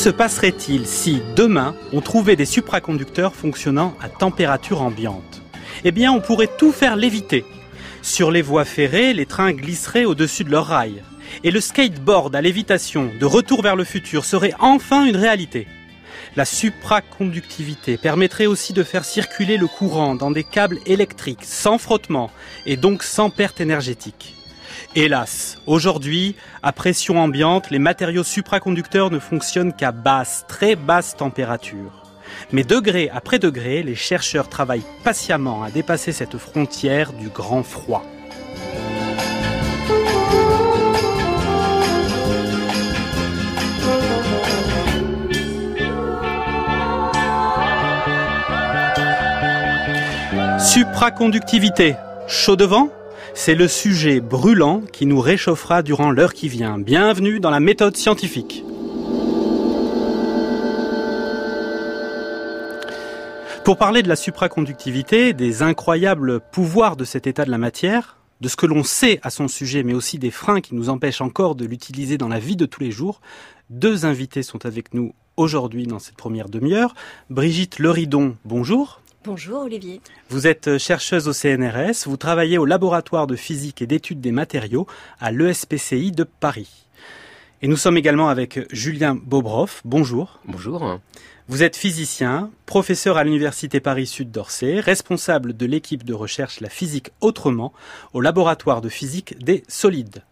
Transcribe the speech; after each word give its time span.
Se 0.00 0.08
passerait-il 0.08 0.86
si, 0.86 1.20
demain, 1.36 1.74
on 1.92 2.00
trouvait 2.00 2.34
des 2.34 2.46
supraconducteurs 2.46 3.34
fonctionnant 3.34 3.94
à 4.00 4.08
température 4.08 4.80
ambiante? 4.80 5.42
Eh 5.84 5.92
bien, 5.92 6.10
on 6.10 6.22
pourrait 6.22 6.48
tout 6.56 6.72
faire 6.72 6.96
léviter. 6.96 7.44
Sur 8.00 8.30
les 8.30 8.40
voies 8.40 8.64
ferrées, 8.64 9.12
les 9.12 9.26
trains 9.26 9.52
glisseraient 9.52 10.06
au-dessus 10.06 10.44
de 10.44 10.50
leurs 10.50 10.68
rails. 10.68 11.02
Et 11.44 11.50
le 11.50 11.60
skateboard 11.60 12.34
à 12.34 12.40
lévitation 12.40 13.10
de 13.20 13.26
retour 13.26 13.60
vers 13.60 13.76
le 13.76 13.84
futur 13.84 14.24
serait 14.24 14.54
enfin 14.58 15.04
une 15.04 15.18
réalité. 15.18 15.66
La 16.34 16.46
supraconductivité 16.46 17.98
permettrait 17.98 18.46
aussi 18.46 18.72
de 18.72 18.84
faire 18.84 19.04
circuler 19.04 19.58
le 19.58 19.66
courant 19.66 20.14
dans 20.14 20.30
des 20.30 20.44
câbles 20.44 20.78
électriques 20.86 21.44
sans 21.44 21.76
frottement 21.76 22.30
et 22.64 22.78
donc 22.78 23.02
sans 23.02 23.28
perte 23.28 23.60
énergétique. 23.60 24.34
Hélas, 24.96 25.58
aujourd'hui, 25.68 26.34
à 26.64 26.72
pression 26.72 27.20
ambiante, 27.20 27.70
les 27.70 27.78
matériaux 27.78 28.24
supraconducteurs 28.24 29.12
ne 29.12 29.20
fonctionnent 29.20 29.72
qu'à 29.72 29.92
basse, 29.92 30.44
très 30.48 30.74
basse 30.74 31.16
température. 31.16 32.02
Mais 32.50 32.64
degré 32.64 33.08
après 33.14 33.38
degré, 33.38 33.84
les 33.84 33.94
chercheurs 33.94 34.48
travaillent 34.48 34.82
patiemment 35.04 35.62
à 35.62 35.70
dépasser 35.70 36.10
cette 36.10 36.38
frontière 36.38 37.12
du 37.12 37.28
grand 37.28 37.62
froid. 37.62 38.02
Supraconductivité. 50.58 51.94
Chaud 52.26 52.56
devant? 52.56 52.90
C'est 53.42 53.54
le 53.54 53.68
sujet 53.68 54.20
brûlant 54.20 54.82
qui 54.92 55.06
nous 55.06 55.18
réchauffera 55.18 55.82
durant 55.82 56.10
l'heure 56.10 56.34
qui 56.34 56.46
vient. 56.46 56.78
Bienvenue 56.78 57.40
dans 57.40 57.48
la 57.48 57.58
méthode 57.58 57.96
scientifique. 57.96 58.62
Pour 63.64 63.78
parler 63.78 64.02
de 64.02 64.10
la 64.10 64.16
supraconductivité, 64.16 65.32
des 65.32 65.62
incroyables 65.62 66.40
pouvoirs 66.52 66.96
de 66.96 67.06
cet 67.06 67.26
état 67.26 67.46
de 67.46 67.50
la 67.50 67.56
matière, 67.56 68.18
de 68.42 68.48
ce 68.48 68.56
que 68.56 68.66
l'on 68.66 68.84
sait 68.84 69.20
à 69.22 69.30
son 69.30 69.48
sujet, 69.48 69.84
mais 69.84 69.94
aussi 69.94 70.18
des 70.18 70.30
freins 70.30 70.60
qui 70.60 70.74
nous 70.74 70.90
empêchent 70.90 71.22
encore 71.22 71.54
de 71.54 71.64
l'utiliser 71.64 72.18
dans 72.18 72.28
la 72.28 72.40
vie 72.40 72.56
de 72.56 72.66
tous 72.66 72.82
les 72.82 72.90
jours, 72.90 73.22
deux 73.70 74.04
invités 74.04 74.42
sont 74.42 74.66
avec 74.66 74.92
nous 74.92 75.14
aujourd'hui 75.38 75.86
dans 75.86 75.98
cette 75.98 76.16
première 76.16 76.50
demi-heure. 76.50 76.94
Brigitte 77.30 77.78
Leridon, 77.78 78.36
bonjour. 78.44 78.99
Bonjour 79.22 79.64
Olivier. 79.64 80.00
Vous 80.30 80.46
êtes 80.46 80.78
chercheuse 80.78 81.28
au 81.28 81.34
CNRS, 81.34 82.06
vous 82.06 82.16
travaillez 82.16 82.56
au 82.56 82.64
laboratoire 82.64 83.26
de 83.26 83.36
physique 83.36 83.82
et 83.82 83.86
d'études 83.86 84.22
des 84.22 84.32
matériaux 84.32 84.86
à 85.20 85.30
l'ESPCI 85.30 86.10
de 86.10 86.24
Paris. 86.24 86.86
Et 87.60 87.68
nous 87.68 87.76
sommes 87.76 87.98
également 87.98 88.30
avec 88.30 88.60
Julien 88.74 89.14
Bobroff. 89.14 89.82
Bonjour. 89.84 90.40
Bonjour. 90.46 90.98
Vous 91.48 91.62
êtes 91.62 91.76
physicien, 91.76 92.50
professeur 92.64 93.18
à 93.18 93.24
l'Université 93.24 93.78
Paris-Sud 93.78 94.30
d'Orsay, 94.30 94.80
responsable 94.80 95.54
de 95.54 95.66
l'équipe 95.66 96.02
de 96.02 96.14
recherche 96.14 96.60
La 96.60 96.70
physique 96.70 97.10
autrement 97.20 97.74
au 98.14 98.22
laboratoire 98.22 98.80
de 98.80 98.88
physique 98.88 99.38
des 99.44 99.64
solides. 99.68 100.22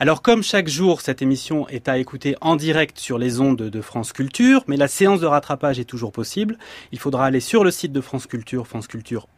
Alors 0.00 0.22
comme 0.22 0.42
chaque 0.42 0.68
jour, 0.68 1.00
cette 1.00 1.22
émission 1.22 1.68
est 1.68 1.88
à 1.88 1.98
écouter 1.98 2.36
en 2.40 2.56
direct 2.56 2.98
sur 2.98 3.18
les 3.18 3.40
ondes 3.40 3.56
de 3.56 3.80
France 3.80 4.12
Culture, 4.12 4.64
mais 4.66 4.76
la 4.76 4.88
séance 4.88 5.20
de 5.20 5.26
rattrapage 5.26 5.78
est 5.78 5.84
toujours 5.84 6.12
possible. 6.12 6.58
Il 6.92 6.98
faudra 6.98 7.26
aller 7.26 7.40
sur 7.40 7.64
le 7.64 7.70
site 7.70 7.92
de 7.92 8.00
France 8.00 8.26
Culture, 8.26 8.66
franceculture.fr, 8.66 9.37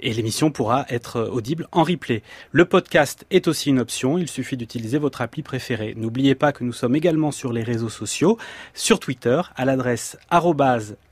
et 0.00 0.12
l'émission 0.12 0.50
pourra 0.50 0.86
être 0.88 1.20
audible 1.20 1.68
en 1.72 1.82
replay. 1.82 2.22
Le 2.50 2.64
podcast 2.64 3.26
est 3.30 3.46
aussi 3.48 3.70
une 3.70 3.78
option, 3.78 4.18
il 4.18 4.28
suffit 4.28 4.56
d'utiliser 4.56 4.98
votre 4.98 5.20
appli 5.20 5.42
préférée. 5.42 5.94
N'oubliez 5.96 6.34
pas 6.34 6.52
que 6.52 6.64
nous 6.64 6.72
sommes 6.72 6.96
également 6.96 7.30
sur 7.30 7.52
les 7.52 7.62
réseaux 7.62 7.88
sociaux, 7.88 8.38
sur 8.74 8.98
Twitter, 8.98 9.40
à 9.56 9.64
l'adresse 9.64 10.16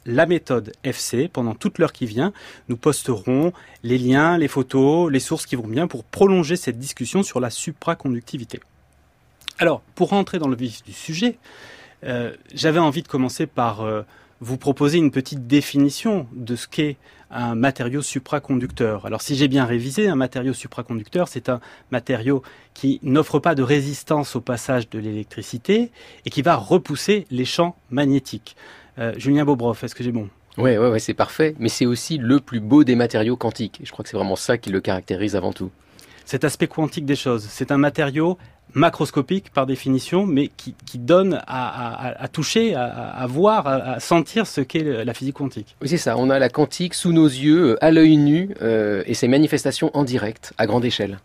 la 0.07 0.27
méthode 0.27 0.73
FC 0.83 1.29
pendant 1.29 1.55
toute 1.55 1.79
l'heure 1.79 1.93
qui 1.93 2.07
vient. 2.07 2.33
Nous 2.69 2.77
posterons 2.77 3.53
les 3.83 3.99
liens, 3.99 4.39
les 4.39 4.49
photos, 4.49 5.11
les 5.11 5.21
sources 5.21 5.47
qui 5.47 5.57
vont 5.57 5.69
bien 5.69 5.87
pour 5.87 6.05
prolonger 6.05 6.57
cette 6.57 6.79
discussion 6.79 7.23
sur 7.23 7.41
la 7.41 7.51
supraconductivité. 7.51 8.61
Alors, 9.59 9.83
pour 9.95 10.09
rentrer 10.09 10.39
dans 10.39 10.49
le 10.49 10.57
vif 10.57 10.83
du 10.83 10.93
sujet, 10.93 11.37
euh, 12.05 12.35
j'avais 12.55 12.79
envie 12.79 13.03
de 13.03 13.09
commencer 13.09 13.47
par 13.47 13.83
euh, 13.83 14.03
vous 14.41 14.57
proposer 14.57 14.99
une 14.99 15.11
petite 15.11 15.47
définition 15.47 16.27
de 16.33 16.57
ce 16.57 16.67
qu'est 16.67 16.97
un 17.31 17.55
matériau 17.55 18.03
supraconducteur. 18.03 19.07
Alors 19.07 19.23
si 19.23 19.37
j'ai 19.37 19.49
bien 19.49 19.65
révisé, 19.65 20.09
un 20.09 20.17
matériau 20.17 20.53
supraconducteur, 20.53 21.29
c'est 21.29 21.49
un 21.49 21.61
matériau 21.91 22.43
qui 22.75 22.99
n'offre 23.03 23.39
pas 23.39 23.55
de 23.55 23.63
résistance 23.63 24.35
au 24.37 24.41
passage 24.41 24.89
de 24.89 24.99
l'électricité 24.99 25.93
et 26.25 26.31
qui 26.31 26.43
va 26.43 26.57
repousser 26.57 27.27
les 27.31 27.45
champs 27.45 27.77
magnétiques. 27.91 28.57
Euh, 28.99 29.13
Julien 29.17 29.45
Bobroff, 29.45 29.85
est-ce 29.85 29.95
que 29.95 30.03
j'ai 30.03 30.13
bon? 30.13 30.29
Oui, 30.59 30.77
ouais, 30.77 30.91
ouais, 30.91 30.99
c'est 30.99 31.15
parfait, 31.15 31.55
mais 31.59 31.69
c'est 31.69 31.87
aussi 31.87 32.19
le 32.19 32.41
plus 32.41 32.61
beau 32.61 32.83
des 32.83 32.97
matériaux 32.97 33.37
quantiques. 33.37 33.81
Je 33.85 33.93
crois 33.93 34.03
que 34.03 34.09
c'est 34.09 34.17
vraiment 34.17 34.37
ça 34.37 34.59
qui 34.59 34.71
le 34.71 34.81
caractérise 34.81 35.37
avant 35.37 35.53
tout. 35.53 35.71
Cet 36.25 36.45
aspect 36.45 36.67
quantique 36.67 37.07
des 37.07 37.17
choses, 37.17 37.47
c'est 37.49 37.73
un 37.73 37.79
matériau 37.79 38.39
macroscopique 38.75 39.51
par 39.53 39.67
définition, 39.67 40.27
mais 40.27 40.51
qui, 40.57 40.75
donne 40.99 41.41
à, 41.47 42.29
toucher, 42.33 42.75
à, 42.75 43.27
voir, 43.29 43.67
à, 43.67 44.01
sentir 44.01 44.47
ce 44.47 44.61
qu'est 44.61 45.05
la 45.05 45.15
physique 45.15 45.37
quantique. 45.37 45.77
Oui, 45.81 45.89
c'est 45.89 45.99
ça. 45.99 46.17
On 46.17 46.31
a 46.31 46.39
la 46.39 46.49
quantique 46.49 46.95
sous 46.95 47.13
nos 47.13 47.27
yeux, 47.27 47.77
à 47.83 47.91
l'œil 47.91 48.17
nu, 48.17 48.55
euh, 48.63 49.03
et 49.07 49.15
ses 49.15 49.29
manifestations 49.29 49.91
en 49.95 50.05
direct, 50.05 50.53
à 50.59 50.67
grande 50.67 50.85
échelle. 50.85 51.19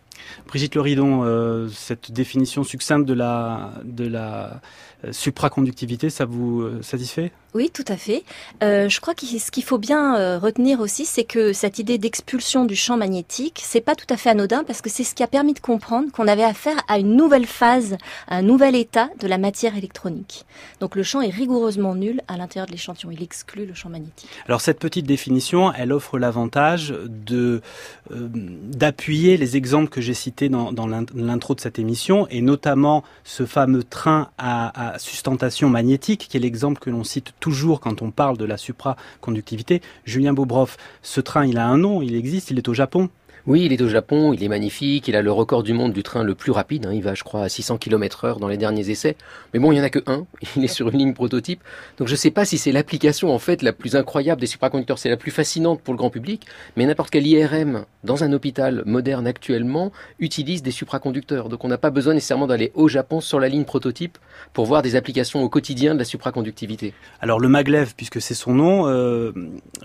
Brigitte 0.48 0.76
Leridon, 0.76 1.24
euh, 1.24 1.68
cette 1.70 2.12
définition 2.12 2.64
succincte 2.64 3.06
de 3.06 3.14
la, 3.14 3.72
de 3.84 4.08
la 4.08 4.62
euh, 5.06 5.12
supraconductivité, 5.12 6.10
ça 6.10 6.26
vous 6.26 6.62
euh, 6.62 6.82
satisfait? 6.82 7.32
Oui, 7.54 7.70
tout 7.74 7.86
à 7.88 7.96
fait. 7.96 8.24
Euh, 8.64 8.90
je 8.90 9.00
crois 9.00 9.14
que 9.14 9.26
ce 9.26 9.50
qu'il 9.50 9.64
faut 9.64 9.78
bien 9.78 10.38
retenir 10.40 10.82
aussi, 10.82 11.06
c'est 11.06 11.24
que 11.24 11.54
cette 11.54 11.80
idée 11.80 11.98
d'expulsion 11.98 12.66
du 12.66 12.76
champ 12.76 12.98
magnétique, 12.98 13.62
c'est 13.64 13.80
pas 13.80 13.96
tout 13.96 14.06
à 14.10 14.18
fait 14.18 14.30
anodin 14.30 14.66
parce 14.66 14.82
que 14.82 14.90
c'est 14.90 15.06
ce 15.06 15.16
qui 15.16 15.24
a 15.24 15.28
permis 15.28 15.54
de 15.54 15.60
comprendre 15.60 16.12
qu'on 16.12 16.28
avait 16.28 16.44
affaire 16.44 16.76
à 16.90 17.00
une 17.00 17.16
nouvelle 17.16 17.46
phase, 17.46 17.96
à 18.28 18.38
un 18.38 18.42
nouvel 18.42 18.76
état 18.76 19.10
de 19.22 19.28
la 19.28 19.38
matière 19.38 19.78
électronique. 19.78 20.46
Donc 20.82 20.96
le 20.96 21.04
champ 21.04 21.22
est 21.22 21.30
rigoureusement 21.30 21.96
nul 21.96 22.22
à 22.28 22.36
l'intérieur 22.36 22.68
de 22.68 22.74
l'échantillon. 22.74 23.12
Il 23.12 23.24
exclut 23.24 23.66
le 23.66 23.74
champ 23.74 23.88
magnétique. 23.88 24.30
Alors 24.48 24.60
cette 24.60 24.80
petite 24.80 25.06
définition, 25.06 25.72
elle 25.72 25.94
offre 25.94 26.20
l'avantage 26.20 26.94
de 27.08 27.62
d'appuyer 28.10 29.38
les 29.38 29.56
exemples 29.56 29.90
que 29.90 30.02
j'ai 30.02 30.14
cités 30.16 30.50
dans, 30.50 30.72
l'intro 31.14 31.56
de 31.56 31.60
cette 31.60 31.80
émission 31.80 32.28
et 32.30 32.42
notamment 32.42 33.04
ce 33.24 33.46
fameux 33.46 33.84
train 33.84 34.30
à 34.38 34.94
sustentation 34.98 35.70
magnétique, 35.70 36.28
qui 36.30 36.38
est 36.38 36.40
l'exemple 36.40 36.80
que 36.80 36.90
l'on 36.90 37.04
cite 37.04 37.34
toujours 37.40 37.80
quand 37.80 38.02
on 38.02 38.12
parle 38.12 38.38
de 38.38 38.46
la 38.46 38.58
supraconductivité. 38.58 39.82
Julien 40.06 40.34
Bobroff, 40.34 40.78
ce 41.02 41.22
train, 41.22 41.46
il 41.46 41.58
a 41.58 41.68
un 41.68 41.78
nom, 41.78 42.02
il 42.02 42.16
existe, 42.16 42.52
il 42.52 42.58
est 42.58 42.68
au 42.68 42.74
Japon. 42.74 43.10
Oui, 43.48 43.64
il 43.64 43.74
est 43.74 43.82
au 43.84 43.88
Japon, 43.88 44.34
il 44.34 44.44
est 44.44 44.48
magnifique, 44.48 45.08
il 45.08 45.16
a 45.16 45.22
le 45.22 45.32
record 45.32 45.62
du 45.62 45.72
monde 45.72 45.94
du 45.94 46.02
train 46.02 46.24
le 46.24 46.34
plus 46.34 46.52
rapide, 46.52 46.88
hein. 46.88 46.94
il 46.94 47.04
va 47.04 47.14
je 47.14 47.24
crois 47.24 47.44
à 47.44 47.50
600 47.50 47.78
km 47.78 48.26
heure 48.26 48.40
dans 48.40 48.48
les 48.48 48.58
derniers 48.58 48.90
essais, 48.90 49.16
mais 49.54 49.60
bon 49.60 49.72
il 49.72 49.76
n'y 49.76 49.82
en 49.82 49.84
a 49.84 49.92
que 49.92 50.00
un, 50.08 50.26
il 50.56 50.64
est 50.64 50.68
sur 50.68 50.90
une 50.90 50.98
ligne 50.98 51.14
prototype, 51.14 51.62
donc 52.00 52.08
je 52.08 52.14
ne 52.14 52.18
sais 52.18 52.32
pas 52.32 52.44
si 52.44 52.58
c'est 52.58 52.72
l'application 52.72 53.32
en 53.32 53.38
fait 53.38 53.62
la 53.62 53.72
plus 53.72 53.96
incroyable 53.96 54.42
des 54.42 54.48
supraconducteurs, 54.48 54.98
c'est 54.98 55.10
la 55.10 55.18
plus 55.18 55.30
fascinante 55.30 55.80
pour 55.82 55.94
le 55.94 55.98
grand 56.00 56.10
public, 56.10 56.48
mais 56.76 56.88
n'importe 56.88 57.12
quel 57.12 57.28
IRM 57.28 57.86
dans 58.04 58.24
un 58.24 58.34
hôpital 58.34 58.82
moderne 58.88 59.28
actuellement 59.28 59.92
utilise 60.18 60.64
des 60.64 60.72
supraconducteurs, 60.72 61.48
donc 61.48 61.64
on 61.64 61.68
n'a 61.68 61.78
pas 61.78 61.92
besoin 61.92 62.16
nécessairement 62.16 62.48
d'aller 62.48 62.72
au 62.74 62.88
Japon 62.88 63.22
sur 63.22 63.40
la 63.40 63.48
ligne 63.48 63.66
prototype 63.66 64.18
pour 64.54 64.66
voir 64.66 64.82
des 64.82 64.96
applications 64.96 65.44
au 65.44 65.50
quotidien 65.50 65.94
de 65.94 66.00
la 66.00 66.06
supraconductivité. 66.06 66.94
Alors 67.22 67.40
le 67.40 67.48
maglev, 67.48 67.94
puisque 67.96 68.22
c'est 68.22 68.34
son 68.34 68.54
nom, 68.54 68.88
euh, 68.88 69.32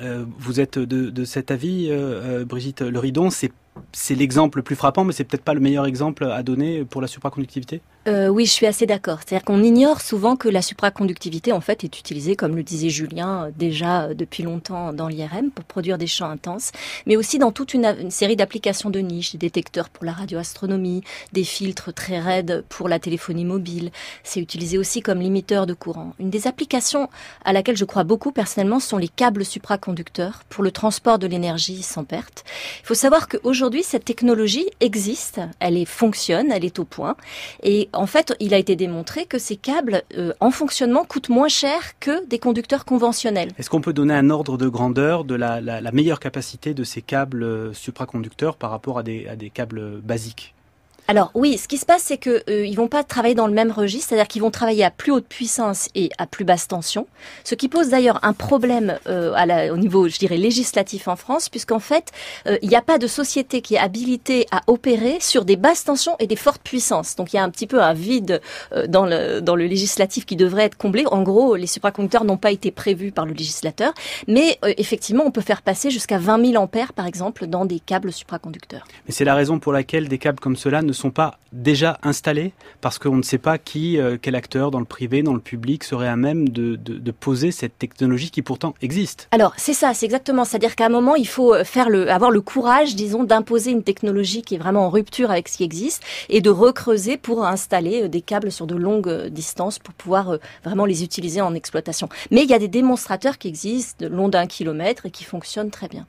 euh, 0.00 0.25
vous 0.38 0.61
êtes 0.61 0.79
de, 0.79 1.25
cet 1.25 1.50
avis, 1.50 1.88
euh, 1.90 2.46
Brigitte 2.46 2.81
Leridon, 2.81 3.29
c'est 3.29 3.50
it 3.50 3.69
c'est 3.93 4.14
l'exemple 4.14 4.58
le 4.58 4.62
plus 4.62 4.76
frappant, 4.76 5.05
mais 5.05 5.12
c'est 5.12 5.25
peut-être 5.25 5.44
pas 5.44 5.55
le 5.55 5.61
meilleur 5.61 5.87
exemple 5.87 6.25
à 6.25 6.43
donner 6.43 6.84
pour 6.84 7.00
la 7.00 7.06
supraconductivité? 7.06 7.81
Euh, 8.08 8.28
oui, 8.28 8.46
je 8.46 8.50
suis 8.50 8.67
assez 8.67 8.87
d'accord. 8.87 9.19
C'est-à-dire 9.19 9.44
qu'on 9.44 9.62
ignore 9.62 10.00
souvent 10.00 10.34
que 10.34 10.49
la 10.49 10.62
supraconductivité, 10.62 11.52
en 11.52 11.61
fait, 11.61 11.84
est 11.84 11.99
utilisée, 11.99 12.34
comme 12.34 12.56
le 12.56 12.62
disait 12.62 12.88
Julien, 12.88 13.44
euh, 13.44 13.50
déjà 13.55 14.05
euh, 14.05 14.14
depuis 14.14 14.43
longtemps 14.43 14.94
dans 14.94 15.06
l'IRM 15.06 15.50
pour 15.50 15.67
produire 15.67 15.99
des 15.99 16.06
champs 16.06 16.31
intenses, 16.31 16.72
mais 17.05 17.17
aussi 17.17 17.38
dans 17.38 17.52
toute 17.52 17.75
une, 17.75 18.11
série 18.11 18.37
d'applications 18.37 18.88
de 18.88 19.00
niche, 19.00 19.32
des 19.32 19.38
détecteurs 19.38 19.90
pour 19.90 20.06
la 20.06 20.12
radioastronomie, 20.12 21.02
des 21.32 21.44
filtres 21.44 21.93
très 21.93 22.19
raides 22.19 22.64
pour 22.70 22.88
la 22.88 22.99
téléphonie 22.99 23.44
mobile. 23.44 23.90
C'est 24.25 24.40
utilisé 24.40 24.78
aussi 24.78 25.02
comme 25.02 25.20
limiteur 25.20 25.67
de 25.67 25.75
courant. 25.75 26.14
Une 26.19 26.31
des 26.31 26.46
applications 26.46 27.11
à 27.44 27.52
laquelle 27.52 27.76
je 27.76 27.84
crois 27.84 28.05
beaucoup 28.05 28.32
personnellement 28.32 28.81
sont 28.81 28.96
les 28.96 29.08
câbles 29.08 29.44
supraconducteurs 29.44 30.43
pour 30.49 30.64
le 30.64 30.70
transport 30.70 31.19
de 31.19 31.26
l'énergie 31.26 31.82
sans 31.82 32.05
perte. 32.05 32.44
Il 32.82 32.87
faut 32.87 32.94
savoir 32.94 33.28
qu'aujourd'hui, 33.28 33.59
cette 33.82 34.04
technologie 34.04 34.66
existe, 34.80 35.40
elle 35.58 35.84
fonctionne, 35.86 36.50
elle 36.52 36.64
est 36.64 36.78
au 36.78 36.84
point, 36.84 37.16
et 37.62 37.88
en 37.92 38.06
fait, 38.06 38.34
il 38.40 38.54
a 38.54 38.58
été 38.58 38.76
démontré 38.76 39.26
que 39.26 39.38
ces 39.38 39.56
câbles 39.56 40.02
euh, 40.16 40.32
en 40.40 40.50
fonctionnement 40.50 41.04
coûtent 41.04 41.28
moins 41.28 41.48
cher 41.48 41.98
que 41.98 42.26
des 42.26 42.38
conducteurs 42.38 42.84
conventionnels. 42.84 43.50
Est-ce 43.58 43.70
qu'on 43.70 43.80
peut 43.80 43.92
donner 43.92 44.14
un 44.14 44.30
ordre 44.30 44.56
de 44.56 44.68
grandeur 44.68 45.24
de 45.24 45.34
la, 45.34 45.60
meilleure 45.92 46.20
capacité 46.20 46.74
de 46.74 46.84
ces 46.84 47.02
câbles 47.02 47.42
euh, 47.42 47.72
supraconducteurs 47.72 48.56
par 48.56 48.70
rapport 48.70 48.98
à 48.98 49.02
des 49.02 49.50
câbles 49.52 50.00
basiques? 50.00 50.54
Alors 51.10 51.32
oui, 51.34 51.58
ce 51.58 51.66
qui 51.66 51.76
se 51.76 51.84
passe, 51.84 52.04
c'est 52.04 52.18
que 52.18 52.44
euh, 52.48 52.64
ils 52.64 52.76
vont 52.76 52.86
pas 52.86 53.02
travailler 53.02 53.34
dans 53.34 53.48
le 53.48 53.52
même 53.52 53.72
registre, 53.72 54.10
c'est-à-dire 54.10 54.28
qu'ils 54.28 54.42
vont 54.42 54.52
travailler 54.52 54.84
à 54.84 54.92
plus 54.92 55.10
haute 55.10 55.26
puissance 55.26 55.88
et 55.96 56.08
à 56.18 56.28
plus 56.28 56.44
basse 56.44 56.68
tension, 56.68 57.08
ce 57.42 57.56
qui 57.56 57.68
pose 57.68 57.88
d'ailleurs 57.88 58.20
un 58.22 58.32
problème 58.32 58.96
euh, 59.08 59.32
à 59.34 59.44
la, 59.44 59.74
au 59.74 59.76
niveau, 59.76 60.06
je 60.06 60.20
dirais, 60.20 60.36
législatif 60.36 61.08
en 61.08 61.16
France, 61.16 61.48
puisqu'en 61.48 61.80
fait, 61.80 62.12
euh, 62.46 62.58
il 62.62 62.68
n'y 62.68 62.76
a 62.76 62.80
pas 62.80 62.96
de 62.96 63.08
société 63.08 63.60
qui 63.60 63.74
est 63.74 63.78
habilitée 63.78 64.46
à 64.52 64.60
opérer 64.68 65.18
sur 65.18 65.44
des 65.44 65.56
basses 65.56 65.82
tensions 65.82 66.14
et 66.20 66.28
des 66.28 66.36
fortes 66.36 66.62
puissances. 66.62 67.16
Donc 67.16 67.32
il 67.32 67.36
y 67.36 67.38
a 67.40 67.42
un 67.42 67.50
petit 67.50 67.66
peu 67.66 67.82
un 67.82 67.92
vide 67.92 68.40
euh, 68.70 68.86
dans 68.86 69.04
le 69.04 69.40
dans 69.40 69.56
le 69.56 69.66
législatif 69.66 70.26
qui 70.26 70.36
devrait 70.36 70.66
être 70.66 70.76
comblé. 70.76 71.02
En 71.10 71.24
gros, 71.24 71.56
les 71.56 71.66
supraconducteurs 71.66 72.22
n'ont 72.22 72.36
pas 72.36 72.52
été 72.52 72.70
prévus 72.70 73.10
par 73.10 73.26
le 73.26 73.32
législateur, 73.32 73.92
mais 74.28 74.58
euh, 74.64 74.72
effectivement, 74.76 75.24
on 75.26 75.32
peut 75.32 75.40
faire 75.40 75.62
passer 75.62 75.90
jusqu'à 75.90 76.18
20 76.18 76.52
000 76.52 76.62
ampères, 76.62 76.92
par 76.92 77.06
exemple, 77.06 77.48
dans 77.48 77.64
des 77.64 77.80
câbles 77.80 78.12
supraconducteurs. 78.12 78.86
Mais 79.08 79.12
c'est 79.12 79.24
la 79.24 79.34
raison 79.34 79.58
pour 79.58 79.72
laquelle 79.72 80.06
des 80.06 80.18
câbles 80.18 80.38
comme 80.38 80.54
cela 80.54 80.82
ne 80.82 80.92
sont 81.00 81.11
pas 81.11 81.38
déjà 81.52 81.99
installés, 82.02 82.52
parce 82.81 82.99
qu'on 82.99 83.17
ne 83.17 83.23
sait 83.23 83.38
pas 83.38 83.58
qui, 83.58 83.99
euh, 83.99 84.17
quel 84.20 84.35
acteur 84.35 84.70
dans 84.70 84.79
le 84.79 84.85
privé, 84.85 85.23
dans 85.23 85.35
le 85.35 85.41
public 85.41 85.82
serait 85.82 86.08
à 86.08 86.17
même 86.17 86.49
de, 86.49 86.76
de, 86.76 87.11
poser 87.11 87.50
cette 87.50 87.76
technologie 87.76 88.31
qui 88.31 88.41
pourtant 88.41 88.75
existe. 88.82 89.29
Alors 89.32 89.52
c'est 89.56 89.73
ça, 89.75 89.93
c'est 89.94 90.06
exactement. 90.06 90.44
C'est-à-dire 90.44 90.76
qu'à 90.76 90.87
un 90.87 90.91
moment, 90.91 91.17
il 91.17 91.26
faut 91.26 91.55
euh, 91.55 91.64
faire 91.64 91.91
le, 91.91 92.11
avoir 92.11 92.31
le 92.31 92.41
courage, 92.41 92.94
disons, 92.94 93.25
d'imposer 93.25 93.73
une 93.73 93.82
technologie 93.82 94.43
qui 94.43 94.55
est 94.55 94.58
vraiment 94.58 94.87
en 94.87 94.91
rupture 94.91 95.31
avec 95.31 95.49
ce 95.49 95.56
qui 95.56 95.64
existe 95.64 96.02
et 96.29 96.41
de 96.41 96.50
recreuser 96.50 97.17
pour 97.17 97.44
installer 97.44 98.05
euh, 98.05 98.08
des 98.08 98.20
câbles 98.20 98.53
sur 98.53 98.67
de 98.67 98.76
longues 98.76 99.26
distances 99.26 99.79
pour 99.79 99.94
pouvoir 99.94 100.38
vraiment 100.64 100.85
les 100.85 101.03
utiliser 101.03 101.41
en 101.41 101.55
exploitation. 101.55 102.08
Mais 102.31 102.43
il 102.43 102.50
y 102.50 102.55
a 102.55 102.58
des 102.58 102.69
démonstrateurs 102.69 103.38
qui 103.38 103.49
existent 103.49 104.06
de 104.06 104.14
long 104.14 104.29
d'un 104.29 104.46
kilomètre 104.46 105.06
et 105.06 105.11
qui 105.11 105.25
fonctionnent 105.25 105.70
très 105.70 105.88
bien. 105.88 106.06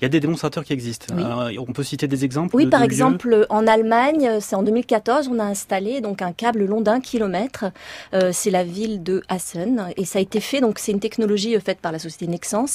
Il 0.00 0.02
y 0.02 0.06
a 0.06 0.08
des 0.08 0.20
démonstrateurs 0.20 0.64
qui 0.64 0.72
existent. 0.72 1.14
Oui. 1.16 1.22
Alors, 1.22 1.50
on 1.68 1.72
peut 1.72 1.82
citer 1.82 2.08
des 2.08 2.24
exemples 2.24 2.56
Oui, 2.56 2.66
de- 2.66 2.70
par 2.70 2.80
de 2.80 2.84
lieux 2.86 2.92
exemple, 2.92 3.46
en 3.48 3.66
Allemagne, 3.66 4.28
euh, 4.28 4.38
c'est 4.40 4.56
en 4.56 4.62
2014, 4.62 5.28
on 5.28 5.38
a 5.38 5.44
installé 5.44 6.00
donc 6.00 6.22
un 6.22 6.32
câble 6.32 6.64
long 6.64 6.80
d'un 6.80 7.00
kilomètre. 7.00 7.66
Euh, 8.14 8.30
c'est 8.32 8.50
la 8.50 8.64
ville 8.64 9.02
de 9.02 9.22
Hassen 9.28 9.86
et 9.96 10.04
ça 10.04 10.18
a 10.18 10.22
été 10.22 10.40
fait. 10.40 10.60
Donc 10.60 10.78
c'est 10.78 10.92
une 10.92 11.00
technologie 11.00 11.56
euh, 11.56 11.60
faite 11.60 11.78
par 11.80 11.92
la 11.92 11.98
société 11.98 12.26
Nexans 12.26 12.66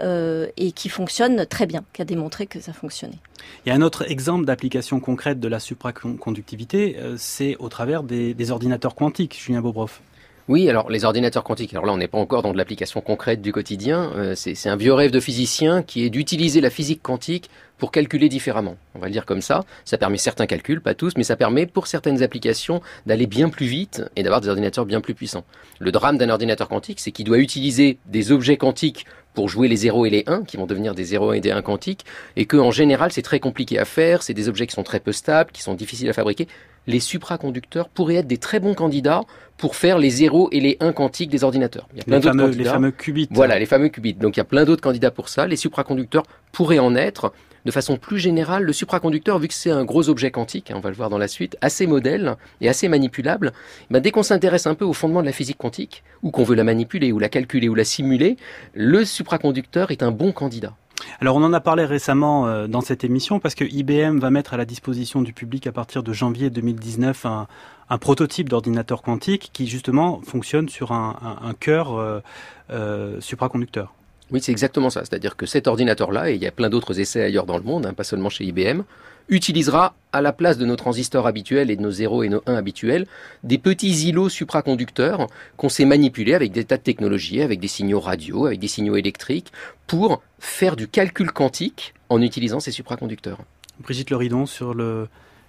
euh, 0.00 0.46
et 0.56 0.72
qui 0.72 0.88
fonctionne 0.88 1.46
très 1.46 1.66
bien, 1.66 1.82
qui 1.92 2.02
a 2.02 2.04
démontré 2.04 2.46
que 2.46 2.60
ça 2.60 2.72
fonctionnait. 2.72 3.18
Il 3.64 3.68
y 3.68 3.72
a 3.72 3.74
un 3.74 3.82
autre 3.82 4.10
exemple 4.10 4.44
d'application 4.44 4.98
concrète 5.00 5.38
de 5.40 5.48
la 5.48 5.60
supraconductivité, 5.60 6.96
euh, 6.98 7.14
c'est 7.18 7.56
au 7.58 7.68
travers 7.68 8.02
des, 8.02 8.34
des 8.34 8.50
ordinateurs 8.50 8.94
quantiques, 8.94 9.38
Julien 9.40 9.60
Bobroff. 9.60 10.00
Oui, 10.48 10.70
alors 10.70 10.90
les 10.90 11.04
ordinateurs 11.04 11.42
quantiques, 11.42 11.72
alors 11.72 11.86
là 11.86 11.92
on 11.92 11.96
n'est 11.96 12.06
pas 12.06 12.18
encore 12.18 12.42
dans 12.42 12.52
de 12.52 12.56
l'application 12.56 13.00
concrète 13.00 13.42
du 13.42 13.50
quotidien, 13.50 14.12
euh, 14.14 14.34
c'est 14.36 14.68
un 14.68 14.76
vieux 14.76 14.92
rêve 14.92 15.10
de 15.10 15.18
physicien 15.18 15.82
qui 15.82 16.04
est 16.04 16.10
d'utiliser 16.10 16.60
la 16.60 16.70
physique 16.70 17.02
quantique 17.02 17.50
pour 17.78 17.90
calculer 17.90 18.28
différemment. 18.28 18.76
On 18.94 19.00
va 19.00 19.06
le 19.06 19.12
dire 19.12 19.26
comme 19.26 19.40
ça, 19.40 19.64
ça 19.84 19.98
permet 19.98 20.18
certains 20.18 20.46
calculs, 20.46 20.80
pas 20.80 20.94
tous, 20.94 21.14
mais 21.16 21.24
ça 21.24 21.34
permet 21.34 21.66
pour 21.66 21.88
certaines 21.88 22.22
applications 22.22 22.80
d'aller 23.06 23.26
bien 23.26 23.48
plus 23.48 23.66
vite 23.66 24.04
et 24.14 24.22
d'avoir 24.22 24.40
des 24.40 24.48
ordinateurs 24.48 24.86
bien 24.86 25.00
plus 25.00 25.14
puissants. 25.14 25.44
Le 25.80 25.90
drame 25.90 26.16
d'un 26.16 26.30
ordinateur 26.30 26.68
quantique, 26.68 27.00
c'est 27.00 27.10
qu'il 27.10 27.24
doit 27.24 27.38
utiliser 27.38 27.98
des 28.06 28.30
objets 28.30 28.56
quantiques 28.56 29.04
pour 29.34 29.48
jouer 29.48 29.66
les 29.66 29.76
0 29.76 30.06
et 30.06 30.10
les 30.10 30.24
1, 30.28 30.44
qui 30.44 30.56
vont 30.56 30.66
devenir 30.66 30.94
des 30.94 31.04
0 31.04 31.32
et 31.32 31.40
des 31.40 31.50
1 31.50 31.60
quantiques, 31.62 32.06
et 32.36 32.46
que 32.46 32.56
en 32.56 32.70
général 32.70 33.10
c'est 33.10 33.20
très 33.20 33.40
compliqué 33.40 33.80
à 33.80 33.84
faire, 33.84 34.22
c'est 34.22 34.32
des 34.32 34.48
objets 34.48 34.68
qui 34.68 34.74
sont 34.74 34.84
très 34.84 35.00
peu 35.00 35.12
stables, 35.12 35.50
qui 35.50 35.60
sont 35.60 35.74
difficiles 35.74 36.08
à 36.08 36.12
fabriquer. 36.12 36.46
Les 36.86 37.00
supraconducteurs 37.00 37.88
pourraient 37.88 38.16
être 38.16 38.26
des 38.26 38.38
très 38.38 38.60
bons 38.60 38.74
candidats 38.74 39.22
pour 39.56 39.74
faire 39.74 39.98
les 39.98 40.10
0 40.10 40.50
et 40.52 40.60
les 40.60 40.76
1 40.80 40.92
quantiques 40.92 41.30
des 41.30 41.42
ordinateurs. 41.44 41.88
Il 41.92 41.98
y 41.98 42.00
a 42.00 42.04
plein 42.04 42.16
Les 42.16 42.22
fameux, 42.22 42.44
les 42.44 42.50
candidats. 42.50 42.70
fameux 42.72 42.90
qubits. 42.90 43.28
Voilà, 43.30 43.58
les 43.58 43.66
fameux 43.66 43.88
qubits. 43.88 44.14
Donc 44.14 44.36
il 44.36 44.40
y 44.40 44.42
a 44.42 44.44
plein 44.44 44.64
d'autres 44.64 44.82
candidats 44.82 45.10
pour 45.10 45.28
ça. 45.28 45.46
Les 45.46 45.56
supraconducteurs 45.56 46.24
pourraient 46.52 46.78
en 46.78 46.94
être. 46.94 47.32
De 47.64 47.72
façon 47.72 47.96
plus 47.96 48.20
générale, 48.20 48.62
le 48.62 48.72
supraconducteur, 48.72 49.40
vu 49.40 49.48
que 49.48 49.54
c'est 49.54 49.72
un 49.72 49.84
gros 49.84 50.08
objet 50.08 50.30
quantique, 50.30 50.70
hein, 50.70 50.74
on 50.76 50.80
va 50.80 50.88
le 50.90 50.94
voir 50.94 51.10
dans 51.10 51.18
la 51.18 51.26
suite, 51.26 51.56
assez 51.60 51.88
modèle 51.88 52.36
et 52.60 52.68
assez 52.68 52.86
manipulable, 52.86 53.52
ben, 53.90 53.98
dès 53.98 54.12
qu'on 54.12 54.22
s'intéresse 54.22 54.68
un 54.68 54.76
peu 54.76 54.84
au 54.84 54.92
fondement 54.92 55.20
de 55.20 55.26
la 55.26 55.32
physique 55.32 55.58
quantique, 55.58 56.04
ou 56.22 56.30
qu'on 56.30 56.44
veut 56.44 56.54
la 56.54 56.62
manipuler, 56.62 57.10
ou 57.10 57.18
la 57.18 57.28
calculer, 57.28 57.68
ou 57.68 57.74
la 57.74 57.82
simuler, 57.82 58.36
le 58.72 59.04
supraconducteur 59.04 59.90
est 59.90 60.04
un 60.04 60.12
bon 60.12 60.30
candidat. 60.30 60.74
Alors 61.20 61.36
on 61.36 61.42
en 61.42 61.52
a 61.52 61.60
parlé 61.60 61.84
récemment 61.84 62.46
euh, 62.46 62.66
dans 62.66 62.80
cette 62.80 63.04
émission 63.04 63.40
parce 63.40 63.54
que 63.54 63.64
IBM 63.64 64.18
va 64.18 64.30
mettre 64.30 64.54
à 64.54 64.56
la 64.56 64.64
disposition 64.64 65.22
du 65.22 65.32
public 65.32 65.66
à 65.66 65.72
partir 65.72 66.02
de 66.02 66.12
janvier 66.12 66.50
2019 66.50 67.26
un, 67.26 67.46
un 67.88 67.98
prototype 67.98 68.48
d'ordinateur 68.48 69.02
quantique 69.02 69.50
qui 69.52 69.66
justement 69.66 70.20
fonctionne 70.22 70.68
sur 70.68 70.92
un, 70.92 71.14
cœur 71.60 71.94
euh, 71.94 72.20
euh, 72.70 73.20
supraconducteur. 73.20 73.92
Oui, 74.30 74.40
c'est 74.42 74.52
exactement 74.52 74.90
ça. 74.90 75.04
C'est-à-dire 75.04 75.36
que 75.36 75.46
cet 75.46 75.68
ordinateur-là, 75.68 76.30
et 76.30 76.34
il 76.34 76.42
y 76.42 76.46
a 76.46 76.50
plein 76.50 76.68
d'autres 76.68 76.98
essais 76.98 77.22
ailleurs 77.22 77.46
dans 77.46 77.58
le 77.58 77.62
monde, 77.62 77.86
hein, 77.86 77.94
pas 77.94 78.04
seulement 78.04 78.28
chez 78.28 78.44
IBM, 78.44 78.82
utilisera 79.28 79.94
à 80.12 80.20
la 80.20 80.32
place 80.32 80.58
de 80.58 80.64
nos 80.66 80.76
transistors 80.76 81.26
habituels 81.26 81.70
et 81.70 81.76
de 81.76 81.82
nos 81.82 81.90
0 81.90 82.22
et 82.22 82.28
nos 82.28 82.42
1 82.46 82.54
habituels, 82.54 83.06
des 83.42 83.58
petits 83.58 84.08
îlots 84.08 84.28
supraconducteurs 84.28 85.26
qu'on 85.56 85.68
sait 85.68 85.84
manipuler 85.84 86.34
avec 86.34 86.52
des 86.52 86.64
tas 86.64 86.76
de 86.76 86.82
technologies, 86.82 87.42
avec 87.42 87.60
des 87.60 87.68
signaux 87.68 88.00
radio, 88.00 88.46
avec 88.46 88.60
des 88.60 88.68
signaux 88.68 88.96
électriques, 88.96 89.52
pour 89.86 90.22
faire 90.38 90.76
du 90.76 90.88
calcul 90.88 91.32
quantique 91.32 91.94
en 92.08 92.22
utilisant 92.22 92.60
ces 92.60 92.70
supraconducteurs. 92.70 93.38
Brigitte 93.80 94.10
Leridon 94.10 94.46
sur 94.46 94.74
le 94.74 95.08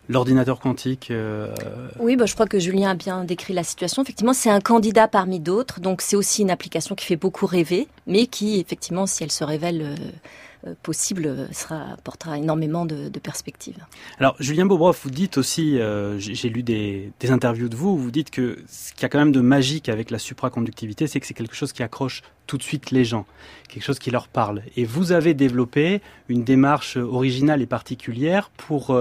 l'ordinateur 0.10 0.60
quantique. 0.60 1.12
euh, 1.12 1.54
Oui, 2.00 2.16
bah, 2.16 2.26
je 2.26 2.34
crois 2.34 2.48
que 2.48 2.60
Julien 2.60 2.92
a 2.92 2.96
bien 2.96 3.24
décrit 3.24 3.54
la 3.54 3.64
situation. 3.64 4.02
Effectivement, 4.04 4.34
c'est 4.34 4.50
un 4.50 4.62
candidat 4.62 5.08
parmi 5.08 5.40
d'autres, 5.40 5.80
donc 5.80 6.02
c'est 6.02 6.16
aussi 6.16 6.42
une 6.42 6.52
application 6.52 6.96
qui 6.96 7.06
fait 7.06 7.16
beaucoup 7.16 7.46
rêver, 7.46 7.88
mais 8.06 8.28
qui, 8.28 8.60
effectivement, 8.60 9.06
si 9.06 9.24
elle 9.24 9.32
se 9.32 9.44
révèle 9.44 9.82
euh, 9.82 9.96
euh, 10.68 10.74
possible, 10.82 11.48
sera, 11.52 11.94
apportera 11.94 12.38
énormément 12.38 12.86
de, 12.86 13.10
de 13.10 13.20
perspectives. 13.20 13.78
Alors, 14.20 14.36
Julien 14.40 14.66
Bobroff, 14.66 15.02
vous 15.04 15.12
dites 15.12 15.38
aussi, 15.38 15.80
euh, 15.80 16.18
j'ai 16.18 16.50
lu 16.50 16.64
des, 16.64 17.12
des 17.20 17.32
interviews 17.32 17.70
de 17.70 17.76
vous, 17.76 17.96
vous 17.98 18.10
dites 18.12 18.32
que 18.32 18.58
ce 18.68 18.92
qu'il 18.94 19.04
y 19.04 19.06
a 19.06 19.10
quand 19.10 19.20
même 19.20 19.32
de 19.32 19.42
magique 19.42 19.88
avec 19.88 20.10
la 20.10 20.18
supraconductivité, 20.18 21.06
c'est 21.06 21.20
que 21.20 21.28
c'est 21.28 21.36
quelque 21.36 21.56
chose 21.56 21.74
qui 21.74 21.84
accroche 21.84 22.24
tout 22.48 22.58
de 22.58 22.64
suite 22.64 22.92
les 22.92 23.04
gens, 23.06 23.26
quelque 23.68 23.84
chose 23.84 24.00
qui 24.00 24.10
leur 24.10 24.30
parle. 24.30 24.64
Et 24.78 24.86
vous 24.86 25.12
avez 25.12 25.34
développé 25.34 26.02
une 26.28 26.44
démarche 26.44 26.96
originale 26.98 27.62
et 27.62 27.66
particulière 27.66 28.50
pour, 28.56 28.98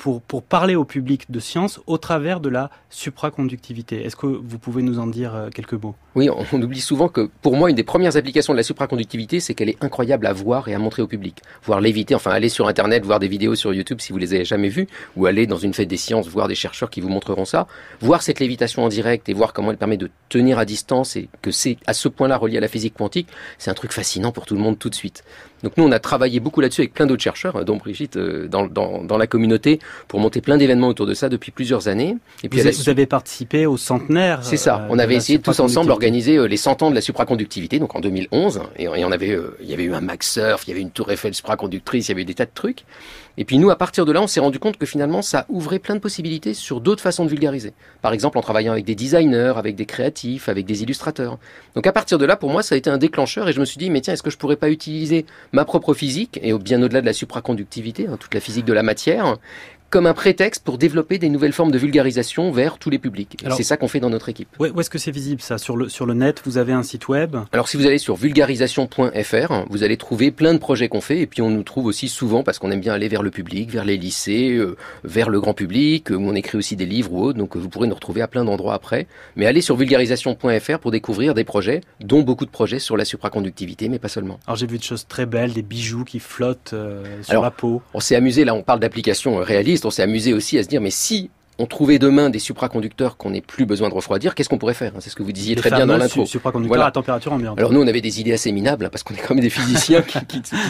pour, 0.00 0.42
parler 0.42 0.74
au 0.76 0.84
public 0.84 1.30
de 1.30 1.40
science 1.40 1.80
au 1.86 1.98
travers 1.98 2.40
de 2.40 2.48
la 2.48 2.70
supraconductivité. 2.88 4.02
Est-ce 4.04 4.16
que 4.16 4.26
vous 4.26 4.58
pouvez 4.58 4.82
nous 4.82 4.98
en 4.98 5.06
dire 5.06 5.34
euh, 5.34 5.48
quelques 5.50 5.74
mots? 5.74 5.94
Oui, 6.14 6.30
on, 6.30 6.44
on 6.52 6.62
oublie 6.62 6.80
souvent 6.80 7.08
que 7.08 7.28
pour 7.42 7.54
moi, 7.56 7.68
une 7.68 7.76
des 7.76 7.84
premières 7.84 8.16
applications 8.16 8.54
de 8.54 8.56
la 8.56 8.62
supraconductivité, 8.62 9.40
c'est 9.40 9.54
qu'elle 9.54 9.68
est 9.68 9.82
incroyable 9.84 10.26
à 10.26 10.32
voir 10.32 10.68
et 10.68 10.74
à 10.74 10.78
montrer 10.78 11.02
au 11.02 11.06
public. 11.06 11.42
Voir 11.64 11.80
l'éviter, 11.80 12.14
enfin 12.14 12.30
aller 12.30 12.48
sur 12.48 12.66
Internet, 12.66 13.04
voir 13.04 13.20
des 13.20 13.28
vidéos 13.28 13.54
sur 13.54 13.74
YouTube 13.74 14.00
si 14.00 14.12
vous 14.12 14.18
les 14.18 14.32
avez 14.32 14.44
jamais 14.44 14.68
vues, 14.68 14.88
ou 15.16 15.26
aller 15.26 15.46
dans 15.46 15.58
une 15.58 15.74
fête 15.74 15.88
des 15.88 15.98
sciences, 15.98 16.28
voir 16.28 16.48
des 16.48 16.54
chercheurs 16.54 16.88
qui 16.88 17.02
vous 17.02 17.10
montreront 17.10 17.44
ça. 17.44 17.66
Voir 18.00 18.22
cette 18.22 18.40
lévitation 18.40 18.84
en 18.84 18.88
direct 18.88 19.28
et 19.28 19.34
voir 19.34 19.52
comment 19.52 19.70
elle 19.70 19.76
permet 19.76 19.98
de 19.98 20.10
tenir 20.30 20.58
à 20.58 20.64
distance 20.64 21.16
et 21.16 21.28
que 21.42 21.50
c'est 21.50 21.76
à 21.86 21.92
ce 21.92 22.08
point-là 22.08 22.38
relié 22.38 22.56
à 22.56 22.60
la 22.60 22.68
physique 22.68 22.94
quantique, 22.94 23.28
c'est 23.58 23.70
un 23.70 23.74
truc 23.74 23.92
fascinant 23.92 24.32
pour 24.32 24.46
tout 24.46 24.54
le 24.54 24.60
monde 24.60 24.78
tout 24.78 24.88
de 24.88 24.94
suite. 24.94 25.24
Donc 25.62 25.76
nous, 25.76 25.84
on 25.84 25.92
a 25.92 25.98
travaillé 25.98 26.40
beaucoup 26.40 26.60
là-dessus 26.60 26.82
avec 26.82 26.94
plein 26.94 27.06
d'autres 27.06 27.22
chercheurs, 27.22 27.64
dont 27.64 27.76
Brigitte, 27.76 28.16
euh, 28.16 28.48
dans, 28.48 28.66
dans, 28.66 29.02
dans 29.02 29.18
la 29.18 29.26
communauté, 29.26 29.78
pour 30.08 30.20
monter 30.20 30.40
plein 30.40 30.56
d'événements 30.56 30.88
autour 30.88 31.06
de 31.06 31.14
ça 31.14 31.28
depuis 31.28 31.50
plusieurs 31.52 31.88
années. 31.88 32.16
Et 32.42 32.48
vous, 32.48 32.56
la 32.56 32.62
avez, 32.64 32.72
vous 32.72 32.88
avez 32.88 33.06
participé 33.06 33.66
au 33.66 33.76
centenaire. 33.76 34.40
c'est 34.42 34.56
ça. 34.56 34.82
euh, 34.82 34.86
On 34.90 34.98
avait 34.98 35.14
essayé 35.16 35.38
tous 35.38 35.58
ensemble 35.60 35.90
euh, 35.92 36.48
les 36.48 36.56
100 36.56 36.82
ans 36.82 36.90
de 36.90 36.94
la 36.94 37.00
supraconductivité, 37.00 37.78
donc 37.78 37.94
en 37.94 38.00
2011. 38.00 38.62
Et, 38.78 38.88
on 38.88 39.12
avait, 39.12 39.30
euh, 39.30 39.56
il 39.62 39.68
y 39.68 39.74
avait 39.74 39.84
eu 39.84 39.94
un 39.94 40.00
Max 40.00 40.32
Surf, 40.32 40.62
il 40.66 40.70
y 40.70 40.72
avait 40.72 40.80
une 40.82 40.90
Tour 40.90 41.10
Eiffel 41.10 41.34
supraconductrice, 41.34 42.08
il 42.08 42.10
y 42.10 42.14
avait 42.14 42.22
eu 42.22 42.26
des 42.26 42.34
tas 42.34 42.46
de 42.46 42.50
trucs. 42.54 42.84
Et 43.36 43.44
puis 43.44 43.58
nous, 43.58 43.70
à 43.70 43.76
partir 43.76 44.04
de 44.04 44.12
là, 44.12 44.20
on 44.22 44.26
s'est 44.26 44.40
rendu 44.40 44.58
compte 44.58 44.76
que 44.76 44.86
finalement, 44.86 45.22
ça 45.22 45.46
ouvrait 45.48 45.78
plein 45.78 45.94
de 45.94 46.00
possibilités 46.00 46.54
sur 46.54 46.80
d'autres 46.80 47.02
façons 47.02 47.24
de 47.24 47.30
vulgariser. 47.30 47.72
Par 48.02 48.12
exemple, 48.12 48.38
en 48.38 48.40
travaillant 48.40 48.72
avec 48.72 48.84
des 48.84 48.94
designers, 48.94 49.54
avec 49.56 49.76
des 49.76 49.86
créatifs, 49.86 50.48
avec 50.48 50.66
des 50.66 50.82
illustrateurs. 50.82 51.38
Donc 51.74 51.86
à 51.86 51.92
partir 51.92 52.18
de 52.18 52.24
là, 52.24 52.36
pour 52.36 52.50
moi, 52.50 52.62
ça 52.62 52.74
a 52.74 52.78
été 52.78 52.90
un 52.90 52.98
déclencheur 52.98 53.48
et 53.48 53.52
je 53.52 53.60
me 53.60 53.64
suis 53.64 53.78
dit, 53.78 53.90
mais 53.90 54.00
tiens, 54.00 54.14
est-ce 54.14 54.22
que 54.22 54.30
je 54.30 54.38
pourrais 54.38 54.56
pas 54.56 54.70
utiliser 54.70 55.26
ma 55.52 55.64
propre 55.64 55.94
physique 55.94 56.38
et 56.42 56.52
bien 56.54 56.82
au-delà 56.82 57.00
de 57.00 57.06
la 57.06 57.12
supraconductivité, 57.12 58.06
hein, 58.06 58.16
toute 58.18 58.34
la 58.34 58.40
physique 58.40 58.64
de 58.64 58.72
la 58.72 58.82
matière, 58.82 59.36
comme 59.90 60.06
un 60.06 60.14
prétexte 60.14 60.64
pour 60.64 60.78
développer 60.78 61.18
des 61.18 61.28
nouvelles 61.28 61.52
formes 61.52 61.72
de 61.72 61.78
vulgarisation 61.78 62.50
vers 62.52 62.78
tous 62.78 62.90
les 62.90 62.98
publics. 62.98 63.36
C'est 63.56 63.64
ça 63.64 63.76
qu'on 63.76 63.88
fait 63.88 64.00
dans 64.00 64.10
notre 64.10 64.28
équipe. 64.28 64.48
Ouais, 64.58 64.70
où 64.70 64.80
est-ce 64.80 64.90
que 64.90 64.98
c'est 64.98 65.10
visible 65.10 65.40
ça? 65.40 65.58
Sur 65.58 65.76
le, 65.76 65.88
sur 65.88 66.06
le 66.06 66.14
net, 66.14 66.42
vous 66.44 66.58
avez 66.58 66.72
un 66.72 66.82
site 66.82 67.08
web? 67.08 67.36
Alors 67.52 67.68
si 67.68 67.76
vous 67.76 67.86
allez 67.86 67.98
sur 67.98 68.16
vulgarisation.fr, 68.16 69.64
vous 69.68 69.82
allez 69.82 69.96
trouver 69.96 70.30
plein 70.30 70.54
de 70.54 70.58
projets 70.58 70.88
qu'on 70.88 71.00
fait 71.00 71.18
et 71.18 71.26
puis 71.26 71.42
on 71.42 71.50
nous 71.50 71.62
trouve 71.64 71.86
aussi 71.86 72.08
souvent 72.08 72.42
parce 72.42 72.58
qu'on 72.58 72.70
aime 72.70 72.80
bien 72.80 72.94
aller 72.94 73.08
vers 73.08 73.22
le 73.22 73.30
public, 73.30 73.70
vers 73.70 73.84
les 73.84 73.96
lycées, 73.96 74.52
euh, 74.52 74.76
vers 75.04 75.28
le 75.28 75.40
grand 75.40 75.54
public, 75.54 76.10
euh, 76.10 76.16
où 76.16 76.28
on 76.28 76.34
écrit 76.34 76.56
aussi 76.56 76.76
des 76.76 76.86
livres 76.86 77.12
ou 77.12 77.24
autres, 77.24 77.38
donc 77.38 77.56
euh, 77.56 77.58
vous 77.58 77.68
pourrez 77.68 77.88
nous 77.88 77.94
retrouver 77.94 78.22
à 78.22 78.28
plein 78.28 78.44
d'endroits 78.44 78.74
après. 78.74 79.06
Mais 79.36 79.46
allez 79.46 79.60
sur 79.60 79.76
vulgarisation.fr 79.76 80.78
pour 80.80 80.90
découvrir 80.90 81.34
des 81.34 81.44
projets, 81.44 81.80
dont 82.00 82.22
beaucoup 82.22 82.46
de 82.46 82.50
projets 82.50 82.78
sur 82.78 82.96
la 82.96 83.04
supraconductivité, 83.04 83.88
mais 83.88 83.98
pas 83.98 84.08
seulement. 84.08 84.38
Alors 84.46 84.56
j'ai 84.56 84.66
vu 84.66 84.78
des 84.78 84.84
choses 84.84 85.06
très 85.08 85.26
belles, 85.26 85.52
des 85.52 85.62
bijoux 85.62 86.04
qui 86.04 86.20
flottent 86.20 86.72
euh, 86.74 87.04
sur 87.22 87.32
Alors, 87.32 87.44
la 87.44 87.50
peau. 87.50 87.82
On 87.94 88.00
s'est 88.00 88.16
amusé, 88.16 88.44
là 88.44 88.54
on 88.54 88.62
parle 88.62 88.80
d'applications 88.80 89.40
euh, 89.40 89.42
on 89.86 89.90
s'est 89.90 90.02
amusé 90.02 90.32
aussi 90.32 90.58
à 90.58 90.62
se 90.62 90.68
dire 90.68 90.80
mais 90.80 90.90
si 90.90 91.30
on 91.60 91.66
trouvait 91.66 91.98
demain 91.98 92.30
des 92.30 92.38
supraconducteurs 92.38 93.18
qu'on 93.18 93.30
n'ait 93.30 93.42
plus 93.42 93.66
besoin 93.66 93.90
de 93.90 93.94
refroidir, 93.94 94.34
qu'est-ce 94.34 94.48
qu'on 94.48 94.56
pourrait 94.56 94.72
faire 94.72 94.92
C'est 95.00 95.10
ce 95.10 95.14
que 95.14 95.22
vous 95.22 95.32
disiez 95.32 95.56
très 95.56 95.70
bien 95.70 95.86
dans 95.86 95.98
l'intro. 95.98 96.24
supraconducteurs 96.24 96.86
à 96.86 96.90
température 96.90 97.34
ambiante. 97.34 97.58
Alors 97.58 97.72
nous, 97.72 97.82
on 97.82 97.86
avait 97.86 98.00
des 98.00 98.18
idées 98.18 98.32
assez 98.32 98.50
minables, 98.50 98.86
hein, 98.86 98.88
parce 98.90 99.02
qu'on 99.02 99.14
est 99.14 99.18
quand 99.18 99.34
même 99.34 99.42
des 99.42 99.50
physiciens 99.50 100.00
qui, 100.00 100.18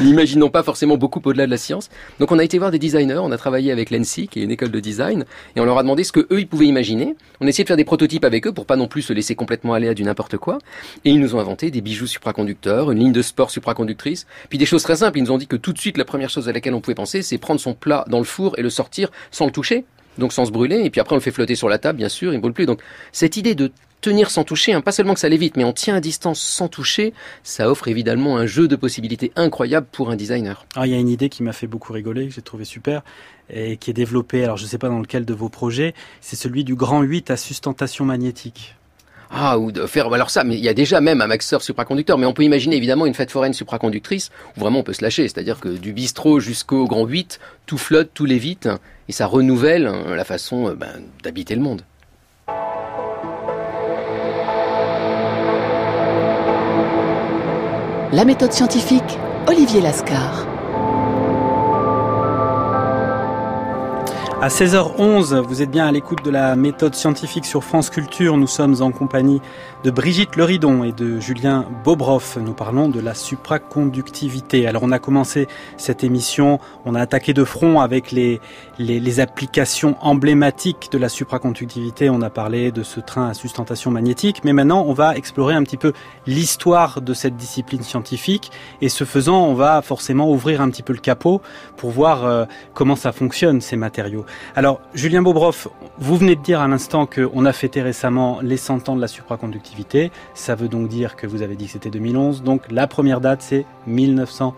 n'imaginons 0.03 0.51
pas 0.51 0.65
forcément 0.65 0.97
beaucoup 0.97 1.21
au-delà 1.25 1.47
de 1.47 1.51
la 1.51 1.59
science. 1.59 1.91
Donc 2.19 2.33
on 2.33 2.39
a 2.41 2.45
été 2.45 2.59
voir 2.59 2.73
des 2.73 2.81
designers, 2.81 3.19
on 3.19 3.31
a 3.31 3.39
travaillé 3.39 3.71
avec 3.71 3.91
l'ENSI, 3.91 4.27
qui 4.27 4.41
est 4.41 4.43
une 4.43 4.51
école 4.51 4.73
de 4.73 4.81
design, 4.81 5.27
et 5.55 5.61
on 5.61 5.65
leur 5.65 5.79
a 5.79 5.83
demandé 5.83 6.03
ce 6.03 6.11
que 6.11 6.27
eux 6.33 6.41
ils 6.41 6.49
pouvaient 6.49 6.67
imaginer. 6.67 7.15
On 7.41 7.47
a 7.47 7.49
essayé 7.49 7.63
de 7.63 7.69
faire 7.69 7.77
des 7.77 7.85
prototypes 7.85 8.25
avec 8.25 8.49
eux 8.49 8.53
pour 8.53 8.67
pas 8.67 8.77
non 8.77 8.89
plus 8.89 9.03
se 9.03 9.13
laisser 9.13 9.37
complètement 9.37 9.75
aller 9.75 9.89
à 9.89 9.95
du 9.95 10.03
n'importe 10.03 10.39
quoi. 10.39 10.59
Et 11.05 11.11
ils 11.11 11.21
nous 11.21 11.37
ont 11.37 11.39
inventé 11.39 11.71
des 11.71 11.83
bijoux 11.83 12.09
supraconducteurs, 12.09 12.91
une 12.91 12.99
ligne 12.99 13.13
de 13.13 13.23
sport 13.23 13.53
supraconductrice, 13.53 14.27
puis 14.49 14.59
des 14.59 14.67
choses 14.67 14.83
très 14.83 14.97
simples. 14.97 15.19
Ils 15.19 15.23
nous 15.23 15.31
ont 15.31 15.39
dit 15.39 15.47
que 15.47 15.57
tout 15.57 15.73
de 15.73 15.79
suite, 15.79 15.99
la 15.99 16.05
première 16.05 16.31
chose 16.31 16.49
à 16.49 16.53
laquelle 16.53 16.75
on 16.75 16.81
pouvait 16.81 16.97
penser, 16.97 17.23
c'est 17.23 17.39
prendre 17.39 17.61
son 17.61 17.75
plat 17.75 18.05
dans 18.09 18.19
le 18.19 18.25
four 18.25 18.59
et 18.59 18.63
le 18.63 18.71
sortir 18.71 19.11
sans 19.31 19.47
le 19.47 19.53
toucher 19.53 19.85
donc 20.19 20.33
sans 20.33 20.45
se 20.45 20.51
brûler, 20.51 20.83
et 20.85 20.91
puis 20.91 21.01
après 21.01 21.15
on 21.15 21.17
le 21.17 21.23
fait 21.23 21.31
flotter 21.31 21.55
sur 21.55 21.69
la 21.69 21.79
table, 21.79 21.99
bien 21.99 22.09
sûr, 22.09 22.33
il 22.33 22.37
ne 22.37 22.41
brûle 22.41 22.53
plus. 22.53 22.67
Donc 22.67 22.81
cette 23.13 23.37
idée 23.37 23.55
de 23.55 23.71
tenir 24.01 24.31
sans 24.31 24.45
toucher, 24.45 24.73
hein, 24.73 24.81
pas 24.81 24.93
seulement 24.93 25.15
que 25.15 25.21
ça 25.21 25.27
allait 25.27 25.37
vite, 25.37 25.57
mais 25.57 25.65
on 25.65 25.73
tient 25.73 25.95
à 25.95 26.01
distance 26.01 26.41
sans 26.41 26.69
toucher, 26.69 27.13
ça 27.43 27.71
offre 27.71 27.89
évidemment 27.89 28.39
un 28.39 28.47
jeu 28.47 28.67
de 28.67 28.77
possibilités 28.77 29.33
incroyable 29.37 29.87
pour 29.93 30.11
un 30.11 30.17
designer. 30.17 30.65
Alors 30.75 30.87
il 30.87 30.93
y 30.93 30.95
a 30.95 30.99
une 30.99 31.09
idée 31.09 31.29
qui 31.29 31.43
m'a 31.43 31.53
fait 31.53 31.67
beaucoup 31.67 31.93
rigoler, 31.93 32.29
que 32.29 32.35
j'ai 32.35 32.43
trouvé 32.43 32.65
super, 32.65 33.03
et 33.51 33.77
qui 33.77 33.91
est 33.91 33.95
développée, 33.95 34.45
alors 34.45 34.57
je 34.57 34.65
ne 34.65 34.69
sais 34.69 34.79
pas 34.79 34.89
dans 34.89 35.01
lequel 35.01 35.25
de 35.25 35.35
vos 35.35 35.49
projets, 35.49 35.95
c'est 36.21 36.37
celui 36.37 36.65
du 36.65 36.75
grand 36.75 37.03
8 37.03 37.31
à 37.31 37.37
sustentation 37.37 38.05
magnétique. 38.05 38.75
Ah, 39.33 39.61
ou 39.61 39.71
de 39.71 39.87
faire. 39.87 40.13
Alors 40.13 40.29
ça, 40.29 40.43
mais 40.43 40.57
il 40.57 40.65
y 40.65 40.69
a 40.69 40.75
déjà 40.75 41.01
même 41.01 41.21
un 41.21 41.29
maxeur 41.29 41.63
supraconducteur, 41.63 42.19
mais 42.19 42.27
on 42.27 42.33
peut 42.33 42.43
imaginer 42.43 42.77
évidemment 42.77 43.07
une 43.07 43.15
fête 43.15 43.31
foraine 43.31 43.53
supraconductrice 43.53 44.31
où 44.57 44.61
vraiment 44.61 44.81
on 44.81 44.83
peut 44.83 44.93
se 44.93 45.05
lâcher, 45.05 45.29
c'est-à-dire 45.29 45.61
que 45.61 45.69
du 45.69 45.93
bistrot 45.93 46.41
jusqu'au 46.41 46.87
grand 46.89 47.07
8, 47.07 47.39
tout 47.67 47.79
flotte, 47.79 48.11
tout 48.13 48.25
lévite, 48.25 48.69
et 49.11 49.13
ça 49.13 49.27
renouvelle 49.27 49.89
hein, 49.89 50.15
la 50.15 50.25
façon 50.25 50.69
euh, 50.69 50.75
ben, 50.77 51.03
d'habiter 51.25 51.57
le 51.57 51.63
monde. 51.63 51.83
La 58.13 58.25
méthode 58.25 58.53
scientifique, 58.53 59.19
Olivier 59.49 59.81
Lascar. 59.81 60.50
À 64.43 64.49
16h11, 64.49 65.39
vous 65.41 65.61
êtes 65.61 65.71
bien 65.71 65.87
à 65.87 65.93
l'écoute 65.93 66.25
de 66.25 66.31
la 66.31 66.57
méthode 66.57 66.95
scientifique 66.95 67.45
sur 67.45 67.63
France 67.63 67.91
Culture. 67.91 68.39
Nous 68.39 68.47
sommes 68.47 68.81
en 68.81 68.91
compagnie 68.91 69.43
de 69.85 69.91
Brigitte 69.91 70.35
Leridon 70.37 70.83
et 70.83 70.93
de 70.93 71.21
Julien 71.21 71.67
Bobroff. 71.85 72.39
Nous 72.39 72.55
parlons 72.55 72.89
de 72.89 73.01
la 73.01 73.13
supraconductivité. 73.13 74.67
Alors 74.67 74.83
on 74.83 74.93
a 74.93 74.99
commencé 74.99 75.47
cette 75.77 76.05
émission, 76.05 76.59
on 76.87 76.95
a 76.95 77.03
attaqué 77.03 77.35
de 77.35 77.45
front 77.45 77.83
avec 77.83 78.13
les, 78.13 78.41
les, 78.79 78.99
les 78.99 79.21
applications 79.21 79.97
emblématiques 80.01 80.89
de 80.91 80.97
la 80.97 81.11
supraconductivité. 81.11 82.09
On 82.09 82.23
a 82.23 82.31
parlé 82.31 82.73
de 82.73 82.83
ce 82.83 83.01
train 83.01 83.29
à 83.29 83.35
sustentation 83.35 83.91
magnétique. 83.91 84.41
Mais 84.43 84.55
maintenant, 84.55 84.87
on 84.87 84.95
va 84.95 85.19
explorer 85.19 85.55
un 85.55 85.65
petit 85.65 85.77
peu 85.77 85.93
l'histoire 86.27 87.03
de 87.03 87.13
cette 87.13 87.37
discipline 87.37 87.83
scientifique. 87.83 88.53
Et 88.81 88.89
ce 88.89 89.05
faisant, 89.05 89.45
on 89.45 89.55
va 89.55 89.83
forcément 89.83 90.31
ouvrir 90.31 90.63
un 90.63 90.71
petit 90.71 90.83
peu 90.83 90.95
le 90.95 90.99
capot 90.99 91.43
pour 91.77 91.91
voir 91.91 92.25
euh, 92.25 92.47
comment 92.73 92.97
ça 92.97 93.13
fonctionne, 93.13 93.61
ces 93.61 93.77
matériaux. 93.77 94.25
Alors, 94.57 94.81
Julien 94.95 95.23
Bobroff, 95.23 95.69
vous 95.99 96.17
venez 96.17 96.37
de 96.37 96.43
dire 96.43 96.61
à 96.61 96.69
l'instant 96.69 97.07
qu'on 97.07 97.45
a 97.45 97.53
fêté 97.53 97.83
récemment 97.83 98.41
les 98.43 98.57
100 98.57 98.89
ans 98.89 98.97
de 98.97 99.01
la 99.01 99.09
supraconductivité. 99.09 100.11
Ça 100.35 100.55
veut 100.55 100.69
donc 100.69 100.89
dire 100.89 101.17
que 101.17 101.27
vous 101.27 101.43
avez 101.43 101.57
dit 101.57 101.67
que 101.67 101.73
c'était 101.73 101.91
2011. 101.91 102.43
Donc, 102.43 102.71
la 102.71 102.87
première 102.87 103.21
date, 103.21 103.43
c'est 103.43 103.65
1911 103.87 104.55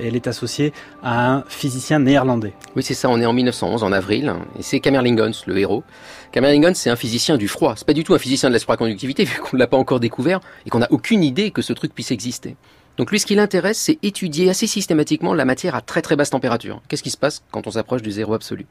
et 0.00 0.06
elle 0.06 0.16
est 0.16 0.26
associée 0.26 0.72
à 1.02 1.32
un 1.32 1.44
physicien 1.48 1.98
néerlandais. 1.98 2.52
Oui, 2.76 2.82
c'est 2.82 2.94
ça, 2.94 3.08
on 3.08 3.20
est 3.20 3.26
en 3.26 3.32
1911, 3.32 3.82
en 3.82 3.92
avril, 3.92 4.34
et 4.58 4.62
c'est 4.62 4.80
Kamerlingons, 4.80 5.32
le 5.46 5.58
héros. 5.58 5.82
Kamerlingons, 6.30 6.74
c'est 6.74 6.90
un 6.90 6.96
physicien 6.96 7.36
du 7.36 7.48
froid. 7.48 7.74
C'est 7.76 7.86
pas 7.86 7.92
du 7.92 8.04
tout 8.04 8.14
un 8.14 8.18
physicien 8.18 8.48
de 8.48 8.54
la 8.54 8.60
supraconductivité, 8.60 9.24
vu 9.24 9.40
qu'on 9.40 9.56
ne 9.56 9.58
l'a 9.58 9.66
pas 9.66 9.76
encore 9.76 10.00
découvert 10.00 10.40
et 10.64 10.70
qu'on 10.70 10.78
n'a 10.78 10.90
aucune 10.90 11.24
idée 11.24 11.50
que 11.50 11.62
ce 11.62 11.72
truc 11.72 11.92
puisse 11.94 12.12
exister. 12.12 12.56
Donc 12.98 13.12
lui, 13.12 13.20
ce 13.20 13.26
qui 13.26 13.36
l'intéresse, 13.36 13.78
c'est 13.78 13.98
étudier 14.02 14.50
assez 14.50 14.66
systématiquement 14.66 15.32
la 15.32 15.44
matière 15.44 15.76
à 15.76 15.80
très 15.80 16.02
très 16.02 16.16
basse 16.16 16.30
température. 16.30 16.82
Qu'est-ce 16.88 17.04
qui 17.04 17.10
se 17.10 17.16
passe 17.16 17.44
quand 17.52 17.68
on 17.68 17.70
s'approche 17.70 18.02
du 18.02 18.10
zéro 18.10 18.34
absolu? 18.34 18.66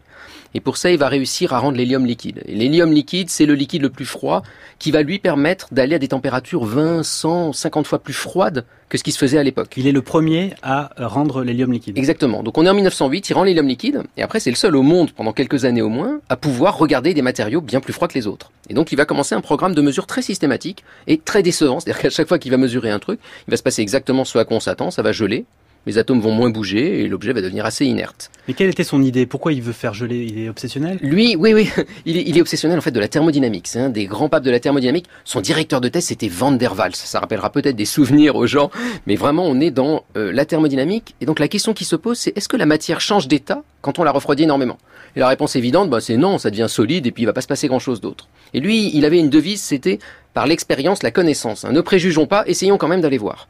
Et 0.53 0.59
pour 0.59 0.75
ça, 0.75 0.91
il 0.91 0.97
va 0.97 1.07
réussir 1.07 1.53
à 1.53 1.59
rendre 1.59 1.77
l'hélium 1.77 2.05
liquide. 2.05 2.43
Et 2.45 2.53
l'hélium 2.53 2.91
liquide, 2.91 3.29
c'est 3.29 3.45
le 3.45 3.55
liquide 3.55 3.81
le 3.81 3.89
plus 3.89 4.05
froid 4.05 4.43
qui 4.79 4.91
va 4.91 5.01
lui 5.01 5.19
permettre 5.19 5.73
d'aller 5.73 5.95
à 5.95 5.99
des 5.99 6.09
températures 6.09 6.65
20, 6.65 7.03
100, 7.03 7.53
50 7.53 7.87
fois 7.87 7.99
plus 7.99 8.13
froides 8.13 8.65
que 8.89 8.97
ce 8.97 9.03
qui 9.03 9.11
se 9.11 9.17
faisait 9.17 9.37
à 9.37 9.43
l'époque. 9.43 9.73
Il 9.77 9.87
est 9.87 9.91
le 9.91 10.01
premier 10.01 10.53
à 10.63 10.91
rendre 10.97 11.43
l'hélium 11.43 11.71
liquide. 11.71 11.97
Exactement. 11.97 12.43
Donc 12.43 12.57
on 12.57 12.65
est 12.65 12.69
en 12.69 12.73
1908, 12.73 13.29
il 13.29 13.33
rend 13.33 13.43
l'hélium 13.43 13.67
liquide, 13.67 14.03
et 14.15 14.23
après 14.23 14.39
c'est 14.39 14.49
le 14.49 14.55
seul 14.55 14.75
au 14.75 14.81
monde, 14.81 15.11
pendant 15.11 15.33
quelques 15.33 15.65
années 15.65 15.81
au 15.81 15.89
moins, 15.89 16.19
à 16.29 16.37
pouvoir 16.37 16.77
regarder 16.77 17.13
des 17.13 17.21
matériaux 17.21 17.61
bien 17.61 17.79
plus 17.79 17.93
froids 17.93 18.07
que 18.07 18.13
les 18.13 18.27
autres. 18.27 18.51
Et 18.69 18.73
donc 18.73 18.91
il 18.91 18.95
va 18.95 19.05
commencer 19.05 19.35
un 19.35 19.41
programme 19.41 19.73
de 19.73 19.81
mesure 19.81 20.07
très 20.07 20.21
systématique 20.21 20.83
et 21.07 21.17
très 21.17 21.43
décevant. 21.43 21.79
C'est-à-dire 21.79 22.01
qu'à 22.01 22.09
chaque 22.09 22.27
fois 22.27 22.39
qu'il 22.39 22.51
va 22.51 22.57
mesurer 22.57 22.89
un 22.89 22.99
truc, 22.99 23.19
il 23.47 23.51
va 23.51 23.57
se 23.57 23.63
passer 23.63 23.81
exactement 23.81 24.25
ce 24.25 24.37
à 24.37 24.45
quoi 24.45 24.57
on 24.57 24.61
s'attend, 24.61 24.91
ça 24.91 25.01
va 25.01 25.11
geler, 25.11 25.45
les 25.87 25.97
atomes 25.97 26.19
vont 26.19 26.31
moins 26.31 26.49
bouger 26.49 27.01
et 27.01 27.07
l'objet 27.07 27.33
va 27.33 27.41
devenir 27.41 27.65
assez 27.65 27.85
inerte. 27.85 28.29
Mais 28.47 28.53
quelle 28.53 28.69
était 28.69 28.83
son 28.83 29.01
idée? 29.01 29.25
Pourquoi 29.25 29.53
il 29.53 29.61
veut 29.61 29.73
faire 29.73 29.93
geler? 29.93 30.27
Il 30.29 30.39
est 30.39 30.49
obsessionnel? 30.49 30.99
Lui, 31.01 31.35
oui, 31.35 31.53
oui, 31.53 31.69
il 32.05 32.17
est, 32.17 32.23
il 32.27 32.37
est, 32.37 32.41
obsessionnel 32.41 32.77
en 32.77 32.81
fait 32.81 32.91
de 32.91 32.99
la 32.99 33.07
thermodynamique. 33.07 33.67
C'est 33.67 33.79
un 33.79 33.89
des 33.89 34.05
grands 34.05 34.29
papes 34.29 34.43
de 34.43 34.51
la 34.51 34.59
thermodynamique. 34.59 35.05
Son 35.23 35.41
directeur 35.41 35.81
de 35.81 35.87
thèse, 35.87 36.05
c'était 36.05 36.27
Van 36.27 36.51
der 36.51 36.77
Waals. 36.77 36.95
Ça 36.95 37.19
rappellera 37.19 37.51
peut-être 37.51 37.75
des 37.75 37.85
souvenirs 37.85 38.35
aux 38.35 38.47
gens, 38.47 38.69
mais 39.07 39.15
vraiment, 39.15 39.45
on 39.45 39.59
est 39.59 39.71
dans 39.71 40.03
euh, 40.17 40.31
la 40.31 40.45
thermodynamique. 40.45 41.15
Et 41.21 41.25
donc 41.25 41.39
la 41.39 41.47
question 41.47 41.73
qui 41.73 41.85
se 41.85 41.95
pose, 41.95 42.17
c'est 42.17 42.37
est-ce 42.37 42.49
que 42.49 42.57
la 42.57 42.65
matière 42.65 43.01
change 43.01 43.27
d'état 43.27 43.63
quand 43.81 43.97
on 43.97 44.03
la 44.03 44.11
refroidit 44.11 44.43
énormément? 44.43 44.77
Et 45.15 45.19
la 45.19 45.29
réponse 45.29 45.55
évidente, 45.55 45.89
bah, 45.89 46.01
c'est 46.01 46.17
non, 46.17 46.37
ça 46.37 46.49
devient 46.49 46.67
solide 46.69 47.07
et 47.07 47.11
puis 47.11 47.23
il 47.23 47.25
va 47.25 47.33
pas 47.33 47.41
se 47.41 47.47
passer 47.47 47.67
grand-chose 47.67 48.01
d'autre. 48.01 48.27
Et 48.53 48.59
lui, 48.59 48.91
il 48.93 49.05
avait 49.05 49.19
une 49.19 49.29
devise, 49.29 49.61
c'était 49.61 49.99
par 50.33 50.45
l'expérience, 50.45 51.01
la 51.01 51.11
connaissance. 51.11 51.65
Hein. 51.65 51.71
Ne 51.71 51.81
préjugeons 51.81 52.27
pas, 52.27 52.43
essayons 52.45 52.77
quand 52.77 52.87
même 52.87 53.01
d'aller 53.01 53.17
voir. 53.17 53.47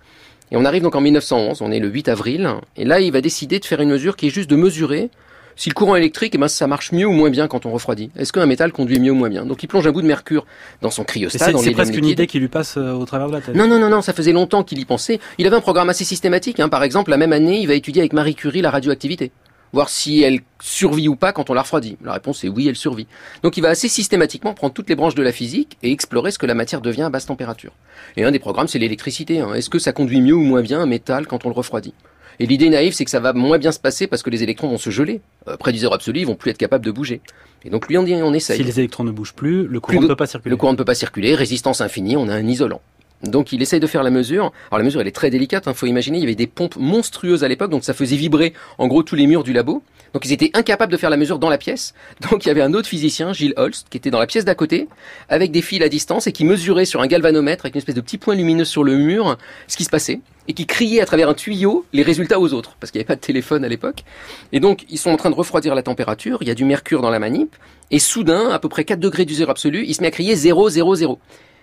Et 0.51 0.57
on 0.57 0.65
arrive 0.65 0.83
donc 0.83 0.95
en 0.95 1.01
1911, 1.01 1.61
on 1.61 1.71
est 1.71 1.79
le 1.79 1.89
8 1.89 2.07
avril, 2.09 2.49
et 2.75 2.85
là 2.85 2.99
il 2.99 3.11
va 3.11 3.21
décider 3.21 3.59
de 3.59 3.65
faire 3.65 3.81
une 3.81 3.89
mesure 3.89 4.15
qui 4.15 4.27
est 4.27 4.29
juste 4.31 4.49
de 4.49 4.55
mesurer 4.55 5.09
si 5.57 5.69
le 5.69 5.73
courant 5.73 5.95
électrique, 5.95 6.33
eh 6.35 6.37
ben, 6.37 6.47
ça 6.47 6.67
marche 6.67 6.91
mieux 6.91 7.07
ou 7.07 7.11
moins 7.11 7.31
bien 7.31 7.47
quand 7.47 7.65
on 7.65 7.71
refroidit. 7.71 8.11
Est-ce 8.15 8.31
qu'un 8.31 8.45
métal 8.45 8.71
conduit 8.71 8.99
mieux 8.99 9.11
ou 9.11 9.15
moins 9.15 9.29
bien? 9.29 9.43
Donc 9.43 9.63
il 9.63 9.67
plonge 9.67 9.87
un 9.87 9.91
bout 9.91 10.03
de 10.03 10.07
mercure 10.07 10.45
dans 10.83 10.91
son 10.91 11.03
cryostat. 11.03 11.51
C'est 11.57 11.71
presque 11.71 11.97
une 11.97 12.05
idée 12.05 12.27
qui 12.27 12.39
lui 12.39 12.47
passe 12.47 12.77
euh, 12.77 12.93
au 12.93 13.05
travers 13.05 13.27
de 13.27 13.33
la 13.33 13.41
tête. 13.41 13.55
Non, 13.55 13.67
non, 13.67 13.79
non, 13.79 13.89
non, 13.89 14.03
ça 14.03 14.13
faisait 14.13 14.33
longtemps 14.33 14.63
qu'il 14.63 14.77
y 14.77 14.85
pensait. 14.85 15.19
Il 15.39 15.47
avait 15.47 15.55
un 15.55 15.61
programme 15.61 15.89
assez 15.89 16.03
systématique. 16.03 16.59
Hein. 16.59 16.69
Par 16.69 16.83
exemple, 16.83 17.09
la 17.09 17.17
même 17.17 17.33
année, 17.33 17.59
il 17.59 17.67
va 17.67 17.73
étudier 17.73 18.03
avec 18.03 18.13
Marie 18.13 18.35
Curie 18.35 18.61
la 18.61 18.69
radioactivité 18.69 19.31
voir 19.73 19.89
si 19.89 20.21
elle 20.21 20.39
survit 20.61 21.07
ou 21.07 21.15
pas 21.15 21.33
quand 21.33 21.49
on 21.49 21.53
la 21.53 21.61
refroidit. 21.61 21.97
La 22.03 22.13
réponse 22.13 22.43
est 22.43 22.49
oui, 22.49 22.67
elle 22.67 22.75
survit. 22.75 23.07
Donc 23.43 23.57
il 23.57 23.61
va 23.61 23.69
assez 23.69 23.87
systématiquement 23.87 24.53
prendre 24.53 24.73
toutes 24.73 24.89
les 24.89 24.95
branches 24.95 25.15
de 25.15 25.23
la 25.23 25.31
physique 25.31 25.77
et 25.83 25.91
explorer 25.91 26.31
ce 26.31 26.39
que 26.39 26.45
la 26.45 26.55
matière 26.55 26.81
devient 26.81 27.03
à 27.03 27.09
basse 27.09 27.25
température. 27.25 27.73
Et 28.15 28.23
un 28.23 28.31
des 28.31 28.39
programmes, 28.39 28.67
c'est 28.67 28.79
l'électricité. 28.79 29.39
Hein. 29.39 29.53
Est-ce 29.53 29.69
que 29.69 29.79
ça 29.79 29.91
conduit 29.91 30.21
mieux 30.21 30.35
ou 30.35 30.43
moins 30.43 30.61
bien 30.61 30.79
un 30.79 30.85
métal 30.85 31.27
quand 31.27 31.45
on 31.45 31.49
le 31.49 31.55
refroidit? 31.55 31.93
Et 32.39 32.45
l'idée 32.45 32.69
naïve, 32.69 32.93
c'est 32.93 33.05
que 33.05 33.11
ça 33.11 33.19
va 33.19 33.33
moins 33.33 33.57
bien 33.57 33.71
se 33.71 33.79
passer 33.79 34.05
parce 34.05 34.21
que 34.21 34.29
les 34.29 34.43
électrons 34.43 34.67
vont 34.69 34.77
se 34.77 34.91
geler. 34.91 35.21
Euh, 35.47 35.57
près 35.57 35.71
du 35.71 35.79
zéro 35.79 35.93
absolu, 35.93 36.19
ils 36.19 36.27
vont 36.27 36.35
plus 36.35 36.51
être 36.51 36.57
capables 36.57 36.85
de 36.85 36.91
bouger. 36.91 37.21
Et 37.65 37.69
donc 37.69 37.87
lui, 37.87 37.97
on, 37.97 38.03
dit, 38.03 38.13
on 38.15 38.33
essaye. 38.33 38.57
Si 38.57 38.63
les 38.63 38.79
électrons 38.79 39.03
ne 39.03 39.11
bougent 39.11 39.33
plus, 39.33 39.65
le 39.67 39.79
courant 39.79 40.01
ne 40.01 40.07
peut 40.07 40.15
pas 40.15 40.27
circuler. 40.27 40.51
Le 40.51 40.57
courant 40.57 40.73
ne 40.73 40.77
peut 40.77 40.85
pas 40.85 40.95
circuler, 40.95 41.33
résistance 41.33 41.81
infinie, 41.81 42.15
on 42.15 42.29
a 42.29 42.35
un 42.35 42.47
isolant. 42.47 42.81
Donc 43.23 43.51
il 43.51 43.61
essaye 43.61 43.79
de 43.79 43.87
faire 43.87 44.03
la 44.03 44.09
mesure. 44.09 44.51
Alors 44.69 44.79
la 44.79 44.83
mesure 44.83 45.01
elle 45.01 45.07
est 45.07 45.15
très 45.15 45.29
délicate, 45.29 45.63
il 45.65 45.69
hein. 45.69 45.73
faut 45.73 45.87
imaginer, 45.87 46.17
il 46.17 46.21
y 46.21 46.25
avait 46.25 46.35
des 46.35 46.47
pompes 46.47 46.75
monstrueuses 46.77 47.43
à 47.43 47.47
l'époque, 47.47 47.71
donc 47.71 47.83
ça 47.83 47.93
faisait 47.93 48.15
vibrer 48.15 48.53
en 48.77 48.87
gros 48.87 49.03
tous 49.03 49.15
les 49.15 49.27
murs 49.27 49.43
du 49.43 49.53
labo. 49.53 49.81
Donc 50.13 50.25
ils 50.25 50.31
étaient 50.31 50.51
incapables 50.53 50.91
de 50.91 50.97
faire 50.97 51.09
la 51.09 51.17
mesure 51.17 51.37
dans 51.37 51.49
la 51.49 51.57
pièce. 51.57 51.93
Donc 52.31 52.45
il 52.45 52.47
y 52.47 52.51
avait 52.51 52.61
un 52.61 52.73
autre 52.73 52.87
physicien, 52.87 53.33
Gilles 53.33 53.53
Holst, 53.57 53.87
qui 53.89 53.97
était 53.97 54.09
dans 54.09 54.19
la 54.19 54.25
pièce 54.25 54.45
d'à 54.45 54.55
côté, 54.55 54.87
avec 55.29 55.51
des 55.51 55.61
fils 55.61 55.81
à 55.83 55.89
distance 55.89 56.27
et 56.27 56.31
qui 56.31 56.45
mesurait 56.45 56.85
sur 56.85 57.01
un 57.01 57.07
galvanomètre 57.07 57.65
avec 57.65 57.75
une 57.75 57.79
espèce 57.79 57.95
de 57.95 58.01
petit 58.01 58.17
point 58.17 58.33
lumineux 58.33 58.65
sur 58.65 58.83
le 58.83 58.97
mur 58.97 59.37
ce 59.67 59.77
qui 59.77 59.83
se 59.83 59.89
passait 59.89 60.21
et 60.47 60.53
qui 60.53 60.65
criait 60.65 61.01
à 61.01 61.05
travers 61.05 61.29
un 61.29 61.33
tuyau 61.33 61.85
les 61.93 62.03
résultats 62.03 62.39
aux 62.39 62.53
autres 62.53 62.77
parce 62.79 62.91
qu'il 62.91 62.99
n'y 62.99 63.01
avait 63.01 63.07
pas 63.07 63.15
de 63.15 63.21
téléphone 63.21 63.65
à 63.65 63.67
l'époque. 63.67 64.03
Et 64.53 64.59
donc 64.59 64.85
ils 64.89 64.97
sont 64.97 65.11
en 65.11 65.17
train 65.17 65.29
de 65.29 65.35
refroidir 65.35 65.75
la 65.75 65.83
température, 65.83 66.37
il 66.41 66.47
y 66.47 66.51
a 66.51 66.55
du 66.55 66.65
mercure 66.65 67.01
dans 67.01 67.09
la 67.09 67.19
manip 67.19 67.55
et 67.91 67.99
soudain, 67.99 68.49
à 68.49 68.59
peu 68.59 68.69
près 68.69 68.85
4 68.85 68.99
degrés 68.99 69.25
du 69.25 69.33
zéro 69.33 69.51
absolu, 69.51 69.83
il 69.85 69.93
se 69.93 70.01
met 70.01 70.07
à 70.07 70.11
crier 70.11 70.35
0 70.35 70.69
0 70.69 70.95
0. 70.95 71.19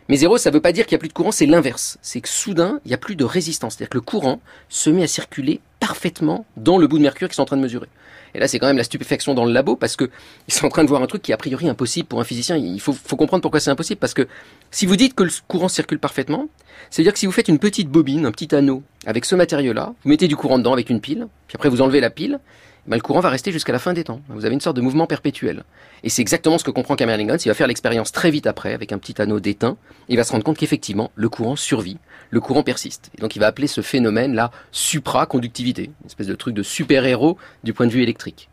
Mais 0.09 0.17
zéro, 0.17 0.37
ça 0.37 0.51
ne 0.51 0.55
veut 0.55 0.61
pas 0.61 0.73
dire 0.73 0.87
qu'il 0.87 0.95
n'y 0.95 0.99
a 0.99 1.01
plus 1.01 1.09
de 1.09 1.15
courant, 1.15 1.33
c'est 1.33 1.47
l'inverse. 1.47 1.99
C'est 2.03 2.21
que 2.21 2.29
soudain, 2.29 2.81
il 2.85 2.89
n'y 2.89 2.95
a 2.95 2.99
plus 2.99 3.17
de 3.17 3.25
résistance. 3.25 3.75
C'est-à-dire 3.75 3.91
que 3.91 3.97
le 3.97 4.03
courant 4.03 4.41
se 4.69 4.91
met 4.91 5.03
à 5.03 5.07
circuler 5.07 5.61
parfaitement 5.81 6.45
dans 6.57 6.77
le 6.77 6.87
bout 6.87 6.99
de 6.99 7.03
mercure 7.03 7.29
qu'ils 7.29 7.37
sont 7.37 7.43
en 7.43 7.47
train 7.47 7.57
de 7.57 7.63
mesurer. 7.63 7.89
Et 8.35 8.41
là, 8.41 8.49
c'est 8.49 8.59
quand 8.59 8.67
même 8.67 8.77
la 8.77 8.85
stupéfaction 8.85 9.33
dans 9.33 9.45
le 9.45 9.53
labo 9.53 9.77
parce 9.77 9.97
que 9.97 10.11
ils 10.49 10.55
sont 10.55 10.67
en 10.67 10.69
train 10.69 10.85
de 10.85 10.89
voir 10.89 11.03
un 11.03 11.07
truc 11.07 11.23
qui 11.23 11.31
est 11.31 11.35
a 11.35 11.39
priori 11.39 11.69
impossible 11.69 12.07
pour 12.07 12.21
un 12.21 12.25
physicien. 12.25 12.57
Il 12.57 12.81
faut, 12.81 12.93
faut 12.93 13.17
comprendre 13.17 13.43
pourquoi 13.43 13.61
c'est 13.61 13.71
impossible 13.71 13.99
parce 13.99 14.15
que 14.15 14.27
si 14.71 14.87
vous 14.87 14.97
dites 14.97 15.15
que 15.15 15.23
le 15.23 15.31
courant 15.49 15.69
circule 15.69 15.99
parfaitement, 15.99 16.49
c'est-à-dire 16.91 17.13
que 17.13 17.19
si 17.19 17.27
vous 17.27 17.33
faites 17.33 17.49
une 17.49 17.59
petite 17.59 17.89
bobine, 17.89 18.27
un 18.27 18.33
petit 18.33 18.55
anneau 18.55 18.83
avec 19.07 19.25
ce 19.25 19.35
matériau-là, 19.35 19.95
vous 20.03 20.11
mettez 20.11 20.29
du 20.29 20.37
courant 20.37 20.59
dedans 20.59 20.73
avec 20.73 20.91
une 20.91 21.01
pile, 21.01 21.29
puis 21.47 21.57
après 21.57 21.69
vous 21.69 21.81
enlevez 21.81 22.01
la 22.01 22.11
pile, 22.11 22.41
ben, 22.87 22.97
le 22.97 23.03
courant 23.03 23.21
va 23.21 23.31
rester 23.31 23.51
jusqu'à 23.51 23.73
la 23.73 23.79
fin 23.79 23.95
des 23.95 24.05
temps. 24.05 24.21
Vous 24.29 24.45
avez 24.45 24.55
une 24.55 24.61
sorte 24.61 24.77
de 24.77 24.83
mouvement 24.83 25.07
perpétuel. 25.07 25.65
Et 26.03 26.11
c'est 26.11 26.21
exactement 26.21 26.59
ce 26.59 26.65
que 26.65 26.71
comprend 26.71 26.97
Cameron 26.97 27.37
Il 27.43 27.49
va 27.49 27.55
faire 27.55 27.67
l'expérience 27.67 28.13
très 28.13 28.31
vite 28.31 28.47
après, 28.47 28.75
avec 28.75 28.93
un 28.93 28.99
petit 28.99 29.21
anneau 29.23 29.41
d'étain. 29.41 29.77
Il 30.09 30.17
va 30.17 30.25
se 30.25 30.33
rendre 30.33 30.45
compte 30.45 30.59
qu'effectivement, 30.59 31.11
le 31.15 31.29
courant 31.31 31.57
survit, 31.57 31.97
le 32.31 32.41
courant 32.41 32.63
persiste. 32.63 33.11
Et 33.17 33.23
donc 33.23 33.37
il 33.37 33.39
va 33.39 33.47
appeler 33.47 33.69
ce 33.69 33.81
phénomène 33.81 34.35
la 34.35 34.51
supraconductivité, 34.71 35.85
une 35.85 36.07
espèce 36.07 36.27
de 36.27 36.35
truc 36.35 36.55
de 36.55 36.63
super-héros 36.63 37.39
du 37.63 37.73
point 37.73 37.87
de 37.87 37.93
vue 37.93 38.03
électrique. 38.03 38.51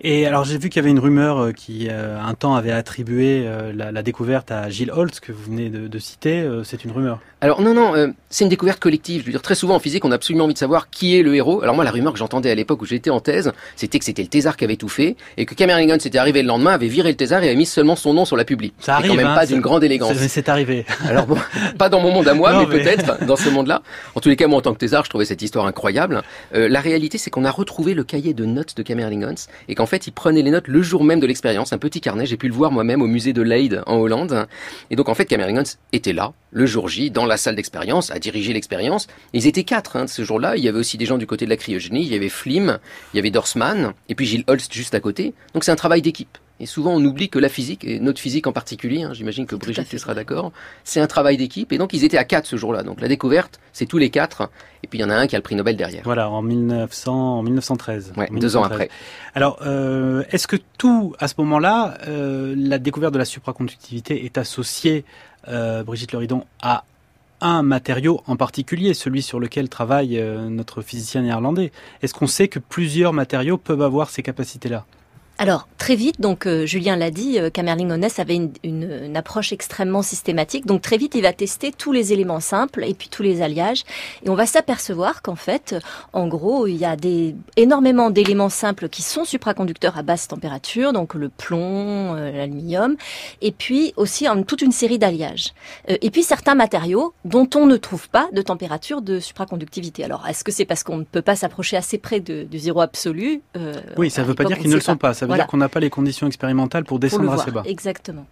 Et 0.00 0.26
alors 0.26 0.44
j'ai 0.44 0.58
vu 0.58 0.68
qu'il 0.68 0.80
y 0.80 0.84
avait 0.84 0.90
une 0.90 0.98
rumeur 0.98 1.38
euh, 1.38 1.52
qui 1.52 1.88
euh, 1.90 2.20
un 2.20 2.34
temps 2.34 2.54
avait 2.54 2.72
attribué 2.72 3.44
euh, 3.46 3.72
la, 3.74 3.92
la, 3.92 4.02
découverte 4.02 4.50
à 4.50 4.68
Gilles 4.68 4.90
Holtz 4.90 5.20
que 5.20 5.32
vous 5.32 5.44
venez 5.44 5.70
de, 5.70 5.88
de 5.88 5.98
citer. 5.98 6.46
c'est 6.64 6.84
une 6.84 6.92
rumeur. 6.92 7.20
Alors 7.44 7.60
non 7.60 7.74
non, 7.74 7.94
euh, 7.94 8.08
c'est 8.30 8.44
une 8.44 8.48
découverte 8.48 8.80
collective. 8.80 9.20
Je 9.20 9.26
veux 9.26 9.32
dire 9.32 9.42
très 9.42 9.54
souvent 9.54 9.74
en 9.74 9.78
physique, 9.78 10.02
on 10.06 10.12
a 10.12 10.14
absolument 10.14 10.44
envie 10.44 10.54
de 10.54 10.58
savoir 10.58 10.88
qui 10.88 11.18
est 11.18 11.22
le 11.22 11.34
héros. 11.34 11.62
Alors 11.62 11.74
moi 11.74 11.84
la 11.84 11.90
rumeur 11.90 12.14
que 12.14 12.18
j'entendais 12.18 12.50
à 12.50 12.54
l'époque 12.54 12.80
où 12.80 12.86
j'étais 12.86 13.10
en 13.10 13.20
thèse, 13.20 13.52
c'était 13.76 13.98
que 13.98 14.04
c'était 14.06 14.22
le 14.22 14.28
thésard 14.28 14.56
qui 14.56 14.64
avait 14.64 14.76
tout 14.76 14.88
fait 14.88 15.16
et 15.36 15.44
que 15.44 15.54
Cameron 15.54 15.98
s'était 16.00 16.16
arrivé 16.16 16.40
le 16.40 16.48
lendemain, 16.48 16.72
avait 16.72 16.88
viré 16.88 17.10
le 17.10 17.16
thésard 17.16 17.42
et 17.42 17.48
avait 17.48 17.56
mis 17.56 17.66
seulement 17.66 17.96
son 17.96 18.14
nom 18.14 18.24
sur 18.24 18.38
la 18.38 18.46
publi. 18.46 18.72
Ça 18.78 18.94
arrive. 18.94 19.10
quand 19.10 19.16
même 19.18 19.26
hein, 19.26 19.34
pas 19.34 19.44
d'une 19.44 19.60
grande 19.60 19.84
élégance. 19.84 20.16
C'est 20.16 20.48
arrivé. 20.48 20.86
Alors 21.06 21.26
bon, 21.26 21.36
pas 21.78 21.90
dans 21.90 22.00
mon 22.00 22.12
monde 22.12 22.28
à 22.28 22.32
moi, 22.32 22.60
mais, 22.60 22.66
peut-être 22.66 23.26
dans 23.26 23.36
ce 23.36 23.50
monde-là. 23.50 23.82
En 24.14 24.20
tous 24.20 24.30
les 24.30 24.36
cas, 24.36 24.46
moi 24.46 24.60
en 24.60 24.62
tant 24.62 24.72
que 24.72 24.78
thésard, 24.78 25.04
je 25.04 25.10
trouvais 25.10 25.26
cette 25.26 25.42
histoire 25.42 25.66
incroyable. 25.66 26.22
Euh, 26.54 26.66
la 26.66 26.80
réalité, 26.80 27.18
c'est 27.18 27.28
qu'on 27.28 27.44
a 27.44 27.50
retrouvé 27.50 27.92
le 27.92 28.04
cahier 28.04 28.32
de 28.32 28.46
notes 28.46 28.74
de 28.74 28.82
Cameron 28.82 29.34
et 29.68 29.74
qu'en 29.84 29.86
fait, 29.86 30.06
il 30.06 30.12
prenait 30.12 30.40
les 30.40 30.50
notes 30.50 30.66
le 30.66 30.80
jour 30.80 31.04
même 31.04 31.20
de 31.20 31.26
l'expérience, 31.26 31.74
un 31.74 31.78
petit 31.78 32.00
carnet. 32.00 32.24
J'ai 32.24 32.38
pu 32.38 32.48
le 32.48 32.54
voir 32.54 32.72
moi-même 32.72 33.02
au 33.02 33.06
musée 33.06 33.34
de 33.34 33.42
Leyde 33.42 33.82
en 33.84 33.96
Hollande. 33.96 34.46
Et 34.88 34.96
donc 34.96 35.10
en 35.10 35.14
fait, 35.14 35.26
Cameron 35.26 35.62
était 35.92 36.14
là 36.14 36.32
le 36.52 36.64
jour 36.64 36.88
J 36.88 37.10
dans 37.10 37.26
la 37.26 37.36
salle 37.36 37.54
d'expérience 37.54 38.10
à 38.10 38.18
diriger 38.18 38.54
l'expérience. 38.54 39.08
Ils 39.34 39.46
étaient 39.46 39.64
quatre 39.64 39.96
hein, 39.96 40.06
ce 40.06 40.24
jour-là. 40.24 40.56
Il 40.56 40.64
y 40.64 40.68
avait 40.68 40.78
aussi 40.78 40.96
des 40.96 41.04
gens 41.04 41.18
du 41.18 41.26
côté 41.26 41.44
de 41.44 41.50
la 41.50 41.58
cryogénie. 41.58 42.00
Il 42.00 42.10
y 42.10 42.16
avait 42.16 42.30
Flim, 42.30 42.78
il 43.12 43.18
y 43.18 43.20
avait 43.20 43.30
Dorsman 43.30 43.92
et 44.08 44.14
puis 44.14 44.24
Gilles 44.24 44.44
Holst 44.46 44.72
juste 44.72 44.94
à 44.94 45.00
côté. 45.00 45.34
Donc 45.52 45.64
c'est 45.64 45.72
un 45.72 45.76
travail 45.76 46.00
d'équipe. 46.00 46.38
Et 46.60 46.66
souvent, 46.66 46.92
on 46.92 47.04
oublie 47.04 47.28
que 47.28 47.38
la 47.38 47.48
physique, 47.48 47.84
et 47.84 47.98
notre 47.98 48.20
physique 48.20 48.46
en 48.46 48.52
particulier, 48.52 49.02
hein, 49.02 49.12
j'imagine 49.12 49.44
que 49.46 49.56
Brigitte 49.56 49.98
sera 49.98 50.14
d'accord, 50.14 50.52
c'est 50.84 51.00
un 51.00 51.06
travail 51.06 51.36
d'équipe. 51.36 51.72
Et 51.72 51.78
donc, 51.78 51.92
ils 51.92 52.04
étaient 52.04 52.16
à 52.16 52.24
quatre 52.24 52.46
ce 52.46 52.56
jour-là. 52.56 52.82
Donc, 52.82 53.00
la 53.00 53.08
découverte, 53.08 53.58
c'est 53.72 53.86
tous 53.86 53.98
les 53.98 54.10
quatre. 54.10 54.50
Et 54.82 54.86
puis, 54.86 54.98
il 54.98 55.02
y 55.02 55.04
en 55.04 55.10
a 55.10 55.14
un 55.14 55.26
qui 55.26 55.34
a 55.34 55.38
le 55.38 55.42
prix 55.42 55.56
Nobel 55.56 55.76
derrière. 55.76 56.02
Voilà, 56.04 56.30
en, 56.30 56.42
1900, 56.42 57.38
en 57.38 57.42
1913. 57.42 58.12
Ouais, 58.16 58.28
deux 58.30 58.56
ans 58.56 58.62
après. 58.62 58.88
Alors, 59.34 59.58
euh, 59.66 60.22
est-ce 60.30 60.46
que 60.46 60.56
tout, 60.78 61.14
à 61.18 61.26
ce 61.26 61.34
moment-là, 61.38 61.98
euh, 62.06 62.54
la 62.56 62.78
découverte 62.78 63.12
de 63.12 63.18
la 63.18 63.24
supraconductivité 63.24 64.24
est 64.24 64.38
associée, 64.38 65.04
euh, 65.48 65.82
Brigitte 65.82 66.12
Leridon, 66.12 66.44
à 66.62 66.84
un 67.40 67.62
matériau 67.62 68.22
en 68.26 68.36
particulier, 68.36 68.94
celui 68.94 69.22
sur 69.22 69.38
lequel 69.38 69.68
travaille 69.68 70.18
euh, 70.18 70.48
notre 70.48 70.82
physicien 70.82 71.22
néerlandais? 71.22 71.72
Est-ce 72.02 72.14
qu'on 72.14 72.26
sait 72.26 72.48
que 72.48 72.58
plusieurs 72.58 73.12
matériaux 73.12 73.58
peuvent 73.58 73.82
avoir 73.82 74.10
ces 74.10 74.22
capacités-là? 74.22 74.86
Alors 75.36 75.68
très 75.78 75.96
vite, 75.96 76.20
donc 76.20 76.46
euh, 76.46 76.64
Julien 76.64 76.96
l'a 76.96 77.10
dit, 77.10 77.40
euh, 77.40 77.50
Kamerling 77.50 77.90
Honest 77.90 78.20
avait 78.20 78.36
une, 78.36 78.52
une, 78.62 79.16
approche 79.16 79.52
extrêmement 79.52 80.00
systématique. 80.00 80.64
Donc 80.64 80.80
très 80.80 80.96
vite, 80.96 81.14
il 81.16 81.22
va 81.22 81.32
tester 81.32 81.72
tous 81.72 81.90
les 81.90 82.12
éléments 82.12 82.40
simples 82.40 82.84
et 82.84 82.94
puis 82.94 83.08
tous 83.08 83.22
les 83.22 83.42
alliages, 83.42 83.82
et 84.24 84.30
on 84.30 84.36
va 84.36 84.46
s'apercevoir 84.46 85.22
qu'en 85.22 85.34
fait, 85.34 85.74
en 86.12 86.28
gros, 86.28 86.66
il 86.68 86.76
y 86.76 86.84
a 86.84 86.96
des 86.96 87.34
énormément 87.56 88.10
d'éléments 88.10 88.48
simples 88.48 88.88
qui 88.88 89.02
sont 89.02 89.24
supraconducteurs 89.24 89.98
à 89.98 90.02
basse 90.02 90.28
température, 90.28 90.92
donc 90.92 91.14
le 91.14 91.28
plomb, 91.28 92.14
euh, 92.14 92.30
l'aluminium, 92.30 92.96
et 93.42 93.50
puis 93.50 93.92
aussi 93.96 94.28
en, 94.28 94.42
toute 94.44 94.62
une 94.62 94.72
série 94.72 94.98
d'alliages. 94.98 95.52
Euh, 95.90 95.96
et 96.00 96.10
puis 96.10 96.22
certains 96.22 96.54
matériaux 96.54 97.12
dont 97.24 97.48
on 97.56 97.66
ne 97.66 97.76
trouve 97.76 98.08
pas 98.08 98.28
de 98.32 98.40
température 98.40 99.02
de 99.02 99.18
supraconductivité. 99.18 100.04
Alors 100.04 100.26
est-ce 100.28 100.44
que 100.44 100.52
c'est 100.52 100.64
parce 100.64 100.84
qu'on 100.84 100.98
ne 100.98 101.04
peut 101.04 101.22
pas 101.22 101.34
s'approcher 101.34 101.76
assez 101.76 101.98
près 101.98 102.20
de, 102.20 102.44
du 102.44 102.58
zéro 102.58 102.80
absolu? 102.80 103.42
Oui, 103.96 104.10
ça 104.10 104.22
ne 104.22 104.28
veut 104.28 104.34
pas 104.34 104.44
dire 104.44 104.58
qu'ils 104.58 104.70
ne 104.70 104.76
le 104.76 104.80
sont 104.80 104.96
pas 104.96 105.14
ça 105.26 105.32
veut 105.32 105.38
dire 105.38 105.46
qu'on 105.46 105.56
n'a 105.56 105.68
pas 105.68 105.80
les 105.80 105.90
conditions 105.90 106.26
expérimentales 106.26 106.84
pour 106.84 106.98
descendre 106.98 107.32
assez 107.32 107.50
bas. 107.50 107.62
Exactement. 107.66 108.26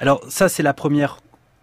Alors 0.00 0.20
ça, 0.28 0.48
c'est 0.48 0.62
la 0.62 0.74
première 0.74 1.18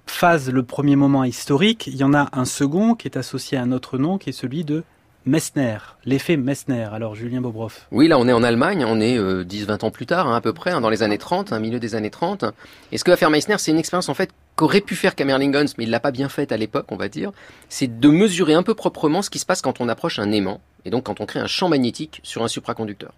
phase, 0.06 0.50
le 0.50 0.64
premier 0.64 0.96
moment 0.96 1.24
historique. 1.24 1.88
Il 1.88 1.96
y 1.96 2.04
en 2.04 2.14
a 2.14 2.30
un 2.34 2.46
second 2.46 2.96
qui 2.96 3.08
est 3.08 3.18
associé 3.18 3.58
à 3.58 3.62
un 3.62 3.72
autre 3.72 3.98
nom, 3.98 4.18
qui 4.18 4.30
est 4.30 4.34
celui 4.34 4.64
de 4.64 4.84
Messner, 5.26 5.78
l'effet 6.04 6.36
Messner. 6.36 6.88
Alors, 6.92 7.14
Julien 7.14 7.42
Bobroff. 7.42 7.88
Oui, 7.92 8.08
là, 8.08 8.18
on 8.18 8.28
est 8.28 8.34
en 8.34 8.42
Allemagne, 8.42 8.84
on 8.88 9.00
est 9.00 9.18
10-20 9.20 9.20
euh, 9.20 9.86
ans 9.86 9.92
plus 9.92 10.08
tard, 10.08 10.28
hein, 10.28 10.36
à 10.36 10.42
peu 10.42 10.52
près, 10.52 10.72
hein, 10.72 10.82
dans 10.82 10.90
les 10.90 11.04
années 11.04 11.20
30, 11.20 11.54
un 11.54 11.60
milieu 11.60 11.80
des 11.80 11.94
années 11.94 12.10
30. 12.10 12.46
Et 12.92 12.98
ce 12.98 13.04
que 13.04 13.12
va 13.12 13.18
faire 13.18 13.30
Messner, 13.30 13.56
c'est 13.60 13.70
une 13.70 13.78
expérience, 13.78 14.10
en 14.10 14.16
fait, 14.16 14.32
qu'aurait 14.56 14.82
pu 14.82 14.96
faire 14.96 15.14
Kamerlingons, 15.14 15.66
mais 15.78 15.84
il 15.84 15.92
l'a 15.92 16.00
pas 16.00 16.10
bien 16.10 16.28
faite 16.28 16.52
à 16.52 16.58
l'époque, 16.58 16.88
on 16.90 16.96
va 16.96 17.08
dire. 17.08 17.32
C'est 17.70 18.00
de 18.00 18.10
mesurer 18.10 18.56
un 18.56 18.64
peu 18.64 18.74
proprement 18.74 19.22
ce 19.22 19.30
qui 19.30 19.38
se 19.38 19.46
passe 19.46 19.62
quand 19.62 19.80
on 19.80 19.90
approche 19.90 20.18
un 20.18 20.32
aimant, 20.32 20.60
et 20.86 20.90
donc 20.90 21.06
quand 21.06 21.22
on 21.22 21.28
crée 21.28 21.40
un 21.40 21.48
champ 21.48 21.70
magnétique 21.70 22.20
sur 22.24 22.44
un 22.44 22.48
supraconducteur. 22.48 23.14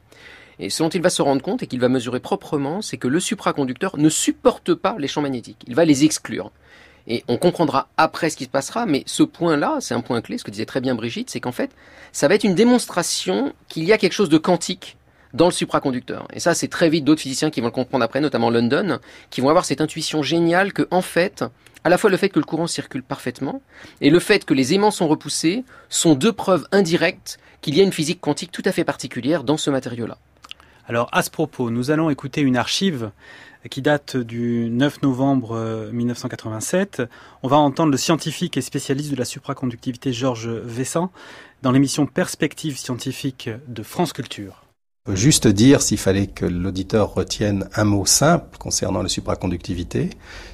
Et 0.60 0.70
ce 0.70 0.84
dont 0.84 0.90
il 0.90 1.02
va 1.02 1.10
se 1.10 1.22
rendre 1.22 1.42
compte 1.42 1.64
et 1.64 1.68
qu'il 1.68 1.80
va 1.80 1.90
mesurer 1.90 2.20
proprement, 2.20 2.82
c'est 2.82 2.98
que 2.98 3.08
le 3.08 3.20
supraconducteur 3.20 3.98
ne 3.98 4.10
supporte 4.10 4.74
pas 4.74 4.96
les 5.00 5.08
champs 5.08 5.22
magnétiques. 5.22 5.64
Il 5.68 5.76
va 5.76 5.86
les 5.86 6.04
exclure. 6.06 6.52
Et 7.08 7.24
on 7.28 7.38
comprendra 7.38 7.90
après 7.98 8.30
ce 8.30 8.38
qui 8.38 8.46
se 8.46 8.50
passera, 8.50 8.86
mais 8.86 9.04
ce 9.06 9.24
point-là, 9.24 9.78
c'est 9.82 9.94
un 9.94 10.02
point 10.02 10.22
clé, 10.22 10.38
ce 10.38 10.44
que 10.44 10.52
disait 10.52 10.66
très 10.66 10.80
bien 10.80 10.96
Brigitte, 10.96 11.30
c'est 11.30 11.42
qu'en 11.42 11.52
fait, 11.52 11.72
ça 12.12 12.28
va 12.28 12.36
être 12.36 12.46
une 12.46 12.56
démonstration 12.56 13.54
qu'il 13.68 13.84
y 13.84 13.92
a 13.92 13.98
quelque 13.98 14.14
chose 14.14 14.30
de 14.30 14.38
quantique 14.38 14.98
dans 15.34 15.46
le 15.46 15.52
supraconducteur. 15.52 16.28
Et 16.32 16.40
ça, 16.40 16.54
c'est 16.54 16.68
très 16.68 16.90
vite 16.90 17.04
d'autres 17.04 17.22
physiciens 17.22 17.50
qui 17.50 17.60
vont 17.60 17.68
le 17.68 17.72
comprendre 17.72 18.06
après, 18.06 18.22
notamment 18.22 18.50
London, 18.50 19.00
qui 19.32 19.42
vont 19.42 19.50
avoir 19.50 19.66
cette 19.66 19.82
intuition 19.82 20.22
géniale 20.22 20.72
que, 20.72 20.88
en 20.92 21.02
fait, 21.02 21.44
à 21.84 21.90
la 21.90 21.98
fois 21.98 22.10
le 22.10 22.18
fait 22.18 22.30
que 22.30 22.40
le 22.40 22.46
courant 22.46 22.68
circule 22.68 23.04
parfaitement 23.04 23.62
et 24.00 24.10
le 24.10 24.20
fait 24.20 24.46
que 24.46 24.54
les 24.54 24.74
aimants 24.74 24.92
sont 24.92 25.08
repoussés 25.08 25.66
sont 25.90 26.16
deux 26.16 26.32
preuves 26.32 26.66
indirectes 26.72 27.40
qu'il 27.62 27.76
y 27.76 27.82
a 27.82 27.84
une 27.84 27.92
physique 27.92 28.22
quantique 28.22 28.52
tout 28.52 28.62
à 28.66 28.72
fait 28.72 28.84
particulière 28.84 29.44
dans 29.44 29.58
ce 29.58 29.70
matériau-là. 29.70 30.18
Alors 30.86 31.08
à 31.14 31.24
ce 31.24 31.30
propos, 31.30 31.70
nous 31.70 31.92
allons 31.92 32.10
écouter 32.10 32.42
une 32.42 32.58
archive 32.58 33.12
qui 33.70 33.82
date 33.82 34.18
du 34.18 34.70
9 34.70 35.02
novembre 35.02 35.90
1987. 35.94 37.00
Euh, 37.00 37.06
On 37.42 37.48
va 37.48 37.56
entendre 37.56 37.92
le 37.92 37.98
scientifique 37.98 38.58
et 38.58 38.62
spécialiste 38.62 39.12
de 39.12 39.16
la 39.16 39.24
supraconductivité 39.24 40.12
Georges 40.12 40.50
Vessan 40.50 41.10
dans 41.62 41.72
l'émission 41.72 42.06
Perspective 42.06 42.78
scientifique 42.78 43.50
de 43.70 43.84
France 43.84 44.12
Culture. 44.12 44.64
Juste 45.14 45.48
dire, 45.48 45.82
s'il 45.82 45.98
fallait 45.98 46.28
que 46.28 46.46
l'auditeur 46.46 47.14
retienne 47.14 47.70
un 47.76 47.84
mot 47.86 48.06
simple 48.06 48.58
concernant 48.58 49.02
la 49.02 49.10
supraconductivité, 49.10 50.10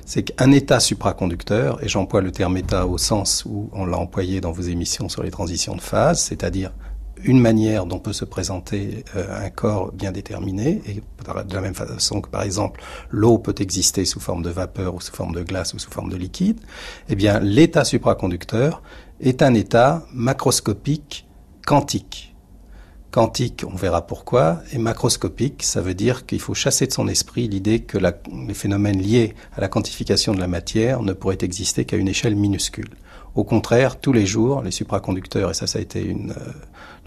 c'est 0.05 0.23
qu'un 0.23 0.51
état 0.51 0.79
supraconducteur, 0.79 1.83
et 1.83 1.87
j'emploie 1.87 2.21
le 2.21 2.31
terme 2.31 2.57
état 2.57 2.87
au 2.87 2.97
sens 2.97 3.45
où 3.45 3.69
on 3.73 3.85
l'a 3.85 3.97
employé 3.97 4.41
dans 4.41 4.51
vos 4.51 4.63
émissions 4.63 5.07
sur 5.07 5.21
les 5.21 5.29
transitions 5.29 5.75
de 5.75 5.81
phase, 5.81 6.19
c'est-à-dire 6.21 6.71
une 7.23 7.39
manière 7.39 7.86
dont 7.86 7.99
peut 7.99 8.13
se 8.13 8.25
présenter 8.25 9.03
euh, 9.15 9.45
un 9.45 9.49
corps 9.49 9.91
bien 9.91 10.12
déterminé, 10.12 10.82
et 10.88 10.93
de 10.95 11.53
la 11.53 11.62
même 11.62 11.75
façon 11.75 12.21
que 12.21 12.29
par 12.29 12.43
exemple 12.43 12.82
l'eau 13.10 13.38
peut 13.38 13.55
exister 13.60 14.05
sous 14.05 14.19
forme 14.19 14.41
de 14.41 14.49
vapeur 14.49 14.95
ou 14.95 15.01
sous 15.01 15.13
forme 15.13 15.34
de 15.34 15.43
glace 15.43 15.73
ou 15.73 15.79
sous 15.79 15.91
forme 15.91 16.10
de 16.10 16.17
liquide, 16.17 16.60
eh 17.10 17.15
bien 17.15 17.39
l'état 17.39 17.84
supraconducteur 17.84 18.82
est 19.19 19.41
un 19.41 19.53
état 19.53 20.05
macroscopique 20.13 21.27
quantique. 21.65 22.36
Quantique, 23.12 23.65
on 23.67 23.75
verra 23.75 24.05
pourquoi, 24.05 24.62
et 24.71 24.77
macroscopique, 24.77 25.63
ça 25.63 25.82
veut 25.82 25.95
dire 25.95 26.27
qu'il 26.27 26.39
faut 26.39 26.53
chasser 26.53 26.86
de 26.86 26.93
son 26.93 27.08
esprit 27.08 27.47
l'idée 27.47 27.79
que 27.79 27.97
les 27.97 28.53
phénomènes 28.53 29.01
liés 29.01 29.34
à 29.55 29.62
la 29.62 29.67
quantification 29.67 30.36
de 30.36 30.39
la 30.39 30.47
matière 30.47 31.01
ne 31.01 31.13
pourraient 31.13 31.39
exister 31.41 31.86
qu'à 31.86 31.97
une 31.97 32.08
échelle 32.08 32.36
minuscule. 32.36 32.91
Au 33.39 33.45
contraire, 33.45 34.02
tous 34.02 34.12
les 34.12 34.25
jours, 34.25 34.63
les 34.63 34.71
supraconducteurs, 34.71 35.52
et 35.52 35.54
ça, 35.54 35.65
ça 35.65 35.80
a 35.80 35.82
été 35.82 36.04
une, 36.04 36.32
euh, 36.32 36.52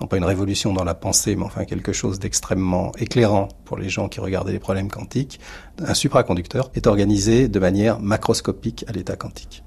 non 0.00 0.06
pas 0.06 0.16
une 0.16 0.24
révolution 0.24 0.72
dans 0.72 0.82
la 0.82 0.94
pensée, 0.94 1.36
mais 1.36 1.44
enfin 1.44 1.66
quelque 1.66 1.92
chose 1.92 2.18
d'extrêmement 2.18 2.90
éclairant 2.96 3.48
pour 3.66 3.76
les 3.76 3.90
gens 3.90 4.08
qui 4.08 4.18
regardaient 4.18 4.52
les 4.52 4.58
problèmes 4.58 4.90
quantiques, 4.90 5.40
un 5.78 5.92
supraconducteur 5.92 6.70
est 6.74 6.86
organisé 6.86 7.48
de 7.48 7.58
manière 7.58 8.00
macroscopique 8.00 8.86
à 8.88 8.92
l'état 8.92 9.14
quantique. 9.14 9.62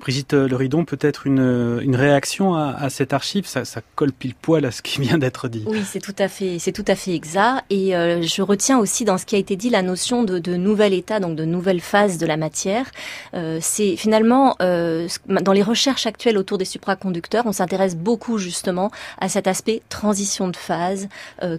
Brigitte 0.00 0.32
Leridon, 0.32 0.84
peut-être 0.84 1.26
une, 1.26 1.78
une 1.82 1.94
réaction 1.94 2.54
à, 2.54 2.70
à 2.70 2.90
cette 2.90 3.12
archive? 3.12 3.46
Ça, 3.46 3.64
ça, 3.64 3.82
colle 3.94 4.12
pile 4.12 4.34
poil 4.34 4.64
à 4.64 4.70
ce 4.70 4.82
qui 4.82 5.00
vient 5.00 5.18
d'être 5.18 5.48
dit. 5.48 5.64
Oui, 5.66 5.82
c'est 5.84 6.00
tout 6.00 6.14
à 6.18 6.28
fait, 6.28 6.58
c'est 6.58 6.72
tout 6.72 6.84
à 6.88 6.94
fait 6.94 7.14
exact. 7.14 7.64
Et 7.70 7.94
euh, 7.94 8.22
je 8.22 8.42
retiens 8.42 8.78
aussi 8.78 9.04
dans 9.04 9.18
ce 9.18 9.26
qui 9.26 9.36
a 9.36 9.38
été 9.38 9.56
dit 9.56 9.70
la 9.70 9.82
notion 9.82 10.24
de, 10.24 10.38
de 10.38 10.56
nouvel 10.56 10.94
état, 10.94 11.20
donc 11.20 11.36
de 11.36 11.44
nouvelle 11.44 11.80
phase 11.80 12.18
de 12.18 12.26
la 12.26 12.36
matière. 12.36 12.86
Euh, 13.34 13.58
c'est 13.60 13.96
finalement 13.96 14.56
euh, 14.62 15.06
dans 15.28 15.52
les 15.52 15.62
recherches 15.62 16.06
actuelles 16.06 16.38
autour 16.38 16.58
des 16.58 16.64
supraconducteurs, 16.64 17.44
on 17.46 17.52
s'intéresse 17.52 17.96
beaucoup 17.96 18.38
justement 18.38 18.90
à 19.20 19.28
cet 19.28 19.46
aspect 19.46 19.82
transition 19.88 20.48
de 20.48 20.56
phase. 20.56 21.08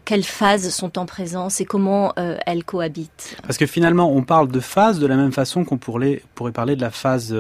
Quelles 0.06 0.24
phases 0.24 0.70
sont 0.70 0.98
en 0.98 1.06
présence 1.06 1.62
et 1.62 1.66
comment 1.66 2.14
elles 2.16 2.64
cohabitent? 2.64 3.38
Parce 3.44 3.58
que 3.58 3.66
finalement, 3.66 4.12
on 4.12 4.24
parle 4.24 4.50
de 4.50 4.60
phase 4.60 5.00
de 5.00 5.08
la 5.08 5.16
même 5.16 5.32
façon 5.32 5.64
qu'on 5.66 5.78
pourrait, 5.78 6.22
pourrait 6.36 6.52
parler 6.52 6.76
de 6.76 6.82
la 6.82 6.92
phase 6.92 7.36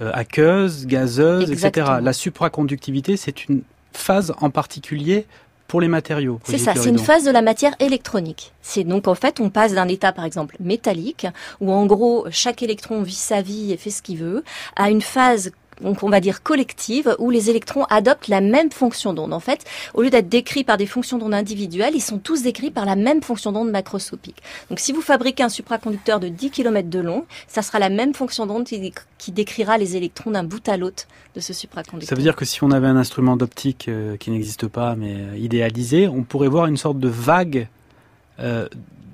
aqueuse, 0.00 0.86
gazeuse, 0.86 1.50
Exactement. 1.50 1.86
etc. 1.86 2.00
La 2.02 2.12
supraconductivité, 2.12 3.16
c'est 3.16 3.48
une 3.48 3.62
phase 3.92 4.34
en 4.40 4.50
particulier 4.50 5.26
pour 5.68 5.80
les 5.80 5.88
matériaux. 5.88 6.40
C'est 6.44 6.58
ça, 6.58 6.74
c'est 6.74 6.90
une 6.90 6.98
phase 6.98 7.24
de 7.24 7.30
la 7.30 7.42
matière 7.42 7.74
électronique. 7.80 8.52
C'est 8.62 8.84
donc 8.84 9.08
en 9.08 9.14
fait, 9.14 9.40
on 9.40 9.50
passe 9.50 9.74
d'un 9.74 9.88
état 9.88 10.12
par 10.12 10.24
exemple 10.24 10.56
métallique, 10.60 11.26
où 11.60 11.72
en 11.72 11.86
gros 11.86 12.26
chaque 12.30 12.62
électron 12.62 13.02
vit 13.02 13.12
sa 13.12 13.42
vie 13.42 13.72
et 13.72 13.76
fait 13.76 13.90
ce 13.90 14.02
qu'il 14.02 14.18
veut, 14.18 14.44
à 14.76 14.90
une 14.90 15.02
phase 15.02 15.50
donc 15.80 16.02
on 16.02 16.08
va 16.08 16.20
dire 16.20 16.42
collective, 16.42 17.14
où 17.18 17.30
les 17.30 17.50
électrons 17.50 17.84
adoptent 17.84 18.28
la 18.28 18.40
même 18.40 18.70
fonction 18.70 19.12
d'onde. 19.14 19.32
En 19.32 19.40
fait, 19.40 19.64
au 19.94 20.02
lieu 20.02 20.10
d'être 20.10 20.28
décrits 20.28 20.64
par 20.64 20.76
des 20.76 20.86
fonctions 20.86 21.18
d'onde 21.18 21.34
individuelles, 21.34 21.94
ils 21.94 22.00
sont 22.00 22.18
tous 22.18 22.42
décrits 22.42 22.70
par 22.70 22.84
la 22.84 22.96
même 22.96 23.22
fonction 23.22 23.52
d'onde 23.52 23.70
macroscopique. 23.70 24.42
Donc 24.70 24.80
si 24.80 24.92
vous 24.92 25.02
fabriquez 25.02 25.42
un 25.42 25.48
supraconducteur 25.48 26.20
de 26.20 26.28
10 26.28 26.50
km 26.50 26.88
de 26.88 27.00
long, 27.00 27.24
ça 27.48 27.62
sera 27.62 27.78
la 27.78 27.88
même 27.88 28.14
fonction 28.14 28.46
d'onde 28.46 28.64
qui, 28.64 28.92
qui, 29.18 29.32
décrira 29.32 29.78
les 29.78 29.96
électrons 29.96 30.30
d'un 30.30 30.44
bout 30.44 30.66
à 30.68 30.76
l'autre 30.76 31.04
de 31.34 31.40
ce 31.40 31.52
supraconducteur. 31.52 32.08
Ça 32.08 32.14
veut 32.14 32.22
dire 32.22 32.36
que 32.36 32.44
si 32.44 32.62
on 32.64 32.70
avait 32.70 32.86
un 32.86 32.96
instrument 32.96 33.36
d'optique 33.36 33.88
euh, 33.88 34.16
qui 34.16 34.30
n'existe 34.30 34.66
pas, 34.68 34.96
mais 34.96 35.14
euh, 35.14 35.36
idéalisé, 35.36 36.08
on 36.08 36.22
pourrait 36.22 36.48
voir 36.48 36.66
une 36.66 36.76
sorte 36.76 36.98
de 36.98 37.08
vague 37.08 37.68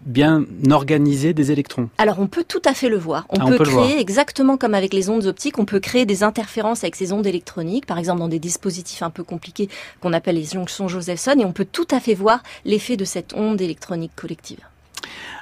bien 0.04 0.44
organiser 0.70 1.32
des 1.34 1.52
électrons 1.52 1.88
Alors 1.98 2.18
on 2.18 2.26
peut 2.26 2.44
tout 2.46 2.62
à 2.64 2.74
fait 2.74 2.88
le 2.88 2.98
voir. 2.98 3.26
On, 3.30 3.38
ah, 3.40 3.46
peut, 3.46 3.58
créer 3.58 4.00
exactement 4.00 4.56
comme 4.56 4.74
avec 4.74 4.92
les 4.92 5.08
ondes 5.08 5.26
optiques, 5.26 5.58
on 5.58 5.64
peut 5.64 5.80
créer 5.80 6.06
des 6.06 6.22
interférences 6.22 6.84
avec 6.84 6.96
ces 6.96 7.12
ondes 7.12 7.26
électroniques, 7.26 7.86
par 7.86 7.98
exemple 7.98 8.20
dans 8.20 8.28
des 8.28 8.38
dispositifs 8.38 9.02
un 9.02 9.10
peu 9.10 9.22
compliqués 9.22 9.68
qu'on 10.00 10.12
appelle 10.12 10.36
les 10.36 10.44
jonctions 10.44 10.88
Josephson, 10.88 11.34
et 11.38 11.44
on 11.44 11.52
peut 11.52 11.66
tout 11.70 11.88
à 11.90 12.00
fait 12.00 12.14
voir 12.14 12.42
l'effet 12.64 12.96
de 12.96 13.04
cette 13.04 13.34
onde 13.34 13.60
électronique 13.60 14.12
collective. 14.16 14.60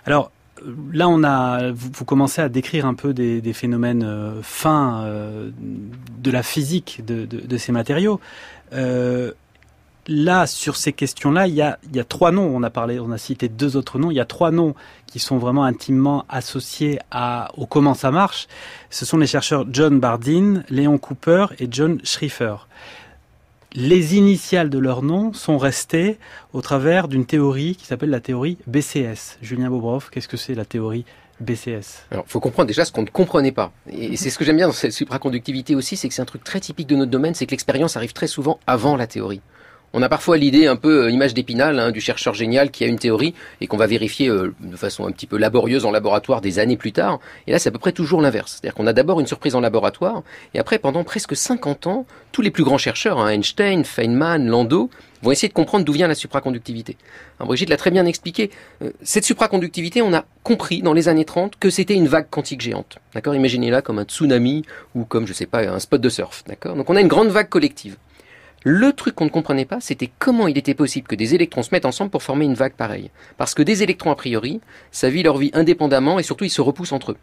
Alors 0.04 0.30
là, 0.92 1.08
on 1.08 1.22
a, 1.24 1.70
vous, 1.72 2.04
commencez 2.04 2.40
à 2.40 2.48
décrire 2.48 2.86
un 2.86 2.94
peu 2.94 3.12
des, 3.14 3.52
phénomènes 3.52 4.04
euh, 4.04 4.42
fins 4.42 5.04
euh, 5.04 5.50
de 6.18 6.30
la 6.30 6.42
physique 6.42 7.02
de, 7.04 7.56
ces 7.56 7.72
matériaux. 7.72 8.20
Euh, 8.72 9.32
là, 10.10 10.46
sur 10.46 10.76
ces 10.76 10.92
questions-là, 10.92 11.46
il 11.46 11.54
y 11.54 11.62
a, 11.62 11.78
trois 12.06 12.32
noms. 12.32 12.50
On 12.54 12.62
a 12.62 12.70
parlé, 12.70 12.98
on 12.98 13.12
a 13.12 13.18
cité 13.18 13.48
deux 13.48 13.76
autres 13.76 13.98
noms. 13.98 14.10
Il 14.10 14.16
y 14.16 14.20
a 14.20 14.26
trois 14.26 14.50
noms 14.50 14.74
qui 15.06 15.20
sont 15.20 15.38
vraiment 15.38 15.64
intimement 15.64 16.26
associés 16.28 16.98
à, 17.10 17.50
au 17.56 17.64
comment 17.64 17.94
ça 17.94 18.10
marche. 18.10 18.48
Ce 18.90 19.06
sont 19.06 19.16
les 19.18 19.28
chercheurs 19.28 19.64
John 19.70 20.00
Bardeen, 20.00 20.64
Léon 20.68 20.98
Cooper 20.98 21.46
et 21.60 21.68
John 21.70 22.00
Schrieffer. 22.04 22.56
Les 23.72 24.16
initiales 24.16 24.68
de 24.68 24.78
leurs 24.78 25.02
noms 25.02 25.32
sont 25.32 25.56
restées 25.56 26.18
au 26.52 26.60
travers 26.60 27.06
d'une 27.06 27.24
théorie 27.24 27.76
qui 27.76 27.86
s'appelle 27.86 28.10
la 28.10 28.20
théorie 28.20 28.58
BCS. 28.66 29.38
Julien 29.42 29.70
Bobrov, 29.70 30.10
qu'est-ce 30.10 30.26
que 30.26 30.36
c'est 30.36 30.56
la 30.56 30.64
théorie 30.64 31.04
BCS 31.38 32.02
Alors, 32.10 32.24
faut 32.26 32.40
comprendre 32.40 32.66
déjà 32.66 32.84
ce 32.84 32.90
qu'on 32.90 33.02
ne 33.02 33.08
comprenait 33.08 33.52
pas. 33.52 33.70
Et 33.88 34.16
c'est 34.16 34.28
ce 34.28 34.38
que 34.38 34.44
j'aime 34.44 34.56
bien 34.56 34.66
dans 34.66 34.72
cette 34.72 34.92
supraconductivité 34.92 35.76
aussi, 35.76 35.96
c'est 35.96 36.08
que 36.08 36.14
c'est 36.14 36.20
un 36.20 36.26
truc 36.26 36.42
très 36.42 36.58
typique 36.58 36.88
de 36.88 36.96
notre 36.96 37.12
domaine, 37.12 37.34
c'est 37.34 37.46
que 37.46 37.52
l'expérience 37.52 37.96
arrive 37.96 38.12
très 38.12 38.26
souvent 38.26 38.58
avant 38.66 38.96
la 38.96 39.06
théorie. 39.06 39.40
On 39.92 40.02
a 40.02 40.08
parfois 40.08 40.36
l'idée 40.36 40.66
un 40.66 40.76
peu 40.76 41.04
euh, 41.04 41.10
image 41.10 41.34
d'épinal 41.34 41.78
hein, 41.80 41.90
du 41.90 42.00
chercheur 42.00 42.32
génial 42.32 42.70
qui 42.70 42.84
a 42.84 42.86
une 42.86 42.98
théorie 42.98 43.34
et 43.60 43.66
qu'on 43.66 43.76
va 43.76 43.86
vérifier 43.86 44.28
euh, 44.28 44.54
de 44.60 44.76
façon 44.76 45.06
un 45.06 45.10
petit 45.10 45.26
peu 45.26 45.36
laborieuse 45.36 45.84
en 45.84 45.90
laboratoire 45.90 46.40
des 46.40 46.60
années 46.60 46.76
plus 46.76 46.92
tard. 46.92 47.18
Et 47.46 47.52
là, 47.52 47.58
c'est 47.58 47.70
à 47.70 47.72
peu 47.72 47.78
près 47.78 47.92
toujours 47.92 48.20
l'inverse. 48.20 48.52
C'est-à-dire 48.52 48.74
qu'on 48.74 48.86
a 48.86 48.92
d'abord 48.92 49.18
une 49.18 49.26
surprise 49.26 49.56
en 49.56 49.60
laboratoire 49.60 50.22
et 50.54 50.60
après, 50.60 50.78
pendant 50.78 51.02
presque 51.02 51.34
50 51.34 51.88
ans, 51.88 52.06
tous 52.30 52.42
les 52.42 52.50
plus 52.50 52.62
grands 52.62 52.78
chercheurs, 52.78 53.18
hein, 53.18 53.30
Einstein, 53.30 53.84
Feynman, 53.84 54.46
Landau, 54.46 54.90
vont 55.22 55.32
essayer 55.32 55.48
de 55.48 55.54
comprendre 55.54 55.84
d'où 55.84 55.92
vient 55.92 56.08
la 56.08 56.14
supraconductivité. 56.14 56.96
Brigitte 57.40 57.68
l'a 57.68 57.76
très 57.76 57.90
bien 57.90 58.06
expliqué. 58.06 58.50
Euh, 58.82 58.90
cette 59.02 59.24
supraconductivité, 59.24 60.02
on 60.02 60.14
a 60.14 60.24
compris 60.44 60.82
dans 60.82 60.92
les 60.92 61.08
années 61.08 61.24
30 61.24 61.58
que 61.58 61.68
c'était 61.68 61.94
une 61.94 62.08
vague 62.08 62.28
quantique 62.30 62.60
géante. 62.60 62.98
D'accord? 63.14 63.34
Imaginez-la 63.34 63.82
comme 63.82 63.98
un 63.98 64.04
tsunami 64.04 64.64
ou 64.94 65.04
comme, 65.04 65.26
je 65.26 65.32
sais 65.32 65.46
pas, 65.46 65.68
un 65.68 65.78
spot 65.78 66.00
de 66.00 66.08
surf. 66.08 66.44
D'accord? 66.46 66.76
Donc 66.76 66.88
on 66.88 66.96
a 66.96 67.00
une 67.00 67.08
grande 67.08 67.28
vague 67.28 67.48
collective. 67.48 67.96
Le 68.62 68.92
truc 68.92 69.14
qu'on 69.14 69.24
ne 69.24 69.30
comprenait 69.30 69.64
pas, 69.64 69.80
c'était 69.80 70.10
comment 70.18 70.46
il 70.46 70.58
était 70.58 70.74
possible 70.74 71.08
que 71.08 71.14
des 71.14 71.34
électrons 71.34 71.62
se 71.62 71.70
mettent 71.72 71.86
ensemble 71.86 72.10
pour 72.10 72.22
former 72.22 72.44
une 72.44 72.54
vague 72.54 72.74
pareille. 72.74 73.10
Parce 73.38 73.54
que 73.54 73.62
des 73.62 73.82
électrons, 73.82 74.10
a 74.10 74.16
priori, 74.16 74.60
ça 74.92 75.08
vit 75.08 75.22
leur 75.22 75.38
vie 75.38 75.50
indépendamment 75.54 76.18
et 76.18 76.22
surtout 76.22 76.44
ils 76.44 76.50
se 76.50 76.60
repoussent 76.60 76.92
entre 76.92 77.12
eux. 77.12 77.16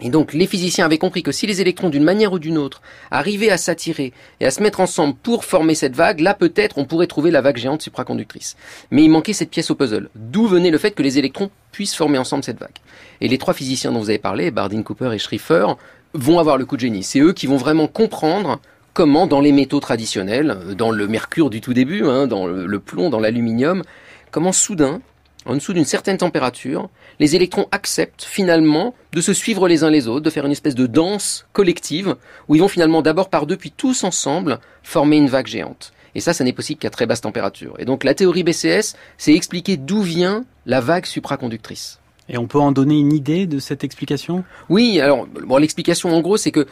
Et 0.00 0.10
donc 0.10 0.34
les 0.34 0.46
physiciens 0.46 0.84
avaient 0.84 0.98
compris 0.98 1.22
que 1.22 1.32
si 1.32 1.46
les 1.46 1.62
électrons 1.62 1.88
d'une 1.88 2.02
manière 2.02 2.32
ou 2.32 2.38
d'une 2.38 2.58
autre 2.58 2.82
arrivaient 3.10 3.50
à 3.50 3.56
s'attirer 3.56 4.12
et 4.40 4.46
à 4.46 4.50
se 4.50 4.62
mettre 4.62 4.80
ensemble 4.80 5.14
pour 5.14 5.44
former 5.44 5.74
cette 5.74 5.96
vague, 5.96 6.20
là 6.20 6.34
peut-être 6.34 6.76
on 6.76 6.84
pourrait 6.84 7.06
trouver 7.06 7.30
la 7.30 7.40
vague 7.40 7.56
géante 7.56 7.80
supraconductrice. 7.80 8.56
Mais 8.90 9.04
il 9.04 9.08
manquait 9.08 9.32
cette 9.32 9.50
pièce 9.50 9.70
au 9.70 9.74
puzzle. 9.74 10.10
D'où 10.14 10.48
venait 10.48 10.70
le 10.70 10.78
fait 10.78 10.90
que 10.90 11.02
les 11.02 11.18
électrons 11.18 11.50
puissent 11.72 11.94
former 11.94 12.18
ensemble 12.18 12.44
cette 12.44 12.58
vague. 12.60 12.76
Et 13.22 13.28
les 13.28 13.38
trois 13.38 13.54
physiciens 13.54 13.92
dont 13.92 14.00
vous 14.00 14.10
avez 14.10 14.18
parlé, 14.18 14.50
Bardeen, 14.50 14.84
Cooper 14.84 15.14
et 15.14 15.18
Schrieffer, 15.18 15.66
vont 16.12 16.38
avoir 16.38 16.58
le 16.58 16.66
coup 16.66 16.76
de 16.76 16.82
génie. 16.82 17.02
C'est 17.02 17.20
eux 17.20 17.32
qui 17.32 17.46
vont 17.46 17.56
vraiment 17.56 17.86
comprendre 17.86 18.60
comment 18.96 19.26
dans 19.26 19.42
les 19.42 19.52
métaux 19.52 19.78
traditionnels, 19.78 20.56
dans 20.74 20.90
le 20.90 21.06
mercure 21.06 21.50
du 21.50 21.60
tout 21.60 21.74
début, 21.74 22.06
hein, 22.06 22.26
dans 22.26 22.46
le, 22.46 22.78
plomb, 22.78 23.10
dans 23.10 23.20
l'aluminium, 23.20 23.82
comment 24.30 24.52
soudain, 24.52 25.02
en 25.44 25.54
dessous 25.54 25.74
d'une 25.74 25.84
certaine 25.84 26.16
température, 26.16 26.88
les 27.20 27.36
électrons 27.36 27.66
acceptent 27.72 28.24
finalement 28.24 28.94
de 29.12 29.20
se 29.20 29.34
suivre 29.34 29.68
les 29.68 29.84
uns 29.84 29.90
les 29.90 30.08
autres, 30.08 30.24
de 30.24 30.30
faire 30.30 30.46
une 30.46 30.52
espèce 30.52 30.74
de 30.74 30.86
danse 30.86 31.46
collective, 31.52 32.16
où 32.48 32.54
ils 32.54 32.60
vont 32.62 32.68
finalement 32.68 33.02
d'abord 33.02 33.28
par 33.28 33.44
deux, 33.44 33.58
puis 33.58 33.70
tous 33.70 34.02
ensemble 34.02 34.60
former 34.82 35.18
une 35.18 35.28
vague 35.28 35.46
géante. 35.46 35.92
Et 36.14 36.20
ça, 36.20 36.32
ça 36.32 36.42
n'est 36.42 36.54
possible 36.54 36.80
qu'à 36.80 36.88
très 36.88 37.04
basse 37.04 37.20
température. 37.20 37.74
Et 37.78 37.84
donc 37.84 38.02
la 38.02 38.14
théorie 38.14 38.44
BCS, 38.44 38.96
c'est 39.18 39.34
expliquer 39.34 39.76
d'où 39.76 40.00
vient 40.00 40.46
la 40.64 40.80
vague 40.80 41.04
supraconductrice. 41.04 42.00
Et 42.30 42.38
on 42.38 42.46
peut 42.46 42.58
en 42.58 42.72
donner 42.72 42.98
une 42.98 43.12
idée 43.12 43.46
de 43.46 43.58
cette 43.58 43.84
explication? 43.84 44.42
Oui, 44.70 45.00
alors 45.00 45.26
bon, 45.26 45.58
l'explication 45.58 46.16
en 46.16 46.20
gros, 46.22 46.38
c'est 46.38 46.50
que 46.50 46.66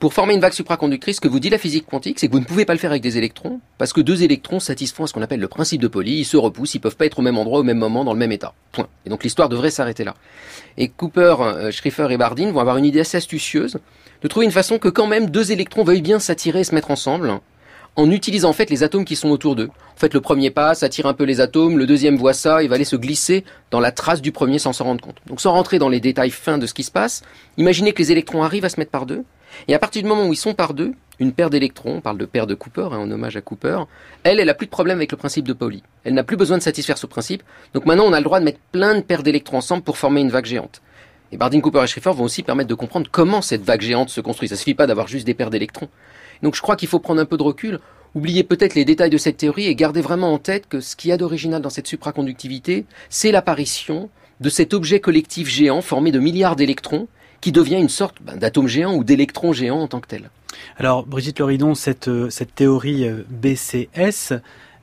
pour 0.00 0.14
former 0.14 0.32
une 0.32 0.40
vague 0.40 0.54
supraconductrice, 0.54 1.16
ce 1.16 1.20
que 1.20 1.28
vous 1.28 1.40
dit 1.40 1.50
la 1.50 1.58
physique 1.58 1.86
quantique, 1.86 2.18
c'est 2.18 2.26
que 2.26 2.32
vous 2.32 2.40
ne 2.40 2.46
pouvez 2.46 2.64
pas 2.64 2.72
le 2.72 2.78
faire 2.78 2.90
avec 2.90 3.02
des 3.02 3.18
électrons, 3.18 3.60
parce 3.76 3.92
que 3.92 4.00
deux 4.00 4.22
électrons 4.22 4.58
satisfont 4.58 5.04
à 5.04 5.06
ce 5.06 5.12
qu'on 5.12 5.20
appelle 5.20 5.40
le 5.40 5.46
principe 5.46 5.82
de 5.82 5.88
Pauli, 5.88 6.20
ils 6.20 6.24
se 6.24 6.38
repoussent, 6.38 6.74
ils 6.74 6.80
peuvent 6.80 6.96
pas 6.96 7.04
être 7.04 7.18
au 7.18 7.22
même 7.22 7.36
endroit 7.36 7.60
au 7.60 7.62
même 7.62 7.76
moment 7.76 8.02
dans 8.02 8.14
le 8.14 8.18
même 8.18 8.32
état. 8.32 8.54
Point. 8.72 8.88
Et 9.04 9.10
donc 9.10 9.22
l'histoire 9.22 9.50
devrait 9.50 9.70
s'arrêter 9.70 10.02
là. 10.04 10.16
Et 10.78 10.88
Cooper, 10.88 11.36
euh, 11.40 11.70
Schrieffer 11.70 12.08
et 12.10 12.16
Bardeen 12.16 12.50
vont 12.50 12.60
avoir 12.60 12.78
une 12.78 12.86
idée 12.86 13.00
assez 13.00 13.18
astucieuse 13.18 13.78
de 14.22 14.28
trouver 14.28 14.46
une 14.46 14.52
façon 14.52 14.78
que 14.78 14.88
quand 14.88 15.06
même 15.06 15.28
deux 15.28 15.52
électrons 15.52 15.84
veuillent 15.84 16.00
bien 16.00 16.18
s'attirer 16.18 16.60
et 16.60 16.64
se 16.64 16.74
mettre 16.74 16.90
ensemble, 16.90 17.38
en 17.96 18.10
utilisant 18.10 18.50
en 18.50 18.52
fait 18.52 18.70
les 18.70 18.82
atomes 18.82 19.04
qui 19.04 19.16
sont 19.16 19.30
autour 19.30 19.56
d'eux. 19.56 19.70
En 19.94 19.98
fait, 19.98 20.14
le 20.14 20.20
premier 20.20 20.50
passe, 20.50 20.82
attire 20.82 21.06
un 21.06 21.14
peu 21.14 21.24
les 21.24 21.40
atomes, 21.40 21.78
le 21.78 21.86
deuxième 21.86 22.16
voit 22.16 22.32
ça, 22.32 22.62
il 22.62 22.68
va 22.68 22.76
aller 22.76 22.84
se 22.84 22.96
glisser 22.96 23.44
dans 23.70 23.80
la 23.80 23.92
trace 23.92 24.22
du 24.22 24.32
premier 24.32 24.58
sans 24.58 24.72
s'en 24.72 24.84
rendre 24.84 25.02
compte. 25.02 25.18
Donc 25.26 25.40
sans 25.40 25.52
rentrer 25.52 25.78
dans 25.78 25.88
les 25.88 26.00
détails 26.00 26.30
fins 26.30 26.58
de 26.58 26.66
ce 26.66 26.74
qui 26.74 26.84
se 26.84 26.90
passe, 26.90 27.22
imaginez 27.58 27.92
que 27.92 27.98
les 27.98 28.12
électrons 28.12 28.42
arrivent 28.42 28.64
à 28.64 28.70
se 28.70 28.80
mettre 28.80 28.90
par 28.90 29.06
deux, 29.06 29.24
et 29.68 29.74
à 29.74 29.78
partir 29.78 30.02
du 30.02 30.08
moment 30.08 30.26
où 30.26 30.32
ils 30.32 30.36
sont 30.36 30.54
par 30.54 30.74
deux, 30.74 30.94
une 31.18 31.32
paire 31.32 31.50
d'électrons, 31.50 31.96
on 31.96 32.00
parle 32.00 32.18
de 32.18 32.24
paire 32.24 32.46
de 32.46 32.54
Cooper, 32.54 32.88
hein, 32.92 32.98
en 32.98 33.10
hommage 33.10 33.36
à 33.36 33.40
Cooper, 33.40 33.80
elle, 34.24 34.40
elle 34.40 34.46
n'a 34.46 34.54
plus 34.54 34.66
de 34.66 34.70
problème 34.70 34.98
avec 34.98 35.12
le 35.12 35.18
principe 35.18 35.46
de 35.46 35.52
Pauli. 35.52 35.82
Elle 36.04 36.14
n'a 36.14 36.24
plus 36.24 36.36
besoin 36.36 36.56
de 36.56 36.62
satisfaire 36.62 36.96
ce 36.96 37.06
principe. 37.06 37.42
Donc 37.74 37.84
maintenant, 37.84 38.04
on 38.06 38.12
a 38.12 38.18
le 38.18 38.24
droit 38.24 38.40
de 38.40 38.44
mettre 38.44 38.60
plein 38.72 38.94
de 38.94 39.00
paires 39.00 39.22
d'électrons 39.22 39.58
ensemble 39.58 39.82
pour 39.82 39.98
former 39.98 40.22
une 40.22 40.30
vague 40.30 40.46
géante. 40.46 40.80
Et 41.32 41.36
Bardeen, 41.36 41.60
Cooper 41.60 41.82
et 41.84 41.86
Schrieffer 41.86 42.12
vont 42.12 42.24
aussi 42.24 42.42
permettre 42.42 42.68
de 42.68 42.74
comprendre 42.74 43.08
comment 43.10 43.42
cette 43.42 43.62
vague 43.62 43.82
géante 43.82 44.08
se 44.08 44.20
construit. 44.20 44.48
Ça 44.48 44.56
suffit 44.56 44.74
pas 44.74 44.86
d'avoir 44.86 45.08
juste 45.08 45.26
des 45.26 45.34
paires 45.34 45.50
d'électrons. 45.50 45.88
Donc 46.42 46.54
je 46.54 46.62
crois 46.62 46.76
qu'il 46.76 46.88
faut 46.88 46.98
prendre 46.98 47.20
un 47.20 47.26
peu 47.26 47.36
de 47.36 47.42
recul, 47.42 47.80
oublier 48.14 48.44
peut-être 48.44 48.74
les 48.74 48.84
détails 48.84 49.10
de 49.10 49.18
cette 49.18 49.36
théorie 49.36 49.66
et 49.66 49.74
garder 49.74 50.00
vraiment 50.00 50.32
en 50.32 50.38
tête 50.38 50.68
que 50.68 50.80
ce 50.80 50.96
qu'il 50.96 51.10
y 51.10 51.12
a 51.12 51.16
d'original 51.16 51.62
dans 51.62 51.70
cette 51.70 51.86
supraconductivité, 51.86 52.84
c'est 53.08 53.32
l'apparition 53.32 54.10
de 54.40 54.48
cet 54.48 54.74
objet 54.74 55.00
collectif 55.00 55.48
géant 55.48 55.82
formé 55.82 56.12
de 56.12 56.18
milliards 56.18 56.56
d'électrons 56.56 57.08
qui 57.40 57.52
devient 57.52 57.76
une 57.76 57.88
sorte 57.88 58.16
ben, 58.20 58.36
d'atome 58.36 58.66
géant 58.66 58.94
ou 58.94 59.04
d'électron 59.04 59.52
géant 59.52 59.80
en 59.80 59.88
tant 59.88 60.00
que 60.00 60.08
tel. 60.08 60.30
Alors, 60.76 61.06
Brigitte 61.06 61.38
Loridon, 61.40 61.74
cette, 61.74 62.08
euh, 62.08 62.28
cette 62.28 62.54
théorie 62.54 63.06
euh, 63.06 63.22
BCS, 63.30 64.34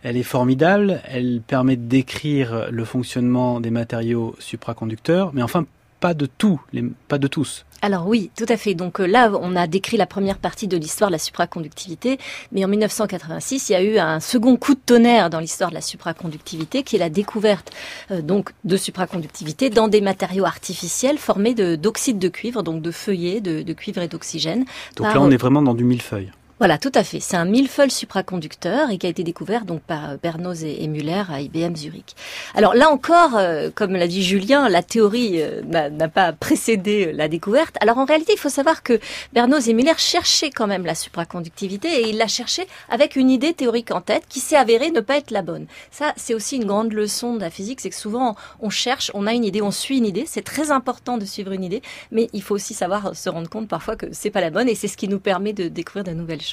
elle 0.04 0.18
est 0.18 0.24
formidable, 0.24 1.02
elle 1.08 1.42
permet 1.46 1.76
de 1.76 1.88
décrire 1.88 2.68
le 2.72 2.86
fonctionnement 2.86 3.60
des 3.60 3.72
matériaux 3.72 4.36
supraconducteurs, 4.40 5.32
mais 5.34 5.42
enfin 5.42 5.66
pas 6.00 6.14
de 6.14 6.28
tout, 6.28 6.62
pas 7.08 7.18
de 7.18 7.28
tous. 7.28 7.66
Alors 7.82 8.08
oui, 8.08 8.32
tout 8.36 8.46
à 8.50 8.58
fait. 8.58 8.74
Donc 8.74 9.00
euh, 9.00 9.06
là, 9.06 9.32
on 9.40 9.56
a 9.56 9.68
décrit 9.68 9.98
la 9.98 10.06
première 10.06 10.38
partie 10.38 10.68
de 10.68 10.78
l'histoire 10.78 11.10
de 11.10 11.14
la 11.14 11.20
supraconductivité, 11.20 12.18
mais 12.52 12.66
en 12.66 12.68
1986, 12.68 13.70
il 13.70 13.72
y 13.74 13.76
a 13.76 13.84
eu 13.84 13.98
un 13.98 14.20
second 14.20 14.56
coup 14.58 14.74
de 14.74 14.80
tonnerre 14.84 15.30
dans 15.30 15.40
l'histoire 15.40 15.70
de 15.70 15.76
la 15.76 15.82
supraconductivité, 15.82 16.84
qui 16.84 16.96
est 16.96 17.00
la 17.00 17.10
découverte 17.10 17.72
euh, 18.12 18.22
donc 18.22 18.52
de 18.64 18.78
supraconductivité 18.78 19.70
dans 19.70 19.88
des 19.88 20.02
matériaux 20.02 20.46
artificiels 20.46 21.18
formés 21.18 21.54
d'oxyde 21.54 22.20
de, 22.20 22.30
cuivre, 22.30 22.64
donc 22.64 22.82
de 22.82 22.92
feuillets, 22.92 23.42
de, 23.42 23.62
de 23.62 23.74
cuivre 23.74 24.02
et 24.02 24.08
d'oxygène. 24.08 24.66
Donc 24.96 25.14
là, 25.14 25.22
on 25.22 25.32
est 25.32 25.38
vraiment 25.38 25.62
dans 25.62 25.74
du 25.74 25.84
millefeuille. 25.84 26.32
Voilà, 26.60 26.80
tout 26.80 26.92
à 26.96 27.04
fait. 27.04 27.20
C'est 27.20 27.38
un 27.38 27.46
millefeuille 27.46 27.92
supraconducteur 27.92 28.90
et 28.90 28.98
qui 28.98 29.06
a 29.06 29.10
été 29.10 29.24
découvert 29.24 29.64
donc 29.64 29.82
par 29.82 30.18
Bernoz 30.18 30.64
et 30.64 30.88
Muller 30.88 31.22
à 31.30 31.40
IBM 31.40 31.76
Zurich. 31.76 32.16
Alors 32.56 32.74
là 32.74 32.90
encore, 32.90 33.38
euh, 33.38 33.70
comme 33.76 33.92
l'a 33.92 34.08
dit 34.08 34.24
Julien, 34.24 34.68
la 34.68 34.82
théorie 34.82 35.44
euh, 35.44 35.62
n'a 35.62 36.08
pas 36.08 36.34
précédé 36.34 37.12
la 37.14 37.28
découverte. 37.28 37.76
Alors 37.80 38.00
en 38.00 38.06
réalité, 38.06 38.34
il 38.34 38.40
faut 38.40 38.50
savoir 38.50 38.82
que 38.82 39.00
Bernoz 39.34 39.70
et 39.70 39.76
Muller 39.76 39.94
cherchaient 39.98 40.50
quand 40.50 40.66
même 40.66 40.84
la 40.84 40.96
supraconductivité 40.96 41.90
et 41.90 42.10
ils 42.10 42.18
la 42.18 42.28
cherchaient 42.28 42.66
avec 42.90 43.18
une 43.18 43.30
idée 43.30 43.54
théorique 43.54 43.92
en 43.92 44.02
tête 44.02 44.24
qui 44.28 44.40
s'est 44.40 44.58
avérée 44.58 44.90
ne 44.90 45.02
pas 45.02 45.18
être 45.18 45.30
la 45.30 45.44
bonne. 45.44 45.68
Ça, 45.92 46.14
c'est 46.16 46.34
aussi 46.34 46.56
une 46.56 46.66
grande 46.66 46.92
leçon 46.92 47.36
de 47.36 47.42
la 47.42 47.52
physique, 47.52 47.82
c'est 47.82 47.92
que 47.92 47.96
souvent 47.96 48.36
on 48.62 48.72
cherche, 48.72 49.12
on 49.14 49.28
a 49.28 49.34
une 49.34 49.46
idée, 49.46 49.62
on 49.62 49.70
suit 49.70 50.00
une 50.00 50.08
idée. 50.08 50.26
C'est 50.26 50.44
très 50.44 50.72
important 50.72 51.20
de 51.20 51.26
suivre 51.26 51.52
une 51.52 51.64
idée, 51.64 51.84
mais 52.10 52.30
il 52.34 52.42
faut 52.42 52.56
aussi 52.56 52.74
savoir 52.74 53.16
se 53.16 53.30
rendre 53.30 53.48
compte 53.48 53.68
parfois 53.68 53.96
que 53.96 54.08
c'est 54.12 54.32
pas 54.32 54.42
la 54.42 54.50
bonne 54.50 54.68
et 54.68 54.74
c'est 54.74 54.88
ce 54.88 54.98
qui 54.98 55.08
nous 55.08 55.20
permet 55.20 55.54
de 55.54 55.68
découvrir 55.68 56.04
de 56.04 56.14
nouvelles 56.14 56.42
choses. 56.42 56.47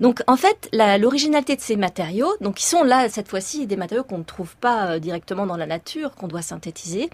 Donc 0.00 0.22
en 0.26 0.36
fait, 0.36 0.68
l'originalité 0.72 1.56
de 1.56 1.60
ces 1.60 1.76
matériaux, 1.76 2.32
donc 2.40 2.60
ils 2.60 2.66
sont 2.66 2.82
là 2.82 3.08
cette 3.08 3.28
fois-ci 3.28 3.66
des 3.66 3.76
matériaux 3.76 4.04
qu'on 4.04 4.18
ne 4.18 4.24
trouve 4.24 4.56
pas 4.56 4.86
euh, 4.86 4.98
directement 4.98 5.46
dans 5.46 5.56
la 5.56 5.66
nature, 5.66 6.14
qu'on 6.14 6.28
doit 6.28 6.42
synthétiser. 6.42 7.10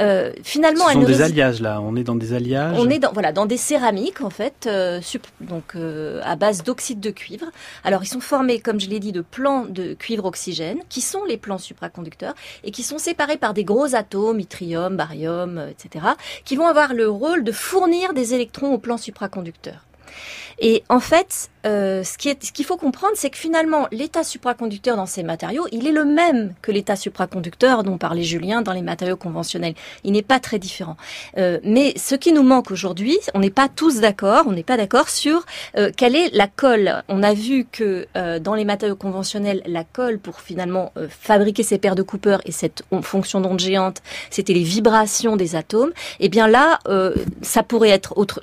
Euh, 0.00 0.32
finalement, 0.42 0.86
ce 0.88 0.94
sont 0.94 1.02
des 1.02 1.22
alliages 1.22 1.60
là. 1.60 1.80
On 1.80 1.96
est 1.96 2.04
dans 2.04 2.14
des 2.14 2.32
alliages. 2.32 2.76
On 2.78 2.88
est 2.88 2.98
dans 2.98 3.12
voilà 3.12 3.32
dans 3.32 3.46
des 3.46 3.56
céramiques 3.56 4.20
en 4.20 4.30
fait, 4.30 4.66
euh, 4.66 5.00
donc 5.40 5.76
à 6.22 6.36
base 6.36 6.62
d'oxyde 6.62 7.00
de 7.00 7.10
cuivre. 7.10 7.46
Alors 7.84 8.02
ils 8.02 8.08
sont 8.08 8.20
formés, 8.20 8.60
comme 8.60 8.80
je 8.80 8.88
l'ai 8.88 9.00
dit, 9.00 9.12
de 9.12 9.20
plans 9.20 9.64
de 9.64 9.94
cuivre 9.94 10.24
oxygène, 10.24 10.78
qui 10.88 11.00
sont 11.00 11.24
les 11.24 11.36
plans 11.36 11.58
supraconducteurs 11.58 12.34
et 12.64 12.70
qui 12.70 12.82
sont 12.82 12.98
séparés 12.98 13.36
par 13.36 13.54
des 13.54 13.64
gros 13.64 13.94
atomes, 13.94 14.40
yttrium, 14.40 14.96
barium, 14.96 15.68
etc., 15.70 16.06
qui 16.44 16.56
vont 16.56 16.66
avoir 16.66 16.94
le 16.94 17.08
rôle 17.08 17.44
de 17.44 17.52
fournir 17.52 18.12
des 18.12 18.34
électrons 18.34 18.72
au 18.72 18.78
plan 18.78 18.96
supraconducteur. 18.96 19.86
Et 20.58 20.82
en 20.88 21.00
fait, 21.00 21.50
euh, 21.66 22.02
ce 22.04 22.16
qu'il 22.18 22.64
faut 22.64 22.76
comprendre, 22.76 23.12
c'est 23.16 23.30
que 23.30 23.36
finalement, 23.38 23.86
l'état 23.92 24.24
supraconducteur 24.24 24.96
dans 24.96 25.06
ces 25.06 25.22
matériaux, 25.22 25.66
il 25.72 25.86
est 25.86 25.92
le 25.92 26.04
même 26.04 26.54
que 26.62 26.72
l'état 26.72 26.96
supraconducteur 26.96 27.82
dont 27.84 27.98
parlait 27.98 28.22
Julien 28.24 28.62
dans 28.62 28.72
les 28.72 28.82
matériaux 28.82 29.16
conventionnels. 29.16 29.74
Il 30.04 30.12
n'est 30.12 30.22
pas 30.22 30.40
très 30.40 30.58
différent. 30.58 30.96
Euh, 31.38 31.58
mais 31.64 31.94
ce 31.96 32.14
qui 32.14 32.32
nous 32.32 32.42
manque 32.42 32.70
aujourd'hui, 32.70 33.18
on 33.34 33.40
n'est 33.40 33.50
pas 33.50 33.68
tous 33.68 34.00
d'accord, 34.00 34.44
on 34.46 34.52
n'est 34.52 34.62
pas 34.64 34.76
d'accord 34.76 35.08
sur 35.08 35.44
euh, 35.76 35.90
quelle 35.96 36.16
est 36.16 36.30
la 36.34 36.48
colle. 36.48 37.02
On 37.08 37.22
a 37.22 37.32
vu 37.34 37.64
que 37.70 38.06
euh, 38.16 38.38
dans 38.38 38.54
les 38.54 38.64
matériaux 38.64 38.96
conventionnels, 38.96 39.62
la 39.66 39.84
colle 39.84 40.18
pour 40.18 40.40
finalement 40.40 40.92
euh, 40.96 41.06
fabriquer 41.08 41.62
ces 41.62 41.78
paires 41.78 41.94
de 41.94 42.02
Cooper 42.02 42.38
et 42.44 42.52
cette 42.52 42.82
on- 42.90 43.02
fonction 43.02 43.40
d'onde 43.40 43.60
géante, 43.60 44.02
c'était 44.30 44.52
les 44.54 44.62
vibrations 44.64 45.36
des 45.36 45.54
atomes. 45.56 45.92
Et 46.20 46.28
bien 46.28 46.48
là, 46.48 46.78
euh, 46.88 47.14
ça 47.42 47.62
pourrait 47.62 47.90
être 47.90 48.18
autre. 48.18 48.40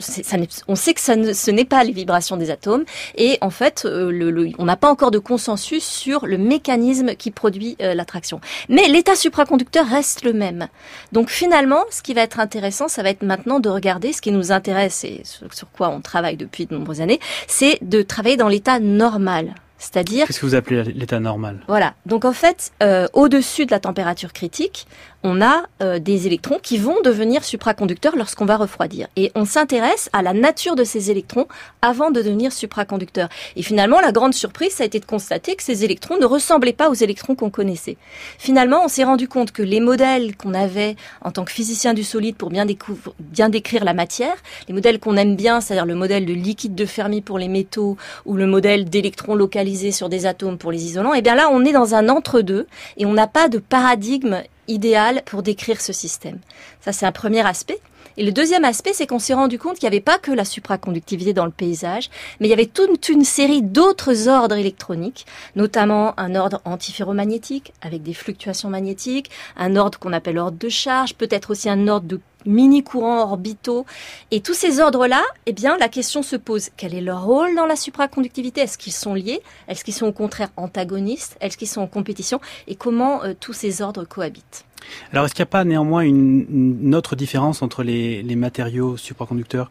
on 0.68 0.76
sait 0.76 0.94
que 0.94 1.02
ça 1.02 1.16
ne, 1.16 1.34
ce 1.34 1.52
n'est 1.52 1.66
pas 1.66 1.84
les 1.84 1.99
des 2.06 2.52
atomes. 2.52 2.84
Et 3.16 3.38
en 3.42 3.50
fait, 3.50 3.84
euh, 3.86 4.52
on 4.58 4.66
n'a 4.66 4.76
pas 4.76 4.90
encore 4.90 5.12
de 5.12 5.20
consensus 5.20 5.84
sur 5.84 6.26
le 6.26 6.38
mécanisme 6.38 7.16
qui 7.16 7.32
produit 7.32 7.76
euh, 7.82 7.94
l'attraction. 7.94 8.42
Mais 8.68 8.88
l'état 8.88 9.16
supraconducteur 9.16 9.86
reste 9.86 10.24
le 10.24 10.34
même. 10.34 10.68
Donc 11.12 11.30
finalement, 11.30 11.84
ce 11.92 12.02
qui 12.02 12.14
va 12.14 12.22
être 12.22 12.40
intéressant, 12.40 12.88
ça 12.88 13.04
va 13.04 13.10
être 13.10 13.24
maintenant 13.24 13.60
de 13.60 13.70
regarder 13.70 14.14
ce 14.14 14.22
qui 14.22 14.32
nous 14.32 14.52
intéresse 14.52 15.04
et 15.04 15.22
sur 15.24 15.72
quoi 15.72 15.90
on 15.90 16.02
travaille 16.02 16.38
depuis 16.38 16.66
de 16.66 16.74
nombreuses 16.74 17.02
années, 17.02 17.20
c'est 17.48 17.80
de 17.82 18.02
travailler 18.02 18.38
dans 18.38 18.50
l'état 18.50 18.80
normal. 18.80 19.54
C'est-à-dire 19.80 20.28
Qu'est-ce 20.28 20.40
que 20.42 20.46
vous 20.46 20.56
appelez 20.56 20.84
l'état 20.84 21.20
normal 21.20 21.60
voilà. 21.68 21.94
Donc 22.06 22.26
en 22.26 22.34
fait, 22.34 22.72
euh, 22.84 23.08
au-dessus 23.14 23.66
de 23.66 23.72
la 23.72 23.80
température 23.80 24.34
critique, 24.34 24.86
on 25.24 25.42
a 25.42 25.64
euh, 25.82 26.00
des 26.00 26.28
électrons 26.28 26.60
qui 26.62 26.78
vont 26.78 27.02
devenir 27.04 27.44
supraconducteurs 27.44 28.16
lorsqu'on 28.16 28.46
va 28.46 28.58
refroidir. 28.58 29.08
Et 29.16 29.32
on 29.36 29.46
s'intéresse 29.46 30.10
à 30.14 30.22
la 30.22 30.34
nature 30.34 30.76
de 30.76 30.84
ces 30.84 31.12
électrons 31.12 31.48
avant 31.82 32.12
de 32.12 32.22
devenir 32.22 32.52
supraconducteurs. 32.54 33.30
Et 33.56 33.64
finalement, 33.64 34.00
la 34.02 34.12
grande 34.12 34.34
surprise, 34.34 34.72
ça 34.74 34.84
a 34.84 34.86
été 34.86 35.00
de 35.00 35.06
constater 35.06 35.56
que 35.56 35.64
ces 35.64 35.84
électrons 35.86 36.18
ne 36.20 36.26
ressemblaient 36.26 36.74
pas 36.74 36.90
aux 36.90 36.94
électrons 36.94 37.36
qu'on 37.36 37.50
connaissait. 37.50 37.98
Finalement, 38.38 38.84
on 38.86 38.88
s'est 38.90 39.04
rendu 39.04 39.28
compte 39.28 39.52
que 39.52 39.64
les 39.64 39.80
modèles 39.80 40.36
qu'on 40.36 40.54
avait 40.54 40.96
en 41.22 41.32
tant 41.32 41.46
que 41.46 41.52
physicien 41.52 41.94
du 41.94 42.04
solide 42.04 42.36
pour 42.36 42.50
bien, 42.50 42.66
découvre- 42.66 43.14
bien 43.20 43.50
décrire 43.50 43.84
la 43.84 43.94
matière, 43.94 44.36
les 44.68 44.74
modèles 44.74 45.00
qu'on 45.00 45.16
aime 45.18 45.36
bien, 45.36 45.62
c'est-à-dire 45.62 45.86
le 45.86 45.96
modèle 45.96 46.26
de 46.26 46.34
liquide 46.34 46.76
de 46.76 46.86
Fermi 46.86 47.22
pour 47.22 47.40
les 47.40 47.48
métaux 47.48 47.98
ou 48.26 48.36
le 48.36 48.46
modèle 48.46 48.90
d'électrons 48.90 49.36
localisés 49.36 49.69
sur 49.92 50.10
des 50.10 50.26
atomes 50.26 50.58
pour 50.58 50.72
les 50.72 50.86
isolants, 50.86 51.14
et 51.14 51.22
bien 51.22 51.36
là, 51.36 51.50
on 51.52 51.64
est 51.64 51.72
dans 51.72 51.96
un 51.96 52.10
entre-deux 52.10 52.68
et 52.98 53.06
on 53.06 53.14
n'a 53.14 53.28
pas 53.28 53.50
de 53.50 53.60
paradigme 53.60 54.44
idéal 54.68 55.22
pour 55.26 55.44
décrire 55.44 55.82
ce 55.82 55.94
système. 55.94 56.40
Ça, 56.82 56.92
c'est 56.92 57.06
un 57.06 57.12
premier 57.12 57.46
aspect. 57.46 57.80
Et 58.18 58.24
le 58.24 58.34
deuxième 58.34 58.66
aspect, 58.66 58.92
c'est 58.94 59.08
qu'on 59.08 59.20
s'est 59.20 59.34
rendu 59.34 59.58
compte 59.58 59.80
qu'il 59.80 59.88
n'y 59.88 59.96
avait 59.96 60.04
pas 60.04 60.18
que 60.18 60.32
la 60.32 60.44
supraconductivité 60.44 61.32
dans 61.32 61.46
le 61.46 61.52
paysage, 61.52 62.10
mais 62.40 62.48
il 62.48 62.50
y 62.50 62.54
avait 62.54 62.66
toute 62.66 63.08
une 63.08 63.24
série 63.24 63.62
d'autres 63.62 64.28
ordres 64.28 64.58
électroniques, 64.58 65.26
notamment 65.56 66.20
un 66.20 66.36
ordre 66.36 66.60
antiferromagnétique 66.66 67.72
avec 67.82 68.04
des 68.04 68.14
fluctuations 68.14 68.70
magnétiques, 68.70 69.30
un 69.56 69.78
ordre 69.78 70.00
qu'on 70.00 70.12
appelle 70.12 70.38
ordre 70.38 70.58
de 70.58 70.70
charge, 70.70 71.16
peut-être 71.16 71.52
aussi 71.52 71.70
un 71.70 71.88
ordre 71.88 72.08
de 72.08 72.20
mini-courants 72.46 73.22
orbitaux. 73.22 73.86
Et 74.32 74.42
tous 74.42 74.54
ces 74.54 74.80
ordres-là, 74.80 75.22
eh 75.46 75.54
bien, 75.54 75.78
la 75.78 75.90
question 75.90 76.24
se 76.24 76.36
pose, 76.36 76.70
quel 76.78 76.94
est 76.94 77.02
leur 77.02 77.24
rôle 77.24 77.56
dans 77.56 77.66
la 77.66 77.76
supraconductivité? 77.76 78.62
Est-ce 78.62 78.78
qu'ils 78.78 78.94
sont 78.94 79.14
liés? 79.14 79.42
Est-ce 79.68 79.84
qu'ils 79.84 79.94
sont 79.94 80.08
au 80.08 80.12
contraire 80.14 80.50
antagonistes? 80.58 81.38
Est-ce 81.42 81.58
qu'ils 81.58 81.68
sont 81.68 81.82
en 81.82 81.88
compétition? 81.88 82.40
Et 82.68 82.76
comment 82.76 83.24
euh, 83.24 83.34
tous 83.40 83.54
ces 83.54 83.82
ordres 83.82 84.06
cohabitent? 84.06 84.66
Alors, 85.12 85.26
est-ce 85.26 85.34
qu'il 85.34 85.44
n'y 85.44 85.50
a 85.50 85.52
pas 85.52 85.66
néanmoins 85.66 86.02
une, 86.02 86.78
une 86.82 86.96
autre 86.96 87.16
différence 87.16 87.62
entre 87.62 87.84
les, 87.84 88.24
les 88.24 88.36
matériaux 88.36 88.96
supraconducteurs 88.98 89.70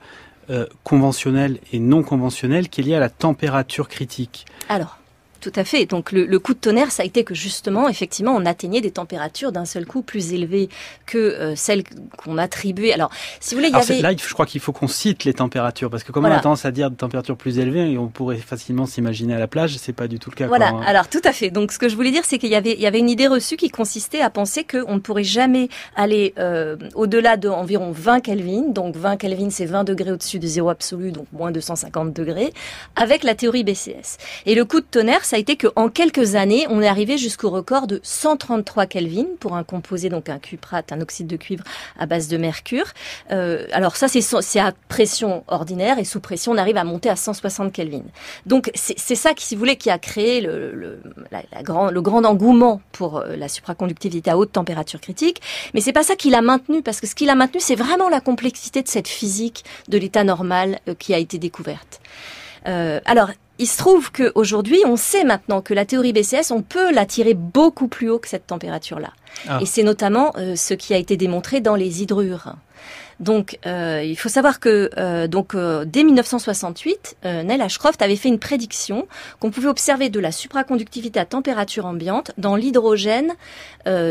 euh, 0.50 0.66
conventionnels 0.84 1.58
et 1.72 1.78
non 1.78 2.02
conventionnels 2.02 2.68
qui 2.68 2.82
est 2.82 2.84
liée 2.84 2.94
à 2.94 3.00
la 3.00 3.10
température 3.10 3.88
critique? 3.88 4.44
Alors, 4.68 4.97
tout 5.40 5.52
à 5.54 5.64
fait. 5.64 5.86
Donc 5.86 6.12
le, 6.12 6.24
le 6.26 6.38
coup 6.38 6.54
de 6.54 6.58
tonnerre, 6.58 6.90
ça 6.90 7.02
a 7.02 7.06
été 7.06 7.24
que 7.24 7.34
justement, 7.34 7.88
effectivement, 7.88 8.34
on 8.34 8.46
atteignait 8.46 8.80
des 8.80 8.90
températures 8.90 9.52
d'un 9.52 9.64
seul 9.64 9.86
coup 9.86 10.02
plus 10.02 10.32
élevées 10.32 10.68
que 11.06 11.18
euh, 11.18 11.56
celles 11.56 11.84
qu'on 12.16 12.38
attribuait. 12.38 12.92
Alors, 12.92 13.10
si 13.40 13.54
vous 13.54 13.60
voulez, 13.60 13.68
il 13.68 13.72
y 13.72 13.74
Alors, 13.74 13.90
avait... 13.90 14.00
Là, 14.00 14.12
je 14.16 14.32
crois 14.34 14.46
qu'il 14.46 14.60
faut 14.60 14.72
qu'on 14.72 14.88
cite 14.88 15.24
les 15.24 15.34
températures, 15.34 15.90
parce 15.90 16.04
que 16.04 16.12
comme 16.12 16.24
on 16.24 16.30
a 16.30 16.40
tendance 16.40 16.64
à 16.64 16.70
dire 16.70 16.90
de 16.90 16.96
températures 16.96 17.36
plus 17.36 17.58
élevées, 17.58 17.92
et 17.92 17.98
on 17.98 18.08
pourrait 18.08 18.36
facilement 18.36 18.86
s'imaginer 18.86 19.34
à 19.34 19.38
la 19.38 19.46
plage, 19.46 19.76
c'est 19.78 19.92
pas 19.92 20.08
du 20.08 20.18
tout 20.18 20.30
le 20.30 20.36
cas. 20.36 20.46
Voilà, 20.46 20.70
quoi, 20.70 20.80
hein. 20.80 20.84
alors 20.86 21.08
tout 21.08 21.20
à 21.24 21.32
fait. 21.32 21.50
Donc 21.50 21.72
ce 21.72 21.78
que 21.78 21.88
je 21.88 21.96
voulais 21.96 22.10
dire, 22.10 22.24
c'est 22.24 22.38
qu'il 22.38 22.50
y 22.50 22.54
avait, 22.54 22.72
il 22.72 22.80
y 22.80 22.86
avait 22.86 22.98
une 22.98 23.10
idée 23.10 23.26
reçue 23.26 23.56
qui 23.56 23.70
consistait 23.70 24.20
à 24.20 24.30
penser 24.30 24.64
qu'on 24.64 24.94
ne 24.94 25.00
pourrait 25.00 25.24
jamais 25.24 25.68
aller 25.96 26.34
euh, 26.38 26.76
au-delà 26.94 27.36
de 27.36 27.48
environ 27.48 27.92
20 27.92 28.20
Kelvin. 28.20 28.68
Donc 28.68 28.96
20 28.96 29.16
Kelvin, 29.16 29.50
c'est 29.50 29.66
20 29.66 29.84
degrés 29.84 30.12
au-dessus 30.12 30.38
de 30.38 30.46
zéro 30.46 30.68
absolu, 30.68 31.12
donc 31.12 31.26
moins 31.32 31.50
250 31.50 32.12
degrés, 32.12 32.52
avec 32.96 33.22
la 33.22 33.34
théorie 33.34 33.64
BCS. 33.64 34.18
Et 34.46 34.54
le 34.54 34.64
coup 34.64 34.80
de 34.80 34.86
tonnerre, 34.90 35.24
ça 35.28 35.36
a 35.36 35.38
été 35.38 35.58
qu'en 35.58 35.90
quelques 35.90 36.36
années, 36.36 36.66
on 36.70 36.80
est 36.80 36.88
arrivé 36.88 37.18
jusqu'au 37.18 37.50
record 37.50 37.86
de 37.86 38.00
133 38.02 38.86
Kelvin 38.86 39.26
pour 39.38 39.56
un 39.56 39.62
composé, 39.62 40.08
donc 40.08 40.30
un 40.30 40.38
cuprate, 40.38 40.90
un 40.90 41.02
oxyde 41.02 41.26
de 41.26 41.36
cuivre 41.36 41.64
à 41.98 42.06
base 42.06 42.28
de 42.28 42.38
mercure. 42.38 42.86
Euh, 43.30 43.66
alors 43.72 43.96
ça, 43.96 44.08
c'est 44.08 44.58
à 44.58 44.72
pression 44.88 45.44
ordinaire 45.46 45.98
et 45.98 46.04
sous 46.04 46.20
pression, 46.20 46.52
on 46.52 46.56
arrive 46.56 46.78
à 46.78 46.84
monter 46.84 47.10
à 47.10 47.16
160 47.16 47.74
Kelvin. 47.74 48.04
Donc 48.46 48.70
c'est 48.74 49.14
ça 49.14 49.34
qui, 49.34 49.44
si 49.44 49.54
vous 49.54 49.58
voulez, 49.58 49.76
qui 49.76 49.90
a 49.90 49.98
créé 49.98 50.40
le, 50.40 50.98
grand, 51.62 52.24
engouement 52.24 52.80
pour 52.92 53.18
euh, 53.18 53.36
la 53.36 53.48
supraconductivité 53.48 54.30
à 54.30 54.38
haute 54.38 54.52
température 54.52 54.98
critique. 54.98 55.42
Mais 55.74 55.82
c'est 55.82 55.92
pas 55.92 56.04
ça 56.04 56.16
qui 56.16 56.30
l'a 56.30 56.40
maintenu, 56.40 56.80
parce 56.80 57.02
que 57.02 57.06
ce 57.06 57.14
qui 57.14 57.26
l'a 57.26 57.34
maintenu, 57.34 57.60
c'est 57.60 57.76
vraiment 57.76 58.08
la 58.08 58.22
complexité 58.22 58.80
de 58.80 58.88
cette 58.88 59.08
physique 59.08 59.62
de 59.88 59.98
l'état 59.98 60.24
normal 60.24 60.78
euh, 60.88 60.94
qui 60.94 61.12
a 61.12 61.18
été 61.18 61.36
découverte. 61.36 62.00
Alors, 63.04 63.30
il 63.58 63.66
se 63.66 63.76
trouve 63.78 64.12
qu'aujourd'hui, 64.12 64.80
on 64.86 64.96
sait 64.96 65.24
maintenant 65.24 65.60
que 65.60 65.74
la 65.74 65.84
théorie 65.84 66.12
BCS, 66.12 66.50
on 66.50 66.62
peut 66.62 66.92
la 66.92 67.06
tirer 67.06 67.34
beaucoup 67.34 67.88
plus 67.88 68.08
haut 68.08 68.18
que 68.18 68.28
cette 68.28 68.46
température-là. 68.46 69.12
Ah. 69.48 69.58
Et 69.60 69.66
c'est 69.66 69.82
notamment 69.82 70.32
euh, 70.36 70.56
ce 70.56 70.74
qui 70.74 70.94
a 70.94 70.96
été 70.96 71.16
démontré 71.16 71.60
dans 71.60 71.74
les 71.74 72.02
hydrures. 72.02 72.54
Donc, 73.20 73.58
euh, 73.66 74.02
il 74.04 74.16
faut 74.16 74.28
savoir 74.28 74.60
que 74.60 74.90
euh, 74.96 75.26
donc 75.26 75.54
euh, 75.54 75.84
dès 75.84 76.04
1968, 76.04 77.16
euh, 77.24 77.42
Neil 77.42 77.60
Ashcroft 77.60 78.00
avait 78.00 78.16
fait 78.16 78.28
une 78.28 78.38
prédiction 78.38 79.08
qu'on 79.40 79.50
pouvait 79.50 79.68
observer 79.68 80.08
de 80.08 80.20
la 80.20 80.30
supraconductivité 80.30 81.18
à 81.18 81.24
température 81.24 81.86
ambiante 81.86 82.32
dans 82.38 82.56
l'hydrogène 82.56 83.34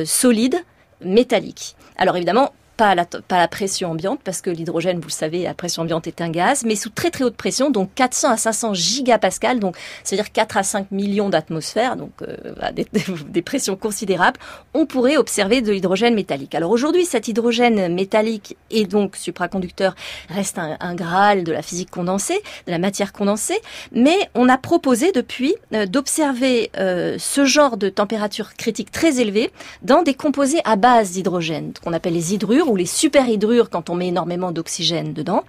solide 0.06 0.58
métallique. 1.02 1.76
Alors 1.98 2.18
évidemment, 2.18 2.52
pas 2.78 2.90
à, 2.90 2.96
la, 2.96 3.06
pas 3.06 3.38
la 3.38 3.48
pression 3.48 3.92
ambiante, 3.92 4.20
parce 4.24 4.42
que 4.42 4.50
l'hydrogène, 4.50 5.00
vous 5.00 5.08
le 5.08 5.12
savez, 5.12 5.48
à 5.48 5.54
pression 5.54 5.82
ambiante 5.82 6.08
est 6.08 6.22
un 6.22 6.30
gaz, 6.30 6.64
mais 6.64 6.76
sous 6.76 6.90
très 6.90 7.10
très 7.10 7.24
haute 7.24 7.36
pression, 7.36 7.70
donc 7.70 7.90
400 7.96 8.32
à 8.32 8.38
500 8.38 8.74
gigapascales, 8.74 9.60
donc 9.60 9.76
c'est-à-dire 10.04 10.32
4 10.32 10.58
à 10.58 10.64
5 10.64 10.92
millions 10.92 11.30
d'atmosphères, 11.30 11.96
donc 11.96 12.12
euh, 12.22 12.36
des, 12.74 12.88
des 13.28 13.42
pressions 13.42 13.76
considérables, 13.76 14.40
on 14.74 14.86
pourrait 14.86 15.18
observer 15.18 15.62
de 15.62 15.72
l'hydrogène 15.72 16.14
métallique. 16.14 16.56
Alors 16.56 16.72
aujourd'hui, 16.72 17.06
cet 17.06 17.28
hydrogène 17.28 17.94
métallique 17.94 18.56
et 18.70 18.86
donc 18.86 19.16
supraconducteur 19.16 19.96
reste 20.30 20.60
un, 20.60 20.78
un 20.80 20.96
graal 20.96 21.44
de 21.44 21.52
la 21.52 21.62
physique 21.62 21.90
condensée, 21.90 22.40
de 22.66 22.72
la 22.72 22.80
matière 22.80 23.12
condensée, 23.12 23.60
mais 23.92 24.30
on 24.36 24.50
a 24.50 24.58
proposé 24.58 25.12
depuis 25.12 25.56
euh, 25.74 25.86
d'observer 25.86 26.72
euh, 26.78 27.16
ce 27.20 27.46
genre 27.46 27.78
de 27.78 27.90
température 27.90 28.54
critique 28.56 28.92
très 28.92 29.20
élevée 29.20 29.52
dans 29.82 30.04
des 30.04 30.14
composés 30.14 30.60
à 30.66 30.76
base 30.76 31.12
d'hydrogène, 31.12 31.74
qu'on 31.84 31.94
appelle 31.94 32.14
les 32.14 32.34
hydrures 32.34 32.67
ou 32.68 32.76
les 32.76 32.86
superhydrures 32.86 33.70
quand 33.70 33.90
on 33.90 33.96
met 33.96 34.08
énormément 34.08 34.52
d'oxygène 34.52 35.14
dedans. 35.14 35.44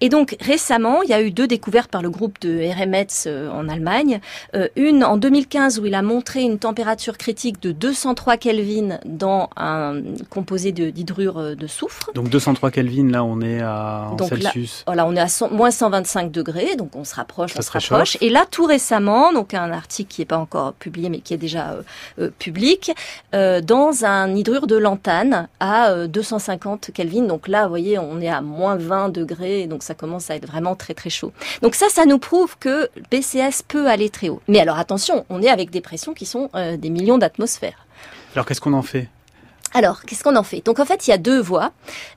Et 0.00 0.08
donc 0.08 0.36
récemment, 0.40 1.02
il 1.02 1.10
y 1.10 1.14
a 1.14 1.22
eu 1.22 1.30
deux 1.30 1.46
découvertes 1.46 1.90
par 1.90 2.02
le 2.02 2.10
groupe 2.10 2.40
de 2.40 2.58
Eremetz 2.58 3.24
euh, 3.26 3.50
en 3.50 3.68
Allemagne. 3.68 4.20
Euh, 4.54 4.68
une 4.76 5.04
en 5.04 5.16
2015 5.16 5.78
où 5.78 5.86
il 5.86 5.94
a 5.94 6.02
montré 6.02 6.42
une 6.42 6.58
température 6.58 7.18
critique 7.18 7.60
de 7.60 7.72
203 7.72 8.36
Kelvin 8.36 8.98
dans 9.04 9.50
un 9.56 10.00
composé 10.30 10.72
d'hydrure 10.72 11.38
euh, 11.38 11.54
de, 11.54 11.66
soufre. 11.66 12.10
Donc 12.14 12.28
203 12.28 12.70
Kelvin, 12.70 13.10
là 13.10 13.24
on 13.24 13.40
est 13.40 13.60
à 13.60 14.10
Celsius. 14.28 14.82
Voilà, 14.86 15.06
on 15.06 15.14
est 15.14 15.20
à 15.20 15.48
moins 15.50 15.70
125 15.70 16.30
degrés, 16.30 16.76
donc 16.76 16.96
on 16.96 17.04
se 17.04 17.14
rapproche, 17.14 17.52
Ça 17.52 17.62
se, 17.62 17.70
rapproche. 17.70 18.16
Et 18.20 18.28
là 18.28 18.44
tout 18.50 18.64
récemment, 18.64 19.32
donc 19.32 19.54
un 19.54 19.72
article 19.72 20.10
qui 20.12 20.20
n'est 20.20 20.26
pas 20.26 20.38
encore 20.38 20.72
publié 20.74 21.08
mais 21.08 21.20
qui 21.20 21.34
est 21.34 21.38
déjà 21.38 21.76
euh, 22.18 22.30
public, 22.38 22.92
dans 23.32 24.04
un 24.04 24.34
hydrure 24.34 24.66
de 24.66 24.76
lantane 24.76 25.48
à 25.60 26.06
250 26.06 26.61
50 26.62 26.92
Kelvin. 26.92 27.22
Donc 27.22 27.48
là, 27.48 27.64
vous 27.64 27.70
voyez, 27.70 27.98
on 27.98 28.20
est 28.20 28.28
à 28.28 28.40
moins 28.40 28.76
20 28.76 29.08
degrés, 29.08 29.66
donc 29.66 29.82
ça 29.82 29.94
commence 29.94 30.30
à 30.30 30.36
être 30.36 30.46
vraiment 30.46 30.76
très 30.76 30.94
très 30.94 31.10
chaud. 31.10 31.32
Donc 31.60 31.74
ça, 31.74 31.86
ça 31.88 32.06
nous 32.06 32.18
prouve 32.18 32.56
que 32.58 32.88
BCS 33.10 33.62
peut 33.66 33.88
aller 33.88 34.10
très 34.10 34.28
haut. 34.28 34.40
Mais 34.48 34.60
alors 34.60 34.78
attention, 34.78 35.24
on 35.28 35.42
est 35.42 35.48
avec 35.48 35.70
des 35.70 35.80
pressions 35.80 36.14
qui 36.14 36.26
sont 36.26 36.50
euh, 36.54 36.76
des 36.76 36.90
millions 36.90 37.18
d'atmosphères. 37.18 37.86
Alors 38.34 38.46
qu'est-ce 38.46 38.60
qu'on 38.60 38.72
en 38.72 38.82
fait? 38.82 39.08
Alors, 39.74 40.02
qu'est-ce 40.02 40.22
qu'on 40.22 40.36
en 40.36 40.42
fait? 40.42 40.64
Donc 40.64 40.80
en 40.80 40.84
fait, 40.84 41.06
il 41.06 41.10
y 41.10 41.14
a 41.14 41.18
deux 41.18 41.40
voies. 41.40 41.72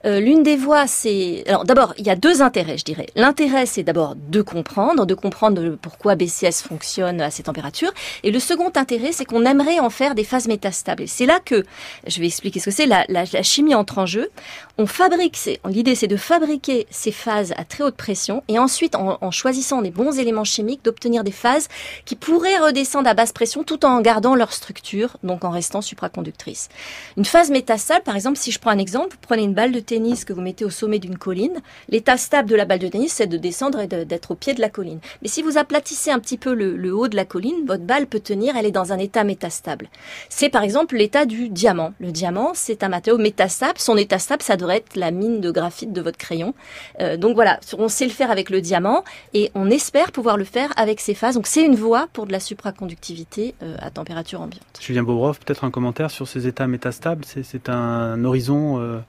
Euh, 0.06 0.20
L'une 0.20 0.44
des 0.44 0.58
voies, 0.58 0.88
c'est... 0.88 1.44
Alors 1.48 1.63
d'abord, 1.63 1.94
il 1.98 2.06
y 2.06 2.10
a 2.10 2.15
deux 2.15 2.41
intérêts, 2.41 2.78
je 2.78 2.84
dirais. 2.84 3.08
L'intérêt, 3.15 3.65
c'est 3.65 3.84
d'abord 3.84 4.15
de 4.15 4.41
comprendre, 4.41 5.06
de 5.06 5.13
comprendre 5.13 5.78
pourquoi 5.82 6.15
BCS 6.15 6.63
fonctionne 6.68 7.22
à 7.22 7.32
ces 7.32 7.44
températures. 7.44 7.94
Et 8.24 8.32
le 8.32 8.39
second 8.39 8.72
intérêt, 8.76 9.13
c'est 9.13 9.26
qu'on 9.26 9.46
aimerait 9.46 9.80
en 9.80 9.89
faire 9.89 10.15
des 10.15 10.26
phases 10.26 10.48
métastables. 10.48 11.08
C'est 11.08 11.26
là 11.26 11.39
que, 11.44 11.63
je 12.06 12.20
vais 12.20 12.28
expliquer 12.28 12.60
ce 12.60 12.65
que 12.65 12.72
c'est, 12.72 12.86
la, 12.88 13.06
la, 13.08 13.24
la, 13.32 13.44
chimie 13.44 13.76
entre 13.76 14.00
en 14.00 14.06
jeu. 14.06 14.30
On 14.78 14.86
fabrique, 14.86 15.38
l'idée 15.70 15.96
c'est 15.96 16.08
de 16.08 16.18
fabriquer 16.18 16.88
ces 16.89 17.12
phases 17.13 17.54
à 17.58 17.63
très 17.63 17.84
haute 17.84 17.96
pression 17.96 18.44
et 18.50 18.60
ensuite, 18.60 18.96
en, 18.96 19.18
en 19.22 19.32
choisissant 19.32 19.82
des 19.82 19.91
bons 19.91 20.20
éléments 20.20 20.44
chimiques, 20.44 20.84
d'obtenir 20.84 21.24
des 21.24 21.32
phases 21.32 21.70
qui 22.04 22.15
pourraient 22.15 22.58
redescendre 22.58 23.10
à 23.10 23.13
basse 23.13 23.32
pression 23.32 23.63
tout 23.63 23.86
en 23.86 24.02
gardant 24.02 24.36
leur 24.36 24.52
structure, 24.52 25.18
donc 25.24 25.46
en 25.46 25.52
restant 25.52 25.82
supraconductrices. 25.82 26.68
Une 27.15 27.26
phase 27.26 27.44
méta 27.51 27.77
stable, 27.77 28.03
par 28.03 28.15
exemple, 28.15 28.38
si 28.38 28.51
je 28.51 28.60
prends 28.60 28.71
un 28.71 28.77
exemple, 28.77 29.12
vous 29.12 29.21
prenez 29.21 29.43
une 29.43 29.53
balle 29.53 29.71
de 29.71 29.79
tennis 29.79 30.25
que 30.25 30.34
vous 30.34 30.41
mettez 30.41 30.65
au 30.65 30.69
sommet 30.69 30.99
d'une 30.99 31.17
colline. 31.17 31.62
L'état 31.89 32.17
stable 32.17 32.49
de 32.49 32.55
la 32.55 32.65
balle 32.65 32.79
de 32.79 32.88
tennis, 32.88 33.13
c'est 33.13 33.27
de 33.27 33.38
descendre 33.38 33.79
et 33.79 33.88
d'être 33.88 34.31
au 34.31 34.36
pied 34.36 34.53
de 34.53 34.62
la 34.62 34.69
colline. 34.69 34.99
Mais 35.21 35.27
si 35.27 35.41
vous 35.41 35.58
aplatissez 35.58 36.12
un 36.12 36.19
petit 36.19 36.38
peu 36.38 36.53
le, 36.53 36.93
haut 36.93 37.08
de 37.08 37.15
la 37.15 37.25
colline, 37.25 37.65
votre 37.65 37.84
balle 37.84 38.08
peut 38.08 38.19
tenir, 38.19 38.55
elle 38.55 38.65
est 38.65 38.71
dans 38.71 38.93
un 38.93 38.97
état 38.97 39.23
métastable. 39.23 39.89
C'est 40.29 40.49
par 40.49 40.63
exemple 40.63 40.95
l'état 40.95 41.25
du 41.25 41.49
diamant. 41.49 41.93
Le 41.99 42.12
diamant, 42.12 42.51
c'est 42.53 42.84
un 42.84 42.89
matériau 42.89 43.17
métastable. 43.17 43.79
Son 43.79 43.97
état 43.97 44.19
stable, 44.19 44.41
ça 44.41 44.58
devrait 44.58 44.77
être 44.77 44.95
la 44.95 45.12
mine 45.12 45.41
de 45.41 45.51
graphite 45.51 45.93
de 45.93 46.01
votre 46.01 46.17
crayon. 46.17 46.53
Euh, 47.01 47.17
donc 47.17 47.36
voilà, 47.36 47.60
on 47.77 47.88
sait 47.88 48.05
le 48.05 48.12
faire 48.12 48.31
avec 48.31 48.49
le 48.49 48.62
diamant 48.62 49.03
et 49.34 49.51
on 49.55 49.69
espère 49.69 50.12
pouvoir 50.12 50.38
le 50.38 50.45
faire 50.45 50.71
avec 50.77 50.99
ces 50.99 51.13
phases. 51.13 51.36
Donc 51.36 51.47
c'est 51.47 51.63
une 51.63 51.75
voie 51.75 52.08
pour 52.13 52.25
de 52.25 52.31
la 52.31 52.39
supraconductivité 52.39 53.55
euh, 53.62 53.75
à 53.79 53.89
température 53.91 54.41
ambiante. 54.41 54.63
Julien 54.79 55.03
Bobrov, 55.03 55.39
peut-être 55.39 55.63
un 55.63 55.71
commentaire 55.71 56.12
sur 56.12 56.27
ces 56.27 56.47
états 56.47 56.67
métastables 56.67 57.25
c'est 57.43 57.69
un 57.69 58.24
horizon 58.24 58.80
euh, 58.80 59.00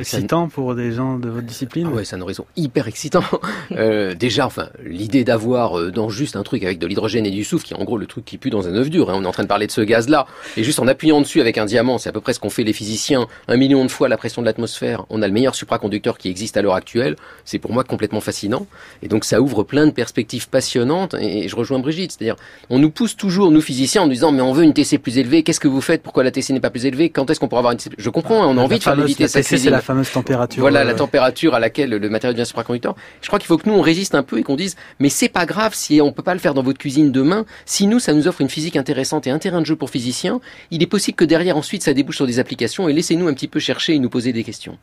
excitant 0.00 0.48
pour 0.48 0.74
des 0.74 0.92
gens 0.92 1.18
de 1.18 1.28
votre 1.28 1.46
discipline. 1.46 1.88
Ah 1.90 1.94
ouais, 1.94 2.04
c'est 2.04 2.16
un 2.16 2.20
horizon 2.20 2.46
hyper 2.56 2.88
excitant. 2.88 3.24
euh, 3.72 4.14
déjà, 4.14 4.46
enfin, 4.46 4.68
l'idée 4.84 5.24
d'avoir 5.24 5.78
euh, 5.78 5.90
dans 5.90 6.08
juste 6.08 6.36
un 6.36 6.42
truc 6.42 6.62
avec 6.62 6.78
de 6.78 6.86
l'hydrogène 6.86 7.26
et 7.26 7.30
du 7.30 7.44
soufre, 7.44 7.64
qui 7.64 7.74
est 7.74 7.76
en 7.76 7.84
gros 7.84 7.98
le 7.98 8.06
truc 8.06 8.24
qui 8.24 8.38
pue 8.38 8.50
dans 8.50 8.68
un 8.68 8.74
œuf 8.74 8.90
dur. 8.90 9.10
Hein. 9.10 9.14
On 9.16 9.24
est 9.24 9.26
en 9.26 9.32
train 9.32 9.42
de 9.42 9.48
parler 9.48 9.66
de 9.66 9.72
ce 9.72 9.80
gaz-là, 9.80 10.26
et 10.56 10.64
juste 10.64 10.78
en 10.78 10.86
appuyant 10.86 11.20
dessus 11.20 11.40
avec 11.40 11.58
un 11.58 11.64
diamant, 11.64 11.98
c'est 11.98 12.08
à 12.08 12.12
peu 12.12 12.20
près 12.20 12.32
ce 12.32 12.40
qu'ont 12.40 12.50
fait 12.50 12.64
les 12.64 12.72
physiciens. 12.72 13.26
Un 13.48 13.56
million 13.56 13.84
de 13.84 13.90
fois 13.90 14.08
la 14.08 14.16
pression 14.16 14.42
de 14.42 14.46
l'atmosphère. 14.46 15.04
On 15.10 15.22
a 15.22 15.26
le 15.26 15.32
meilleur 15.32 15.54
supraconducteur 15.54 16.18
qui 16.18 16.28
existe 16.28 16.56
à 16.56 16.62
l'heure 16.62 16.74
actuelle. 16.74 17.16
C'est 17.44 17.58
pour 17.58 17.72
moi 17.72 17.84
complètement 17.84 18.20
fascinant. 18.20 18.66
Et 19.02 19.08
donc 19.08 19.24
ça 19.24 19.40
ouvre 19.40 19.62
plein 19.62 19.86
de 19.86 19.92
perspectives 19.92 20.48
passionnantes. 20.48 21.14
Et 21.14 21.48
je 21.48 21.56
rejoins 21.56 21.78
Brigitte, 21.78 22.12
c'est-à-dire, 22.12 22.36
on 22.70 22.78
nous 22.78 22.90
pousse 22.90 23.16
toujours 23.16 23.50
nous 23.50 23.60
physiciens 23.60 24.02
en 24.02 24.06
nous 24.06 24.12
disant 24.12 24.32
mais 24.32 24.42
on 24.42 24.52
veut 24.52 24.64
une 24.64 24.74
TC 24.74 24.98
plus 24.98 25.18
élevée. 25.18 25.42
Qu'est-ce 25.42 25.60
que 25.60 25.68
vous 25.68 25.80
faites? 25.80 26.02
Pourquoi 26.02 26.24
la 26.24 26.30
TC 26.30 26.52
n'est 26.52 26.60
pas 26.60 26.70
plus 26.70 26.86
élevée? 26.86 27.10
Quand 27.10 27.28
est-ce 27.30 27.40
qu'on 27.40 27.48
pourra 27.48 27.60
avoir 27.60 27.72
une 27.72 27.78
TC 27.78 27.90
Je 27.98 28.10
comprends. 28.10 28.42
Hein, 28.42 28.46
on 28.48 28.58
a 28.58 28.60
envie 28.60 28.78
de 28.78 28.82
faire. 28.82 28.96
C'est 29.28 29.70
la 29.70 29.80
fameuse 29.86 30.10
température. 30.10 30.60
Voilà 30.60 30.84
la 30.84 30.94
température 30.94 31.54
à 31.54 31.60
laquelle 31.60 31.90
le 31.90 32.08
matériau 32.10 32.34
devient 32.34 32.46
supraconducteur. 32.46 32.94
Je 33.22 33.28
crois 33.28 33.38
qu'il 33.38 33.46
faut 33.46 33.56
que 33.56 33.68
nous 33.68 33.74
on 33.74 33.80
résiste 33.80 34.14
un 34.14 34.22
peu 34.22 34.38
et 34.38 34.42
qu'on 34.42 34.56
dise 34.56 34.76
mais 35.00 35.08
c'est 35.08 35.28
pas 35.28 35.46
grave 35.46 35.74
si 35.74 36.00
on 36.00 36.12
peut 36.12 36.22
pas 36.22 36.34
le 36.34 36.40
faire 36.40 36.54
dans 36.54 36.62
votre 36.62 36.78
cuisine 36.78 37.12
demain. 37.12 37.46
Si 37.64 37.86
nous 37.86 37.98
ça 37.98 38.12
nous 38.12 38.28
offre 38.28 38.40
une 38.40 38.50
physique 38.50 38.76
intéressante 38.76 39.26
et 39.26 39.30
un 39.30 39.38
terrain 39.38 39.60
de 39.60 39.66
jeu 39.66 39.76
pour 39.76 39.90
physiciens, 39.90 40.40
il 40.70 40.82
est 40.82 40.86
possible 40.86 41.16
que 41.16 41.24
derrière 41.24 41.56
ensuite 41.56 41.82
ça 41.82 41.94
débouche 41.94 42.16
sur 42.16 42.26
des 42.26 42.38
applications 42.38 42.88
et 42.88 42.92
laissez-nous 42.92 43.28
un 43.28 43.34
petit 43.34 43.48
peu 43.48 43.60
chercher 43.60 43.94
et 43.94 43.98
nous 43.98 44.10
poser 44.10 44.32
des 44.32 44.44
questions. 44.44 44.76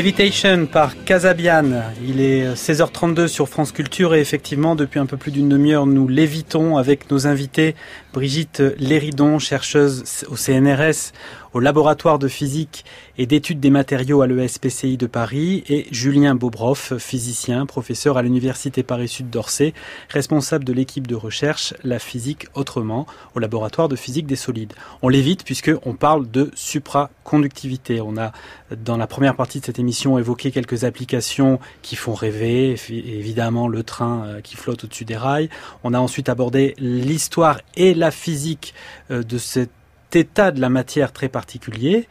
Levitation 0.00 0.64
par 0.64 1.04
Casabian. 1.04 1.82
Il 2.02 2.22
est 2.22 2.54
16h32 2.54 3.26
sur 3.26 3.50
France 3.50 3.70
Culture 3.70 4.14
et 4.14 4.20
effectivement, 4.20 4.74
depuis 4.74 4.98
un 4.98 5.04
peu 5.04 5.18
plus 5.18 5.30
d'une 5.30 5.50
demi-heure, 5.50 5.84
nous 5.84 6.08
lévitons 6.08 6.78
avec 6.78 7.10
nos 7.10 7.26
invités 7.26 7.74
Brigitte 8.14 8.62
Léridon, 8.78 9.38
chercheuse 9.38 10.24
au 10.30 10.36
CNRS, 10.36 11.12
au 11.52 11.60
laboratoire 11.60 12.18
de 12.18 12.28
physique 12.28 12.84
et 13.18 13.26
d'études 13.26 13.60
des 13.60 13.70
matériaux 13.70 14.22
à 14.22 14.26
l'ESPCI 14.26 14.96
de 14.96 15.06
Paris, 15.06 15.64
et 15.68 15.86
Julien 15.90 16.34
Bobroff, 16.34 16.96
physicien, 16.98 17.66
professeur 17.66 18.16
à 18.16 18.22
l'Université 18.22 18.82
Paris-Sud 18.82 19.30
d'Orsay, 19.30 19.74
responsable 20.08 20.64
de 20.64 20.72
l'équipe 20.72 21.06
de 21.06 21.14
recherche 21.14 21.74
La 21.84 21.98
physique 21.98 22.46
autrement, 22.54 23.06
au 23.34 23.38
laboratoire 23.38 23.88
de 23.88 23.96
physique 23.96 24.26
des 24.26 24.36
solides. 24.36 24.72
On 25.02 25.08
l'évite 25.08 25.44
puisqu'on 25.44 25.94
parle 25.94 26.30
de 26.30 26.50
supraconductivité. 26.54 28.00
On 28.00 28.16
a, 28.16 28.32
dans 28.76 28.96
la 28.96 29.06
première 29.06 29.36
partie 29.36 29.60
de 29.60 29.64
cette 29.64 29.78
émission, 29.78 30.18
évoqué 30.18 30.50
quelques 30.50 30.84
applications 30.84 31.58
qui 31.82 31.96
font 31.96 32.14
rêver, 32.14 32.76
évidemment 32.90 33.68
le 33.68 33.82
train 33.82 34.24
euh, 34.24 34.40
qui 34.40 34.56
flotte 34.56 34.84
au-dessus 34.84 35.04
des 35.04 35.16
rails. 35.16 35.48
On 35.84 35.94
a 35.94 35.98
ensuite 35.98 36.28
abordé 36.28 36.74
l'histoire 36.78 37.60
et 37.76 37.94
la 37.94 38.10
physique 38.10 38.74
euh, 39.10 39.22
de 39.22 39.38
cet 39.38 39.70
état 40.16 40.50
de 40.50 40.60
la 40.60 40.68
matière 40.68 41.12
très 41.12 41.28
particulier. 41.28 42.08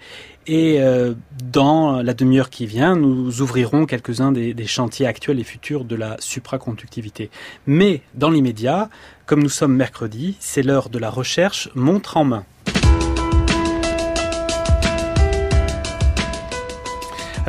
Et 0.48 0.82
euh, 0.82 1.14
dans 1.44 2.02
la 2.02 2.14
demi-heure 2.14 2.50
qui 2.50 2.66
vient, 2.66 2.96
nous 2.96 3.42
ouvrirons 3.42 3.86
quelques-uns 3.86 4.32
des, 4.32 4.54
des, 4.54 4.66
chantiers 4.66 5.06
actuels 5.06 5.40
et 5.40 5.44
futurs 5.44 5.86
de 5.86 5.96
la 5.96 6.16
supraconductivité. 6.20 7.30
Mais 7.68 8.02
dans 8.16 8.32
l'immédiat, 8.32 8.90
comme 9.28 9.44
nous 9.44 9.50
sommes 9.50 9.76
mercredi, 9.76 10.38
c'est 10.40 10.64
l'heure 10.64 10.90
de 10.90 10.98
la 10.98 11.12
recherche 11.12 11.70
montre 11.76 12.18
en 12.18 12.24
main. 12.24 12.46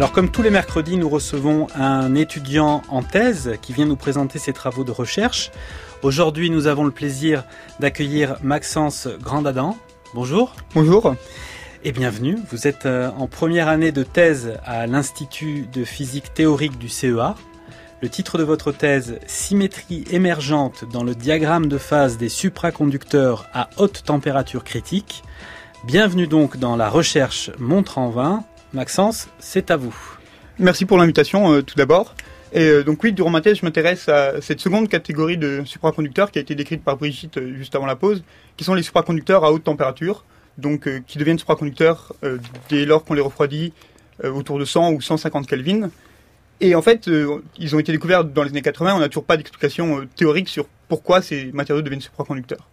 Alors 0.00 0.12
comme 0.12 0.30
tous 0.30 0.40
les 0.40 0.50
mercredis, 0.50 0.96
nous 0.96 1.10
recevons 1.10 1.66
un 1.74 2.14
étudiant 2.14 2.80
en 2.88 3.02
thèse 3.02 3.52
qui 3.60 3.74
vient 3.74 3.84
nous 3.84 3.96
présenter 3.96 4.38
ses 4.38 4.54
travaux 4.54 4.82
de 4.82 4.92
recherche. 4.92 5.50
Aujourd'hui, 6.02 6.48
nous 6.48 6.66
avons 6.66 6.84
le 6.84 6.90
plaisir 6.90 7.44
d'accueillir 7.80 8.36
Maxence 8.42 9.08
Grandadan. 9.20 9.76
Bonjour. 10.12 10.56
Bonjour. 10.74 11.14
Et 11.84 11.92
bienvenue. 11.92 12.36
Vous 12.50 12.66
êtes 12.66 12.84
euh, 12.84 13.10
en 13.16 13.28
première 13.28 13.68
année 13.68 13.92
de 13.92 14.02
thèse 14.02 14.58
à 14.64 14.88
l'Institut 14.88 15.68
de 15.72 15.84
physique 15.84 16.34
théorique 16.34 16.78
du 16.78 16.88
CEA. 16.88 17.36
Le 18.02 18.08
titre 18.08 18.36
de 18.36 18.42
votre 18.42 18.72
thèse, 18.72 19.20
Symétrie 19.28 20.04
émergente 20.10 20.84
dans 20.92 21.04
le 21.04 21.14
diagramme 21.14 21.68
de 21.68 21.78
phase 21.78 22.18
des 22.18 22.28
supraconducteurs 22.28 23.46
à 23.54 23.70
haute 23.76 24.02
température 24.04 24.64
critique. 24.64 25.22
Bienvenue 25.84 26.26
donc 26.26 26.56
dans 26.56 26.74
la 26.74 26.88
recherche 26.88 27.52
montre 27.60 27.98
en 27.98 28.10
vain. 28.10 28.42
Maxence, 28.72 29.28
c'est 29.38 29.70
à 29.70 29.76
vous. 29.76 29.94
Merci 30.58 30.86
pour 30.86 30.98
l'invitation 30.98 31.52
euh, 31.52 31.62
tout 31.62 31.76
d'abord. 31.76 32.16
Et 32.52 32.66
euh, 32.66 32.82
donc 32.82 33.02
oui, 33.02 33.12
durant 33.12 33.30
ma 33.30 33.40
thèse, 33.40 33.58
je 33.58 33.64
m'intéresse 33.64 34.08
à 34.08 34.40
cette 34.40 34.60
seconde 34.60 34.88
catégorie 34.88 35.36
de 35.38 35.62
supraconducteurs 35.64 36.30
qui 36.30 36.38
a 36.38 36.42
été 36.42 36.54
décrite 36.54 36.82
par 36.82 36.96
Brigitte 36.96 37.36
euh, 37.38 37.54
juste 37.54 37.74
avant 37.76 37.86
la 37.86 37.96
pause, 37.96 38.24
qui 38.56 38.64
sont 38.64 38.74
les 38.74 38.82
supraconducteurs 38.82 39.44
à 39.44 39.52
haute 39.52 39.64
température, 39.64 40.24
donc 40.58 40.88
qui 41.06 41.16
deviennent 41.16 41.38
supraconducteurs 41.38 42.12
dès 42.68 42.84
lors 42.84 43.04
qu'on 43.04 43.14
les 43.14 43.22
refroidit 43.22 43.72
autour 44.22 44.58
de 44.58 44.66
100 44.66 44.92
ou 44.92 45.00
150 45.00 45.46
Kelvin. 45.46 45.90
Et 46.60 46.74
en 46.74 46.82
fait, 46.82 47.08
ils 47.56 47.74
ont 47.74 47.78
été 47.78 47.92
découverts 47.92 48.24
dans 48.24 48.42
les 48.42 48.50
années 48.50 48.60
80, 48.60 48.96
on 48.96 48.98
n'a 48.98 49.08
toujours 49.08 49.24
pas 49.24 49.38
d'explication 49.38 50.06
théorique 50.16 50.50
sur 50.50 50.66
pourquoi 50.88 51.22
ces 51.22 51.50
matériaux 51.52 51.80
deviennent 51.80 52.02
supraconducteurs. 52.02 52.68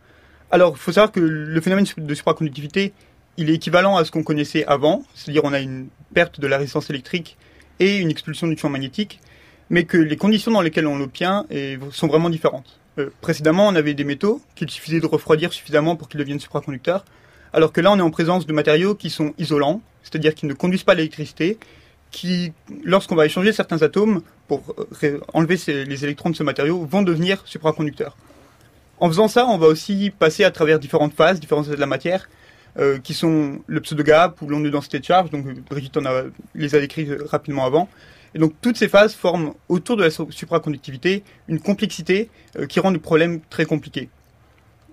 Alors, 0.51 0.73
il 0.75 0.79
faut 0.79 0.91
savoir 0.91 1.13
que 1.13 1.21
le 1.21 1.61
phénomène 1.61 1.85
de 1.97 2.13
supraconductivité, 2.13 2.91
il 3.37 3.49
est 3.49 3.53
équivalent 3.53 3.95
à 3.95 4.03
ce 4.03 4.11
qu'on 4.11 4.23
connaissait 4.23 4.65
avant, 4.65 5.03
c'est-à-dire 5.13 5.43
on 5.45 5.53
a 5.53 5.59
une 5.59 5.87
perte 6.13 6.41
de 6.41 6.47
la 6.47 6.57
résistance 6.57 6.89
électrique 6.89 7.37
et 7.79 7.97
une 7.97 8.09
expulsion 8.09 8.47
du 8.47 8.57
champ 8.57 8.69
magnétique, 8.69 9.21
mais 9.69 9.83
que 9.83 9.97
les 9.97 10.17
conditions 10.17 10.51
dans 10.51 10.61
lesquelles 10.61 10.87
on 10.87 10.97
l'obtient 10.97 11.45
sont 11.91 12.07
vraiment 12.07 12.29
différentes. 12.29 12.79
Euh, 12.99 13.09
précédemment, 13.21 13.67
on 13.67 13.75
avait 13.75 13.93
des 13.93 14.03
métaux 14.03 14.41
qu'il 14.55 14.69
suffisait 14.69 14.99
de 14.99 15.05
refroidir 15.05 15.53
suffisamment 15.53 15.95
pour 15.95 16.09
qu'ils 16.09 16.19
deviennent 16.19 16.39
supraconducteurs, 16.39 17.05
alors 17.53 17.71
que 17.71 17.81
là 17.81 17.91
on 17.91 17.97
est 17.97 18.01
en 18.01 18.09
présence 18.09 18.45
de 18.45 18.53
matériaux 18.53 18.95
qui 18.95 19.09
sont 19.09 19.33
isolants, 19.37 19.81
c'est-à-dire 20.03 20.33
qui 20.33 20.45
ne 20.45 20.53
conduisent 20.53 20.83
pas 20.83 20.95
l'électricité, 20.95 21.57
qui, 22.09 22.53
lorsqu'on 22.83 23.15
va 23.15 23.25
échanger 23.25 23.51
certains 23.51 23.81
atomes 23.81 24.21
pour 24.47 24.63
euh, 25.03 25.19
enlever 25.33 25.57
les 25.67 26.03
électrons 26.03 26.29
de 26.29 26.35
ce 26.35 26.43
matériau, 26.43 26.85
vont 26.85 27.01
devenir 27.01 27.41
supraconducteurs. 27.45 28.15
En 28.99 29.09
faisant 29.09 29.27
ça, 29.27 29.45
on 29.45 29.57
va 29.57 29.67
aussi 29.67 30.11
passer 30.17 30.43
à 30.43 30.51
travers 30.51 30.79
différentes 30.79 31.13
phases, 31.13 31.39
différents 31.39 31.63
états 31.63 31.75
de 31.75 31.79
la 31.79 31.85
matière, 31.85 32.29
euh, 32.79 32.97
qui 32.97 33.13
sont 33.13 33.59
le 33.67 33.81
pseudo-gap 33.81 34.41
ou 34.41 34.47
l'onde 34.47 34.63
de 34.63 34.69
densité 34.69 34.99
de 34.99 35.05
charge. 35.05 35.29
Donc 35.29 35.45
Brigitte 35.69 35.97
a, 35.97 36.23
les 36.55 36.73
a 36.73 36.79
décrits 36.79 37.09
rapidement 37.29 37.65
avant. 37.65 37.89
Et 38.35 38.39
donc 38.39 38.53
toutes 38.61 38.77
ces 38.77 38.87
phases 38.87 39.13
forment 39.13 39.53
autour 39.69 39.97
de 39.97 40.03
la 40.03 40.09
supraconductivité 40.09 41.23
une 41.47 41.59
complexité 41.59 42.29
euh, 42.57 42.65
qui 42.65 42.79
rend 42.79 42.91
le 42.91 42.99
problème 42.99 43.39
très 43.49 43.65
compliqué. 43.65 44.09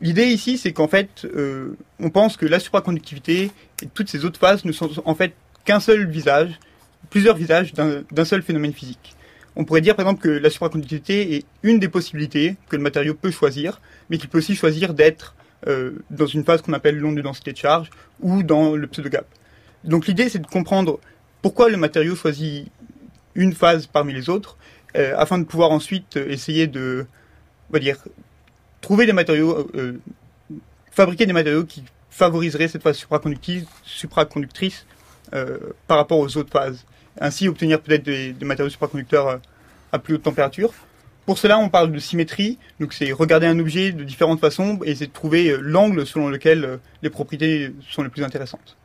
L'idée 0.00 0.26
ici, 0.26 0.58
c'est 0.58 0.72
qu'en 0.72 0.88
fait, 0.88 1.24
euh, 1.24 1.76
on 2.00 2.10
pense 2.10 2.36
que 2.36 2.46
la 2.46 2.58
supraconductivité 2.58 3.50
et 3.82 3.86
toutes 3.92 4.08
ces 4.08 4.24
autres 4.24 4.40
phases 4.40 4.64
ne 4.64 4.72
sont 4.72 4.90
en 5.04 5.14
fait 5.14 5.34
qu'un 5.64 5.80
seul 5.80 6.08
visage, 6.08 6.58
plusieurs 7.10 7.36
visages 7.36 7.72
d'un 7.72 8.24
seul 8.24 8.42
phénomène 8.42 8.72
physique. 8.72 9.14
On 9.56 9.64
pourrait 9.64 9.80
dire 9.80 9.94
par 9.94 10.06
exemple 10.06 10.22
que 10.22 10.28
la 10.28 10.50
supraconductivité 10.50 11.36
est 11.36 11.44
une 11.62 11.78
des 11.78 11.88
possibilités 11.88 12.56
que 12.68 12.76
le 12.76 12.82
matériau 12.82 13.14
peut 13.14 13.30
choisir, 13.30 13.80
mais 14.10 14.18
qu'il 14.18 14.28
peut 14.28 14.38
aussi 14.38 14.56
choisir 14.56 14.94
d'être 14.94 15.36
euh, 15.68 15.92
dans 16.10 16.26
une 16.26 16.44
phase 16.44 16.60
qu'on 16.60 16.72
appelle 16.72 16.98
l'onde 16.98 17.16
de 17.16 17.22
densité 17.22 17.52
de 17.52 17.56
charge 17.56 17.88
ou 18.20 18.42
dans 18.42 18.74
le 18.74 18.86
pseudo-gap. 18.88 19.26
Donc 19.84 20.06
l'idée 20.06 20.28
c'est 20.28 20.40
de 20.40 20.46
comprendre 20.46 20.98
pourquoi 21.40 21.68
le 21.70 21.76
matériau 21.76 22.16
choisit 22.16 22.70
une 23.34 23.52
phase 23.52 23.86
parmi 23.86 24.12
les 24.12 24.28
autres, 24.28 24.56
euh, 24.96 25.14
afin 25.16 25.38
de 25.38 25.44
pouvoir 25.44 25.70
ensuite 25.70 26.16
essayer 26.16 26.66
de, 26.66 27.06
on 27.70 27.72
va 27.72 27.78
dire, 27.78 27.98
trouver 28.80 29.06
des 29.06 29.12
matériaux, 29.12 29.70
euh, 29.74 30.00
fabriquer 30.90 31.26
des 31.26 31.32
matériaux 31.32 31.64
qui 31.64 31.84
favoriseraient 32.10 32.68
cette 32.68 32.82
phase 32.82 32.96
supraconductrice, 32.96 33.64
supraconductrice 33.82 34.86
par 35.88 35.96
rapport 35.96 36.18
aux 36.18 36.36
autres 36.36 36.52
phases 36.52 36.84
ainsi 37.20 37.48
obtenir 37.48 37.80
peut-être 37.80 38.04
des, 38.04 38.34
matériaux 38.42 38.70
supraconducteurs 38.70 39.28
euh, 39.28 39.36
à 39.92 39.98
plus 39.98 40.14
haute 40.14 40.22
température. 40.22 40.72
Pour 41.26 41.38
cela, 41.38 41.58
on 41.58 41.70
parle 41.70 41.90
de 41.90 41.98
symétrie, 41.98 42.58
donc 42.80 42.92
c'est 42.92 43.10
regarder 43.12 43.46
un 43.46 43.58
objet 43.58 43.92
de 43.92 44.04
différentes 44.04 44.40
façons 44.40 44.78
et 44.84 44.90
essayer 44.90 45.06
de 45.06 45.12
trouver 45.12 45.48
euh, 45.48 45.58
l'angle 45.60 46.06
selon 46.06 46.28
lequel 46.28 46.64
euh, 46.64 46.76
les 47.02 47.10
propriétés 47.10 47.72
sont 47.90 48.02
les 48.02 48.10
plus 48.10 48.24
intéressantes. 48.24 48.76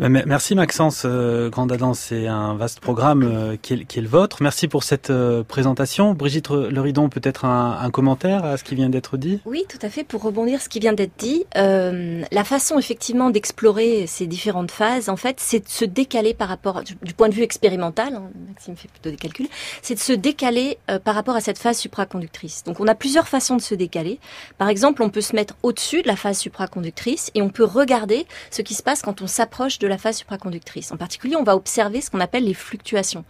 Bah, 0.00 0.08
merci 0.08 0.54
Maxence 0.54 1.02
euh, 1.04 1.50
Grandadans, 1.50 1.92
c'est 1.92 2.26
un 2.26 2.54
vaste 2.54 2.80
programme 2.80 3.22
euh, 3.22 3.56
qui, 3.60 3.74
est, 3.74 3.96
le 4.00 4.08
vôtre. 4.08 4.38
Merci 4.40 4.66
pour 4.66 4.82
cette 4.82 5.10
euh, 5.10 5.42
présentation. 5.42 6.14
Brigitte 6.14 6.48
Leridon, 6.48 7.10
peut-être 7.10 7.44
un, 7.44 7.90
commentaire 7.90 8.42
à 8.46 8.56
ce 8.56 8.64
qui 8.64 8.74
vient 8.74 8.88
d'être 8.88 9.18
dit? 9.18 9.40
Oui, 9.44 9.64
tout 9.68 9.78
à 9.82 9.90
fait. 9.90 10.02
Pour 10.02 10.22
rebondir 10.22 10.62
ce 10.62 10.70
qui 10.70 10.80
vient 10.80 10.94
d'être 10.94 11.18
dit, 11.18 11.44
la 11.54 12.44
façon 12.44 12.78
effectivement 12.78 13.28
d'explorer 13.28 14.06
ces 14.06 14.26
différentes 14.26 14.70
phases, 14.70 15.10
en 15.10 15.16
fait, 15.16 15.36
c'est 15.38 15.60
de 15.60 15.68
se 15.68 15.84
décaler 15.84 16.32
par 16.32 16.48
rapport, 16.48 16.82
du, 16.82 17.12
point 17.12 17.28
de 17.28 17.34
vue 17.34 17.42
expérimental, 17.42 18.14
hein, 18.14 18.30
Maxime 18.48 18.76
fait 18.76 18.88
plutôt 18.88 19.10
des 19.10 19.16
calculs, 19.16 19.48
c'est 19.82 19.96
de 19.96 20.00
se 20.00 20.14
décaler 20.14 20.78
par 21.04 21.14
rapport 21.14 21.36
à 21.36 21.42
cette 21.42 21.58
phase 21.58 21.76
supraconductrice. 21.76 22.64
Donc 22.64 22.80
on 22.80 22.86
a 22.86 22.94
plusieurs 22.94 23.28
façons 23.28 23.56
de 23.56 23.62
se 23.62 23.74
décaler. 23.74 24.18
Par 24.56 24.70
exemple, 24.70 25.02
on 25.02 25.10
peut 25.10 25.20
se 25.20 25.36
mettre 25.36 25.56
au-dessus 25.62 26.00
de 26.00 26.08
la 26.08 26.16
phase 26.16 26.38
supraconductrice 26.38 27.30
et 27.34 27.42
on 27.42 27.50
peut 27.50 27.64
regarder 27.64 28.26
ce 28.50 28.62
qui 28.62 28.72
se 28.72 28.82
passe 28.82 29.02
quand 29.02 29.20
on 29.20 29.26
s'approche 29.26 29.78
de 29.78 29.89
la 29.90 29.98
phase 29.98 30.16
supraconductrice. 30.16 30.92
En 30.92 30.96
particulier, 30.96 31.36
on 31.36 31.42
va 31.42 31.56
observer 31.56 32.00
ce 32.00 32.10
qu'on 32.10 32.20
appelle 32.20 32.44
les 32.44 32.54
fluctuations. 32.54 33.24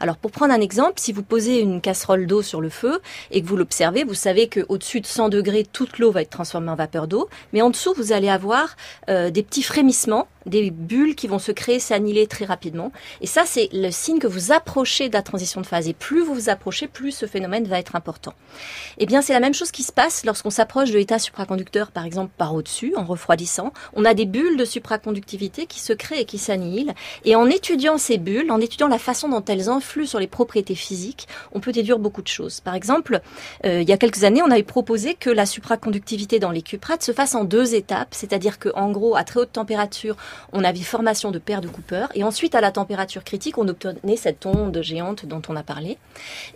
Alors, 0.00 0.16
pour 0.16 0.30
prendre 0.30 0.54
un 0.54 0.60
exemple, 0.60 0.94
si 0.96 1.12
vous 1.12 1.22
posez 1.22 1.58
une 1.58 1.80
casserole 1.80 2.26
d'eau 2.26 2.42
sur 2.42 2.60
le 2.60 2.70
feu 2.70 3.00
et 3.30 3.42
que 3.42 3.46
vous 3.46 3.56
l'observez, 3.56 4.04
vous 4.04 4.14
savez 4.14 4.48
qu'au-dessus 4.48 5.00
de 5.00 5.06
100 5.06 5.28
degrés, 5.28 5.64
toute 5.64 5.98
l'eau 5.98 6.10
va 6.10 6.22
être 6.22 6.30
transformée 6.30 6.70
en 6.70 6.74
vapeur 6.74 7.06
d'eau, 7.06 7.28
mais 7.52 7.60
en 7.60 7.70
dessous, 7.70 7.92
vous 7.96 8.12
allez 8.12 8.28
avoir 8.28 8.76
euh, 9.08 9.30
des 9.30 9.42
petits 9.42 9.62
frémissements 9.62 10.28
des 10.46 10.70
bulles 10.70 11.14
qui 11.14 11.26
vont 11.26 11.38
se 11.38 11.52
créer, 11.52 11.78
s'annihiler 11.78 12.26
très 12.26 12.44
rapidement. 12.44 12.92
Et 13.20 13.26
ça, 13.26 13.44
c'est 13.46 13.68
le 13.72 13.90
signe 13.90 14.18
que 14.18 14.26
vous 14.26 14.52
approchez 14.52 15.08
de 15.08 15.14
la 15.14 15.22
transition 15.22 15.60
de 15.60 15.66
phase. 15.66 15.88
Et 15.88 15.94
plus 15.94 16.22
vous 16.22 16.34
vous 16.34 16.48
approchez, 16.48 16.86
plus 16.86 17.12
ce 17.12 17.26
phénomène 17.26 17.66
va 17.66 17.78
être 17.78 17.96
important. 17.96 18.34
Eh 18.98 19.06
bien, 19.06 19.22
c'est 19.22 19.32
la 19.32 19.40
même 19.40 19.54
chose 19.54 19.70
qui 19.70 19.82
se 19.82 19.92
passe 19.92 20.24
lorsqu'on 20.24 20.50
s'approche 20.50 20.90
de 20.90 20.98
l'état 20.98 21.18
supraconducteur, 21.18 21.90
par 21.90 22.04
exemple 22.04 22.32
par 22.36 22.54
au-dessus, 22.54 22.94
en 22.96 23.04
refroidissant. 23.04 23.72
On 23.94 24.04
a 24.04 24.14
des 24.14 24.26
bulles 24.26 24.56
de 24.56 24.64
supraconductivité 24.64 25.66
qui 25.66 25.80
se 25.80 25.92
créent 25.92 26.20
et 26.20 26.24
qui 26.24 26.38
s'annihilent. 26.38 26.94
Et 27.24 27.36
en 27.36 27.46
étudiant 27.46 27.98
ces 27.98 28.18
bulles, 28.18 28.50
en 28.50 28.60
étudiant 28.60 28.88
la 28.88 28.98
façon 28.98 29.28
dont 29.28 29.44
elles 29.44 29.68
influent 29.68 30.06
sur 30.06 30.20
les 30.20 30.26
propriétés 30.26 30.74
physiques, 30.74 31.28
on 31.52 31.60
peut 31.60 31.72
déduire 31.72 31.98
beaucoup 31.98 32.22
de 32.22 32.28
choses. 32.28 32.60
Par 32.60 32.74
exemple, 32.74 33.20
euh, 33.64 33.82
il 33.82 33.88
y 33.88 33.92
a 33.92 33.96
quelques 33.96 34.24
années, 34.24 34.42
on 34.42 34.50
avait 34.50 34.62
proposé 34.62 35.14
que 35.14 35.30
la 35.30 35.46
supraconductivité 35.46 36.38
dans 36.38 36.50
les 36.50 36.62
cuprates 36.62 37.02
se 37.02 37.12
fasse 37.12 37.34
en 37.34 37.44
deux 37.44 37.74
étapes, 37.74 38.08
c'est-à-dire 38.12 38.58
que, 38.58 38.68
en 38.74 38.90
gros, 38.90 39.16
à 39.16 39.24
très 39.24 39.40
haute 39.40 39.52
température, 39.52 40.16
on 40.52 40.64
avait 40.64 40.80
formation 40.80 41.30
de 41.30 41.38
paires 41.38 41.60
de 41.60 41.68
Cooper, 41.68 42.06
et 42.14 42.24
ensuite 42.24 42.54
à 42.54 42.60
la 42.60 42.70
température 42.70 43.24
critique, 43.24 43.58
on 43.58 43.68
obtenait 43.68 44.16
cette 44.16 44.46
onde 44.46 44.80
géante 44.82 45.26
dont 45.26 45.42
on 45.48 45.56
a 45.56 45.62
parlé. 45.62 45.98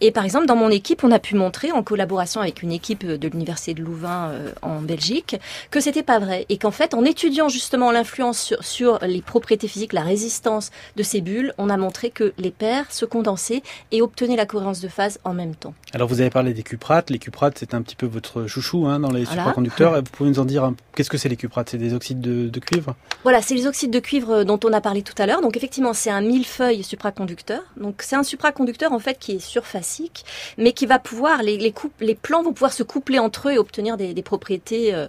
Et 0.01 0.11
par 0.11 0.25
exemple, 0.25 0.47
dans 0.47 0.57
mon 0.57 0.71
équipe, 0.71 1.05
on 1.05 1.11
a 1.11 1.19
pu 1.19 1.35
montrer, 1.35 1.73
en 1.73 1.83
collaboration 1.83 2.41
avec 2.41 2.63
une 2.63 2.73
équipe 2.73 3.07
de 3.07 3.29
l'université 3.29 3.75
de 3.75 3.83
Louvain 3.83 4.31
euh, 4.31 4.53
en 4.63 4.81
Belgique, 4.81 5.37
que 5.71 5.81
c'était 5.81 6.03
pas 6.03 6.19
vrai, 6.19 6.47
et 6.49 6.59
qu'en 6.59 6.71
fait, 6.71 6.95
en 6.95 7.05
étudiant 7.05 7.49
justement 7.49 7.91
l'influence 7.91 8.55
sur, 8.61 8.99
les 9.03 9.23
propriétés 9.23 9.69
physiques, 9.69 9.93
la 9.93 10.03
résistance 10.03 10.71
de 10.97 11.03
ces 11.03 11.21
bulles, 11.21 11.55
on 11.59 11.71
a 11.71 11.77
montré 11.77 12.11
que 12.11 12.33
les 12.39 12.51
paires 12.51 12.91
se 12.91 13.05
condensaient 13.05 13.63
et 13.93 14.03
obtenaient 14.03 14.37
la 14.37 14.47
cohérence 14.47 14.81
de 14.81 14.89
phase 14.89 15.19
en 15.25 15.35
même 15.35 15.55
temps. 15.55 15.75
Alors 15.93 16.09
vous 16.09 16.21
avez 16.21 16.31
parlé 16.31 16.53
des 16.53 16.63
cuprates, 16.63 17.11
les 17.11 17.19
cuprates 17.19 17.59
c'est 17.59 17.75
un 17.75 17.83
petit 17.83 17.97
peu 17.97 18.07
votre 18.07 18.47
chouchou 18.47 18.87
hein, 18.87 19.01
dans 19.01 19.11
les 19.11 19.25
supraconducteurs. 19.25 19.97
Vous 19.97 20.03
pouvez 20.13 20.31
nous 20.31 20.39
en 20.39 20.45
dire 20.45 20.73
qu'est-ce 20.95 21.11
que 21.11 21.19
c'est 21.19 21.29
les 21.29 21.37
cuprates? 21.37 21.71
C'est 21.71 21.79
des 21.79 21.95
oxydes 21.95 22.21
de, 22.21 22.49
de 22.49 22.61
cuivre? 22.61 22.95
Voilà, 23.23 23.43
c'est 23.43 23.55
les 23.55 23.67
oxydes 23.69 23.91
de 23.91 24.01
cuivre 24.01 24.45
dont 24.45 24.59
on 24.65 24.73
a 24.73 24.81
parlé 24.81 25.03
tout 25.03 25.15
à 25.19 25.27
l'heure. 25.27 25.41
Donc 25.41 25.57
effectivement, 25.57 25.93
c'est 25.93 26.11
un 26.11 26.21
millefeuille 26.21 26.83
supraconducteur. 26.83 27.63
Donc 27.77 28.03
c'est 28.03 28.17
un 28.17 28.23
supraconducteur 28.23 28.93
en 28.93 28.99
fait 28.99 29.19
qui 29.19 29.33
est 29.33 29.39
surfacique, 29.39 30.25
mais 30.57 30.73
qui 30.73 30.87
va 30.87 30.99
pouvoir 30.99 31.43
les 31.43 31.59
les, 31.59 31.75
les 32.01 32.15
plans 32.15 32.43
vont 32.43 32.53
pouvoir 32.53 32.73
se 32.73 32.83
coupler 32.83 33.19
entre 33.19 33.49
eux 33.49 33.53
et 33.53 33.59
obtenir 33.59 33.97
des, 33.97 34.23
propriétés 34.23 34.95
euh, 34.95 35.07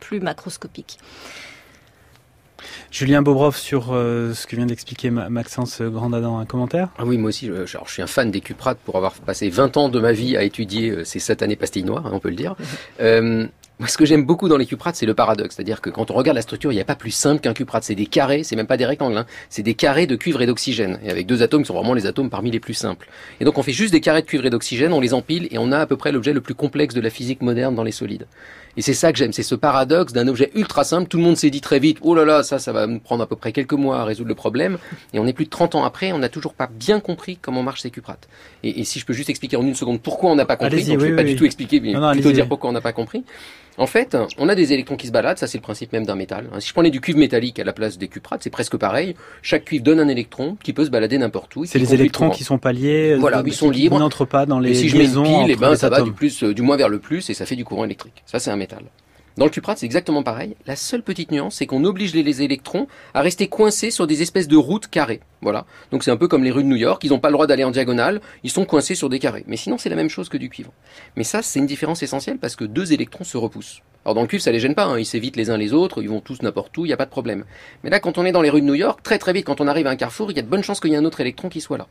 plus 0.00 0.20
macroscopiques. 0.20 0.98
Julien 2.90 3.22
Bobrov 3.22 3.56
sur 3.56 3.92
euh, 3.92 4.32
ce 4.32 4.46
que 4.46 4.56
vient 4.56 4.66
d'expliquer 4.66 5.10
Maxence 5.10 5.82
Grandadin, 5.82 6.38
un 6.38 6.46
commentaire? 6.46 6.88
Ah 6.98 7.04
oui, 7.04 7.18
moi 7.18 7.28
aussi, 7.28 7.46
je, 7.46 7.66
je, 7.66 7.78
suis 7.86 8.02
un 8.02 8.06
fan 8.06 8.30
des 8.30 8.40
cuprates 8.40 8.78
pour 8.78 8.96
avoir 8.96 9.14
passé 9.14 9.48
20 9.50 9.76
ans 9.76 9.88
de 9.88 10.00
ma 10.00 10.12
vie 10.12 10.36
à 10.36 10.42
étudier 10.42 10.90
euh, 10.90 11.04
ces 11.04 11.18
satanées 11.18 11.56
pastilles 11.56 11.84
noires, 11.84 12.06
hein, 12.06 12.10
on 12.12 12.20
peut 12.20 12.30
le 12.30 12.36
dire. 12.36 12.56
Moi, 13.78 13.88
ce 13.88 13.98
que 13.98 14.06
j'aime 14.06 14.24
beaucoup 14.24 14.48
dans 14.48 14.56
les 14.56 14.64
cuprates, 14.64 14.96
c'est 14.96 15.04
le 15.04 15.12
paradoxe. 15.12 15.54
C'est-à-dire 15.54 15.82
que 15.82 15.90
quand 15.90 16.10
on 16.10 16.14
regarde 16.14 16.34
la 16.34 16.40
structure, 16.40 16.72
il 16.72 16.76
n'y 16.76 16.80
a 16.80 16.84
pas 16.86 16.94
plus 16.94 17.10
simple 17.10 17.42
qu'un 17.42 17.52
cuprate. 17.52 17.84
C'est 17.84 17.94
des 17.94 18.06
carrés, 18.06 18.42
c'est 18.42 18.56
même 18.56 18.66
pas 18.66 18.78
des 18.78 18.86
rectangles, 18.86 19.18
hein. 19.18 19.26
c'est 19.50 19.62
des 19.62 19.74
carrés 19.74 20.06
de 20.06 20.16
cuivre 20.16 20.40
et 20.40 20.46
d'oxygène. 20.46 20.98
Et 21.04 21.10
avec 21.10 21.26
deux 21.26 21.42
atomes 21.42 21.60
qui 21.60 21.68
sont 21.68 21.74
vraiment 21.74 21.92
les 21.92 22.06
atomes 22.06 22.30
parmi 22.30 22.50
les 22.50 22.60
plus 22.60 22.72
simples. 22.72 23.06
Et 23.38 23.44
donc 23.44 23.58
on 23.58 23.62
fait 23.62 23.72
juste 23.72 23.92
des 23.92 24.00
carrés 24.00 24.22
de 24.22 24.26
cuivre 24.26 24.46
et 24.46 24.50
d'oxygène, 24.50 24.94
on 24.94 25.00
les 25.00 25.12
empile 25.12 25.46
et 25.50 25.58
on 25.58 25.72
a 25.72 25.78
à 25.78 25.86
peu 25.86 25.98
près 25.98 26.10
l'objet 26.10 26.32
le 26.32 26.40
plus 26.40 26.54
complexe 26.54 26.94
de 26.94 27.02
la 27.02 27.10
physique 27.10 27.42
moderne 27.42 27.74
dans 27.74 27.82
les 27.82 27.92
solides. 27.92 28.26
Et 28.78 28.82
c'est 28.82 28.94
ça 28.94 29.10
que 29.12 29.18
j'aime, 29.18 29.32
c'est 29.32 29.42
ce 29.42 29.54
paradoxe 29.54 30.12
d'un 30.12 30.28
objet 30.28 30.50
ultra 30.54 30.84
simple. 30.84 31.08
Tout 31.08 31.16
le 31.16 31.22
monde 31.22 31.36
s'est 31.36 31.50
dit 31.50 31.62
très 31.62 31.78
vite, 31.78 31.98
oh 32.02 32.14
là 32.14 32.24
là, 32.24 32.42
ça, 32.42 32.58
ça 32.58 32.72
va 32.72 32.86
me 32.86 32.98
prendre 32.98 33.22
à 33.22 33.26
peu 33.26 33.36
près 33.36 33.52
quelques 33.52 33.72
mois 33.72 34.00
à 34.00 34.04
résoudre 34.04 34.28
le 34.28 34.34
problème. 34.34 34.78
Et 35.14 35.18
on 35.18 35.26
est 35.26 35.32
plus 35.32 35.46
de 35.46 35.50
30 35.50 35.74
ans 35.74 35.84
après, 35.84 36.12
on 36.12 36.18
n'a 36.18 36.28
toujours 36.28 36.52
pas 36.52 36.66
bien 36.66 37.00
compris 37.00 37.38
comment 37.40 37.62
marchent 37.62 37.82
ces 37.82 37.90
cuprates. 37.90 38.28
Et, 38.62 38.84
si 38.84 39.00
je 39.00 39.06
peux 39.06 39.14
juste 39.14 39.30
expliquer 39.30 39.56
en 39.56 39.62
une 39.62 39.74
seconde 39.74 40.00
pourquoi 40.02 40.30
on 40.30 40.34
n'a 40.34 40.44
pas 40.44 40.56
compris, 40.56 40.84
donc 40.84 41.00
je 41.00 41.06
vais 41.06 41.16
pas 41.16 41.24
du 41.24 41.36
tout 41.36 41.44
expliquer, 41.44 41.80
mais 41.80 41.94
plutôt 42.12 42.32
dire 42.32 42.48
pourquoi 42.48 42.70
on 42.70 42.74
n'a 42.74 42.82
pas 42.82 42.92
compris. 42.92 43.24
En 43.78 43.86
fait, 43.86 44.16
on 44.38 44.48
a 44.48 44.54
des 44.54 44.72
électrons 44.72 44.96
qui 44.96 45.06
se 45.06 45.12
baladent, 45.12 45.38
ça 45.38 45.46
c'est 45.46 45.58
le 45.58 45.62
principe 45.62 45.92
même 45.92 46.06
d'un 46.06 46.14
métal. 46.14 46.48
Si 46.60 46.68
je 46.68 46.72
prenais 46.72 46.90
du 46.90 47.00
cuivre 47.00 47.18
métallique 47.18 47.58
à 47.58 47.64
la 47.64 47.72
place 47.72 47.98
des 47.98 48.08
cuprates, 48.08 48.42
c'est 48.42 48.50
presque 48.50 48.76
pareil. 48.76 49.14
Chaque 49.42 49.66
cuivre 49.66 49.84
donne 49.84 50.00
un 50.00 50.08
électron 50.08 50.56
qui 50.62 50.72
peut 50.72 50.84
se 50.84 50.90
balader 50.90 51.18
n'importe 51.18 51.54
où. 51.56 51.64
C'est 51.64 51.78
les 51.78 51.92
électrons 51.92 52.30
qui 52.30 52.44
sont 52.44 52.58
pas 52.58 52.72
liés. 52.72 53.12
Euh, 53.12 53.18
voilà, 53.18 53.42
ils 53.44 53.52
sont 53.52 53.70
libres. 53.70 53.96
Ils 53.96 54.00
n'entrent 54.00 54.24
pas 54.24 54.46
dans 54.46 54.58
les 54.58 54.70
et 54.70 54.74
si 54.74 54.88
je 54.88 54.96
mets 54.96 55.12
une 55.12 55.22
pile, 55.22 55.50
eh 55.50 55.56
ben, 55.56 55.76
ça 55.76 55.90
va 55.90 56.00
du 56.00 56.12
plus, 56.12 56.42
euh, 56.42 56.54
du 56.54 56.62
moins 56.62 56.76
vers 56.76 56.88
le 56.88 56.98
plus 56.98 57.28
et 57.28 57.34
ça 57.34 57.44
fait 57.44 57.56
du 57.56 57.64
courant 57.64 57.84
électrique. 57.84 58.22
Ça 58.26 58.38
c'est 58.38 58.50
un 58.50 58.56
métal. 58.56 58.84
Dans 59.36 59.44
le 59.44 59.50
cuprate, 59.50 59.78
c'est 59.78 59.86
exactement 59.86 60.22
pareil. 60.22 60.56
La 60.66 60.76
seule 60.76 61.02
petite 61.02 61.30
nuance, 61.30 61.56
c'est 61.56 61.66
qu'on 61.66 61.84
oblige 61.84 62.14
les, 62.14 62.42
électrons 62.42 62.86
à 63.12 63.20
rester 63.20 63.48
coincés 63.48 63.90
sur 63.90 64.06
des 64.06 64.22
espèces 64.22 64.48
de 64.48 64.56
routes 64.56 64.88
carrées. 64.88 65.20
Voilà. 65.42 65.66
Donc 65.90 66.02
c'est 66.02 66.10
un 66.10 66.16
peu 66.16 66.28
comme 66.28 66.44
les 66.44 66.50
rues 66.50 66.62
de 66.62 66.68
New 66.68 66.76
York. 66.76 67.02
Ils 67.04 67.10
n'ont 67.10 67.18
pas 67.18 67.28
le 67.28 67.34
droit 67.34 67.46
d'aller 67.46 67.64
en 67.64 67.70
diagonale. 67.70 68.20
Ils 68.42 68.50
sont 68.50 68.64
coincés 68.64 68.94
sur 68.94 69.08
des 69.08 69.18
carrés. 69.18 69.44
Mais 69.46 69.56
sinon, 69.56 69.78
c'est 69.78 69.90
la 69.90 69.96
même 69.96 70.08
chose 70.08 70.28
que 70.28 70.36
du 70.36 70.48
cuivre. 70.48 70.72
Mais 71.16 71.24
ça, 71.24 71.42
c'est 71.42 71.58
une 71.58 71.66
différence 71.66 72.02
essentielle 72.02 72.38
parce 72.38 72.56
que 72.56 72.64
deux 72.64 72.92
électrons 72.92 73.24
se 73.24 73.36
repoussent. 73.36 73.82
Alors 74.04 74.14
dans 74.14 74.20
le 74.22 74.28
cuivre, 74.28 74.42
ça 74.42 74.52
les 74.52 74.60
gêne 74.60 74.76
pas. 74.76 74.84
Hein. 74.84 75.00
Ils 75.00 75.04
s'évitent 75.04 75.36
les 75.36 75.50
uns 75.50 75.56
les 75.56 75.72
autres. 75.72 76.00
Ils 76.00 76.08
vont 76.08 76.20
tous 76.20 76.40
n'importe 76.40 76.76
où. 76.78 76.84
Il 76.84 76.88
n'y 76.88 76.94
a 76.94 76.96
pas 76.96 77.06
de 77.06 77.10
problème. 77.10 77.44
Mais 77.82 77.90
là, 77.90 77.98
quand 77.98 78.18
on 78.18 78.24
est 78.24 78.30
dans 78.30 78.40
les 78.40 78.50
rues 78.50 78.60
de 78.60 78.66
New 78.66 78.74
York, 78.74 79.00
très 79.02 79.18
très 79.18 79.32
vite, 79.32 79.44
quand 79.44 79.60
on 79.60 79.66
arrive 79.66 79.88
à 79.88 79.90
un 79.90 79.96
carrefour, 79.96 80.30
il 80.30 80.36
y 80.36 80.38
a 80.38 80.42
de 80.42 80.48
bonnes 80.48 80.62
chances 80.62 80.78
qu'il 80.78 80.92
y 80.92 80.94
ait 80.94 80.98
un 80.98 81.04
autre 81.04 81.20
électron 81.20 81.48
qui 81.48 81.60
soit 81.60 81.76
là. 81.76 81.88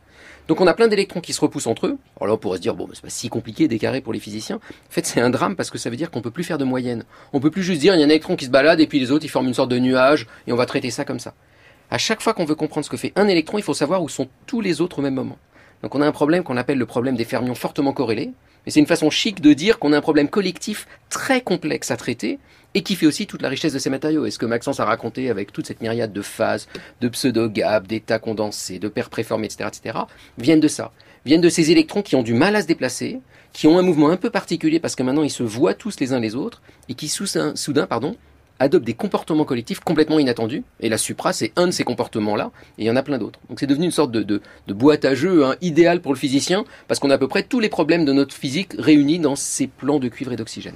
Donc 0.48 0.62
on 0.62 0.68
a 0.68 0.74
plein 0.74 0.88
d'électrons 0.88 1.20
qui 1.20 1.34
se 1.34 1.42
repoussent 1.42 1.68
entre 1.68 1.88
eux. 1.88 1.98
Alors 2.16 2.28
là, 2.28 2.34
on 2.36 2.38
pourrait 2.38 2.58
se 2.58 2.62
dire, 2.62 2.74
bon, 2.74 2.88
c'est 2.94 3.02
pas 3.02 3.10
si 3.10 3.28
compliqué 3.28 3.68
des 3.68 3.80
carrés 3.80 4.00
pour 4.00 4.14
les 4.14 4.20
physiciens. 4.20 4.56
En 4.56 4.92
fait, 4.92 5.06
c'est 5.06 5.20
un 5.20 5.30
drame 5.30 5.58
parce 5.58 5.70
que 5.70 5.78
ça 5.78 5.90
veut 5.90 5.98
dire 5.98 6.10
qu'on 6.10 6.22
peut 6.22 6.32
plus 6.32 6.46
faire 6.46 6.58
de 6.58 6.64
moyenne. 6.64 7.04
On 7.34 7.42
peut 7.42 7.52
plus 7.52 7.64
juste 7.64 7.82
dire, 7.82 7.96
il 7.96 8.00
y 8.00 8.04
a 8.04 8.06
un 8.06 8.10
électron 8.10 8.38
qui 8.38 8.46
se 8.46 8.50
balade 8.50 8.80
et 8.80 8.88
puis 8.88 9.00
les 9.00 9.12
autres, 9.12 9.26
ils 9.26 9.30
forment 9.30 9.48
une 9.48 9.54
sorte 9.54 9.70
de 9.70 9.80
nuage 9.80 10.28
et 10.48 10.54
on 10.54 10.56
va 10.56 10.66
traiter 10.66 10.92
ça 10.92 11.04
comme 11.04 11.20
ça. 11.20 11.34
À 11.92 11.98
chaque 11.98 12.22
fois 12.22 12.34
qu'on 12.34 12.46
veut 12.46 12.56
comprendre 12.56 12.86
ce 12.86 12.90
que 12.90 12.98
fait 12.98 13.14
un 13.16 13.28
électron, 13.28 13.58
il 13.58 13.64
faut 13.64 13.74
savoir 13.74 14.02
où 14.02 14.10
sont 14.10 14.28
tous 14.48 14.62
les 14.62 14.82
autres 14.82 15.00
au 15.00 15.02
même 15.02 15.14
moment. 15.14 15.38
Donc 15.84 15.94
on 15.96 16.02
a 16.02 16.08
un 16.08 16.12
problème 16.12 16.44
qu'on 16.44 16.58
appelle 16.58 16.78
le 16.78 16.86
problème 16.86 17.16
des 17.16 17.26
fermions 17.26 17.56
fortement 17.56 17.94
corrélés. 17.94 18.32
Mais 18.66 18.72
c'est 18.72 18.80
une 18.80 18.88
façon 18.88 19.12
chic 19.12 19.42
de 19.42 19.54
dire 19.54 19.78
qu'on 19.78 19.94
a 19.94 19.98
un 19.98 20.02
problème 20.02 20.28
collectif 20.28 20.88
très 21.10 21.42
complexe 21.42 21.92
à 21.92 21.98
traiter 21.98 22.40
et 22.74 22.82
qui 22.82 22.96
fait 22.96 23.06
aussi 23.06 23.28
toute 23.28 23.42
la 23.42 23.50
richesse 23.50 23.74
de 23.74 23.80
ces 23.80 23.92
matériaux. 23.92 24.26
Et 24.26 24.32
ce 24.32 24.40
que 24.40 24.46
Maxence 24.46 24.80
a 24.80 24.86
raconté 24.86 25.30
avec 25.30 25.54
toute 25.54 25.68
cette 25.68 25.82
myriade 25.82 26.12
de 26.12 26.22
phases, 26.22 26.68
de 27.02 27.08
pseudo-gap, 27.08 27.86
d'états 27.86 28.20
condensés, 28.20 28.80
de 28.80 28.88
paires 28.88 29.10
préformées, 29.10 29.46
etc., 29.46 29.70
etc., 29.72 30.00
viennent 30.40 30.60
de 30.60 30.68
ça. 30.68 30.92
Viennent 31.26 31.42
de 31.42 31.50
ces 31.50 31.72
électrons 31.72 32.02
qui 32.02 32.16
ont 32.16 32.24
du 32.24 32.34
mal 32.34 32.56
à 32.56 32.62
se 32.62 32.68
déplacer, 32.68 33.20
qui 33.54 33.68
ont 33.68 33.78
un 33.78 33.84
mouvement 33.84 34.10
un 34.10 34.18
peu 34.18 34.30
particulier 34.30 34.80
parce 34.80 34.96
que 34.96 35.04
maintenant 35.04 35.24
ils 35.24 35.30
se 35.30 35.44
voient 35.44 35.74
tous 35.74 36.00
les 36.00 36.14
uns 36.14 36.20
les 36.20 36.36
autres 36.36 36.62
et 36.90 36.96
qui 36.96 37.08
soudain, 37.08 37.56
soudain 37.56 37.88
pardon, 37.88 38.16
adoptent 38.60 38.86
des 38.86 38.94
comportements 38.94 39.46
collectifs 39.46 39.80
complètement 39.80 40.20
inattendus. 40.20 40.64
Et 40.80 40.90
la 40.90 40.98
supra, 40.98 41.34
c'est 41.34 41.52
un 41.56 41.68
de 41.68 41.72
ces 41.72 41.84
comportements-là, 41.84 42.52
et 42.78 42.84
il 42.84 42.88
y 42.88 42.92
en 42.92 42.96
a 42.96 43.04
plein 43.04 43.18
d'autres. 43.18 43.40
Donc 43.50 43.60
c'est 43.60 43.68
devenu 43.68 43.86
une 43.86 43.92
sorte 43.92 44.12
de, 44.12 44.24
de, 44.24 44.74
boîte 44.74 45.06
à 45.06 45.16
jeu 45.16 45.46
hein, 45.46 45.56
idéale 45.62 46.02
pour 46.02 46.14
le 46.14 46.20
physicien, 46.20 46.66
parce 46.88 47.00
qu'on 47.00 47.10
a 47.10 47.16
à 47.16 47.18
peu 47.18 47.28
près 47.28 47.44
tous 47.44 47.60
les 47.60 47.70
problèmes 47.70 48.06
de 48.06 48.14
notre 48.14 48.36
physique 48.36 48.74
réunis 48.78 49.20
dans 49.20 49.36
ces 49.36 49.68
plans 49.68 50.00
de 50.00 50.08
cuivre 50.08 50.32
et 50.32 50.36
d'oxygène. 50.36 50.76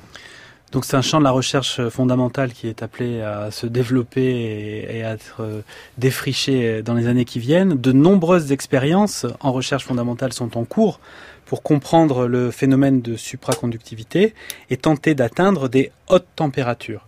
Donc 0.71 0.85
c'est 0.85 0.95
un 0.95 1.01
champ 1.01 1.17
de 1.17 1.23
la 1.23 1.31
recherche 1.31 1.87
fondamentale 1.89 2.53
qui 2.53 2.67
est 2.67 2.83
appelé 2.83 3.21
à 3.21 3.49
se 3.49 3.65
développer 3.65 4.85
et, 4.87 5.03
à 5.03 5.13
être 5.13 5.37
euh, 5.39 5.61
défriché 5.97 6.83
dans 6.83 6.93
les 6.93 7.07
années 7.07 7.25
qui 7.25 7.39
viennent. 7.39 7.73
De 7.73 7.91
nombreuses 7.91 8.51
expériences 8.51 9.25
en 9.39 9.51
recherche 9.51 9.85
fondamentale 9.85 10.31
sont 10.31 10.57
en 10.57 10.65
cours 10.65 10.99
pour 11.45 11.63
comprendre 11.63 12.27
le 12.27 12.51
phénomène 12.51 13.01
de 13.01 13.15
supraconductivité 13.15 14.35
et 14.69 14.77
tenter 14.77 15.15
d'atteindre 15.15 15.67
des 15.67 15.91
hautes 16.07 16.27
températures. 16.35 17.07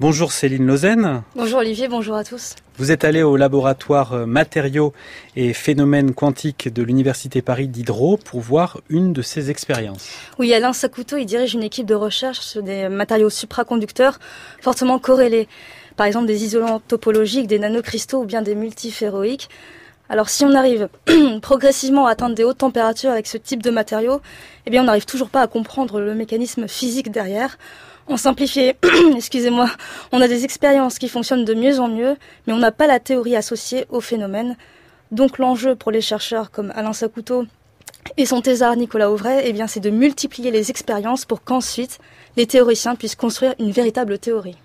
Bonjour 0.00 0.32
Céline 0.32 0.66
Lausanne. 0.66 1.22
Bonjour 1.36 1.60
Olivier, 1.60 1.86
bonjour 1.86 2.16
à 2.16 2.24
tous. 2.24 2.56
Vous 2.78 2.90
êtes 2.90 3.04
allé 3.04 3.22
au 3.22 3.36
laboratoire 3.36 4.12
euh, 4.12 4.26
matériaux 4.26 4.92
et 5.36 5.52
phénomènes 5.52 6.14
quantiques 6.14 6.68
de 6.68 6.82
l'Université 6.82 7.42
Paris 7.42 7.68
Diderot 7.68 8.16
pour 8.16 8.40
voir 8.40 8.80
une 8.88 9.12
de 9.12 9.22
ces 9.22 9.52
expériences. 9.52 10.10
Oui, 10.40 10.52
Alain 10.52 10.72
Sakuto, 10.72 11.16
il 11.16 11.26
dirige 11.26 11.54
une 11.54 11.62
équipe 11.62 11.86
de 11.86 11.94
recherche 11.94 12.40
sur 12.40 12.64
des 12.64 12.88
matériaux 12.88 13.30
supraconducteurs 13.30 14.18
fortement 14.60 14.98
corrélés. 14.98 15.46
Par 15.96 16.06
exemple 16.06 16.26
des 16.26 16.42
isolants 16.42 16.80
topologiques, 16.80 17.46
des 17.46 17.60
nanocristaux 17.60 18.22
ou 18.22 18.24
bien 18.24 18.42
des 18.42 18.56
multiféroïques. 18.56 19.48
Alors 20.08 20.28
si 20.28 20.44
on 20.44 20.56
arrive 20.56 20.88
progressivement 21.40 22.08
à 22.08 22.10
atteindre 22.10 22.34
des 22.34 22.42
hautes 22.42 22.58
températures 22.58 23.12
avec 23.12 23.28
ce 23.28 23.38
type 23.38 23.62
de 23.62 23.70
matériaux, 23.70 24.20
eh 24.66 24.70
bien 24.70 24.82
on 24.82 24.86
n'arrive 24.86 25.06
toujours 25.06 25.30
pas 25.30 25.40
à 25.40 25.46
comprendre 25.46 26.00
le 26.00 26.16
mécanisme 26.16 26.66
physique 26.66 27.12
derrière. 27.12 27.58
En 28.06 28.18
simplifié, 28.18 28.76
excusez-moi, 29.16 29.70
on 30.12 30.20
a 30.20 30.28
des 30.28 30.44
expériences 30.44 30.98
qui 30.98 31.08
fonctionnent 31.08 31.46
de 31.46 31.54
mieux 31.54 31.80
en 31.80 31.88
mieux, 31.88 32.16
mais 32.46 32.52
on 32.52 32.58
n'a 32.58 32.70
pas 32.70 32.86
la 32.86 33.00
théorie 33.00 33.34
associée 33.34 33.86
au 33.88 34.00
phénomène. 34.00 34.56
Donc 35.10 35.38
l'enjeu 35.38 35.74
pour 35.74 35.90
les 35.90 36.02
chercheurs 36.02 36.50
comme 36.50 36.70
Alain 36.74 36.92
Sakuto 36.92 37.46
et 38.18 38.26
son 38.26 38.42
thésard 38.42 38.76
Nicolas 38.76 39.10
Auvray, 39.10 39.42
eh 39.46 39.66
c'est 39.68 39.80
de 39.80 39.88
multiplier 39.88 40.50
les 40.50 40.70
expériences 40.70 41.24
pour 41.24 41.42
qu'ensuite 41.42 41.98
les 42.36 42.46
théoriciens 42.46 42.94
puissent 42.94 43.16
construire 43.16 43.54
une 43.58 43.70
véritable 43.70 44.18
théorie. 44.18 44.56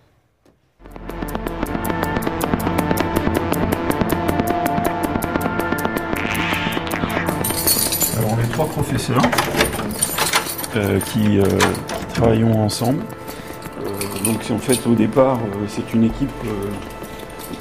Alors 8.17 8.33
on 8.33 8.43
est 8.43 8.51
trois 8.51 8.67
professeurs 8.67 9.21
euh, 10.75 10.99
euh, 10.99 10.99
qui 10.99 11.39
travaillons 12.13 12.61
ensemble 12.61 13.05
donc 14.29 14.51
en 14.51 14.59
fait 14.59 14.85
au 14.87 14.93
départ 14.93 15.37
euh, 15.37 15.65
c'est 15.67 15.93
une 15.93 16.03
équipe 16.03 16.29
euh, 16.45 16.49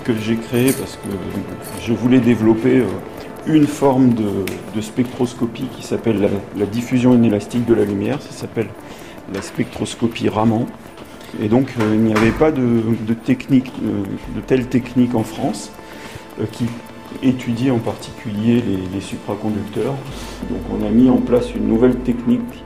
que 0.04 0.12
j'ai 0.14 0.36
créée 0.36 0.72
parce 0.72 0.96
que 0.96 1.08
je 1.82 1.92
voulais 1.94 2.20
développer 2.20 2.80
euh, 2.80 2.86
une 3.46 3.66
forme 3.66 4.12
de, 4.12 4.80
spectroscopie 4.80 5.68
qui 5.74 5.82
s'appelle 5.82 6.30
la, 6.56 6.66
diffusion 6.66 7.14
inélastique 7.14 7.64
de 7.64 7.72
la 7.72 7.84
lumière, 7.84 8.20
ça 8.20 8.32
s'appelle 8.32 8.68
la 9.32 9.40
spectroscopie 9.40 10.28
Raman. 10.28 10.66
Et 11.42 11.48
donc 11.48 11.70
il 11.78 12.00
n'y 12.00 12.12
avait 12.12 12.30
pas 12.30 12.52
de, 12.52 12.82
technique, 13.24 13.72
de 13.82 14.40
telle 14.46 14.66
technique 14.66 15.14
en 15.14 15.24
France 15.24 15.72
qui 16.52 16.66
étudie 17.22 17.70
en 17.70 17.78
particulier 17.78 18.62
les, 18.62 18.76
les 18.92 19.00
supraconducteurs. 19.00 19.94
Donc 20.50 20.60
on 20.70 20.86
a 20.86 20.90
mis 20.90 21.08
en 21.08 21.18
place 21.18 21.54
une 21.54 21.68
nouvelle 21.68 21.96
technique 21.96 22.64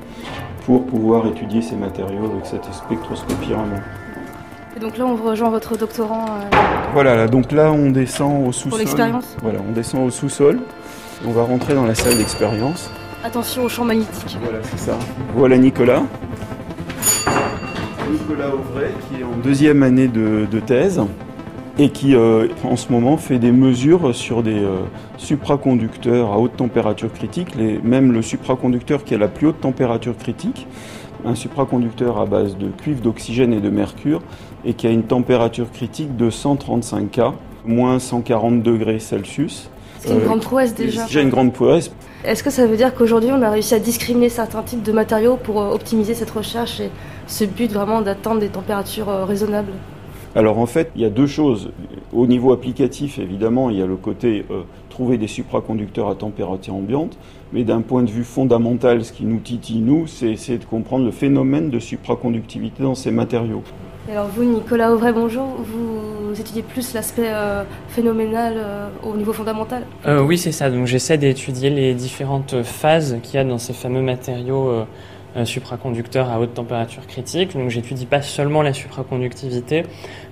pour 0.67 0.87
pouvoir 0.87 1.27
étudier 1.27 1.63
ces 1.63 1.77
matériaux 1.77 2.31
avec 2.33 2.47
cette 2.47 2.65
spectroscopie 2.73 3.53
Raman. 3.55 3.83
Et 4.77 4.81
donc 4.81 4.97
là, 4.97 5.05
on 5.07 5.17
rejoint 5.17 5.51
votre 5.51 5.77
doctorant. 5.77 6.27
Euh, 6.27 6.57
voilà, 6.95 7.29
donc 7.29 7.53
là, 7.53 7.73
on 7.73 7.91
descend 7.91 8.47
au 8.47 8.53
sous-sol. 8.53 8.71
Pour 8.71 8.79
l'expérience 8.79 9.37
Voilà, 9.43 9.59
on 9.69 9.73
descend 9.73 10.07
au 10.07 10.11
sous-sol. 10.11 10.61
On 11.27 11.33
va 11.33 11.43
rentrer 11.43 11.75
dans 11.75 11.85
la 11.85 11.95
salle 11.95 12.17
d'expérience. 12.17 12.91
Attention 13.25 13.65
au 13.65 13.69
champ 13.69 13.85
magnétique. 13.85 14.37
Voilà, 14.43 14.59
c'est 14.63 14.79
ça. 14.79 14.99
Voilà 15.35 15.59
Nicolas. 15.59 16.03
Nicolas 18.11 18.49
Auvray, 18.55 18.91
qui 19.09 19.21
est 19.21 19.25
en 19.25 19.37
deuxième 19.43 19.83
année 19.83 20.09
de, 20.09 20.47
thèse 20.67 21.01
et 21.79 21.89
qui 21.89 22.15
euh, 22.15 22.49
en 22.65 22.77
ce 22.77 22.93
moment 22.93 23.17
fait 23.17 23.39
des 23.39 23.53
mesures 23.53 24.15
sur 24.15 24.43
des 24.43 24.63
euh, 24.63 24.81
supraconducteurs 25.17 26.33
à 26.33 26.39
haute 26.39 26.57
température 26.57 27.13
critique, 27.13 27.55
les, 27.55 27.79
même 27.79 28.13
le 28.13 28.23
supraconducteur 28.23 29.05
qui 29.05 29.15
a 29.15 29.19
la 29.19 29.29
plus 29.29 29.49
haute 29.49 29.61
température 29.61 30.17
critique, 30.17 30.67
un 31.25 31.35
supraconducteur 31.35 32.19
à 32.19 32.27
base 32.27 32.57
de 32.57 32.69
cuivre, 32.69 33.01
d'oxygène 33.01 33.53
et 33.53 33.61
de 33.61 33.71
mercure, 33.71 34.21
et 34.65 34.75
qui 34.75 34.87
a 34.87 34.91
une 34.91 35.05
température 35.05 35.71
critique 35.71 36.17
de 36.17 36.31
135 36.31 37.11
K, 37.11 37.21
moins 37.65 37.99
140 37.99 38.63
degrés 38.63 38.99
Celsius. 38.99 39.71
C'est 40.01 40.13
une 40.13 40.21
grande 40.21 40.43
prouesse 40.43 40.75
déjà. 40.75 41.07
J'ai 41.09 41.23
une 41.23 41.31
grande 41.31 41.53
prouesse. 41.53 41.93
Est-ce 42.25 42.43
que 42.43 42.51
ça 42.51 42.67
veut 42.67 42.77
dire 42.77 42.95
qu'aujourd'hui 42.95 43.31
on 43.33 43.41
a 43.43 43.51
réussi 43.51 43.75
à 43.75 43.79
discriminer 43.79 44.29
certains 44.29 44.63
types 44.63 44.83
de 44.83 44.93
matériaux 44.93 45.37
pour 45.37 45.61
euh, 45.61 45.71
optimiser 45.71 46.15
cette 46.15 46.31
recherche 46.31 46.81
et 46.81 46.91
ce 47.27 47.45
but 47.45 47.71
vraiment 47.73 48.01
d'atteindre 48.01 48.41
des 48.41 48.49
températures 48.49 49.09
euh, 49.09 49.25
raisonnables? 49.25 49.73
Alors 50.35 50.59
en 50.59 50.67
fait, 50.67 50.91
il 50.97 51.03
y 51.03 51.05
a 51.05 51.11
deux 51.11 51.27
choses. 51.27 51.71
Au 52.13 52.27
niveau 52.27 52.53
applicatif, 52.53 53.19
évidemment, 53.19 53.71
il 53.71 53.79
y 53.79 53.83
a 53.83 53.87
le 53.87 53.97
côté 53.97 54.45
euh, 54.51 54.63
trouver 54.89 55.19
des 55.19 55.27
supraconducteurs 55.27 56.09
à 56.09 56.15
température 56.15 56.75
ambiante, 56.75 57.19
mais 57.53 57.65
d'un 57.65 57.81
point 57.81 58.03
de 58.03 58.11
vue 58.11 58.25
fondamental, 58.25 59.05
ce 59.05 59.13
qui 59.13 59.25
nous 59.25 59.39
titille, 59.39 59.81
nous, 59.81 60.07
c'est 60.07 60.59
de 60.59 60.65
comprendre 60.65 61.05
le 61.05 61.11
phénomène 61.11 61.71
de 61.71 61.79
supraconductivité 61.79 62.83
dans 62.83 62.95
ces 62.95 63.11
matériaux 63.11 63.63
alors 64.11 64.27
vous, 64.27 64.43
Nicolas 64.43 64.93
Auvray, 64.93 65.13
bonjour. 65.13 65.47
Vous 65.59 66.33
étudiez 66.41 66.63
plus 66.63 66.93
l'aspect 66.93 67.29
euh, 67.29 67.63
phénoménal 67.89 68.55
euh, 68.57 68.89
au 69.05 69.17
niveau 69.17 69.33
fondamental? 69.33 69.85
Euh, 70.07 70.21
Oui, 70.23 70.39
c'est 70.39 70.51
ça. 70.51 70.71
Donc 70.71 70.87
j'essaie 70.87 71.19
d'étudier 71.19 71.71
les 71.71 71.95
différentes 71.95 72.63
phases 72.63 73.19
qu'il 73.23 73.37
y 73.37 73.39
a 73.39 73.45
dans 73.45 73.59
ces 73.59 73.73
fameux 73.73 74.03
matériaux 74.03 74.73
supraconducteurs 75.45 76.31
à 76.31 76.41
haute 76.41 76.55
température 76.55 77.07
critique. 77.07 77.57
Donc 77.57 77.71
j'étudie 77.71 78.07
pas 78.07 78.23
seulement 78.23 78.63
la 78.63 78.73
supraconductivité, 78.73 79.85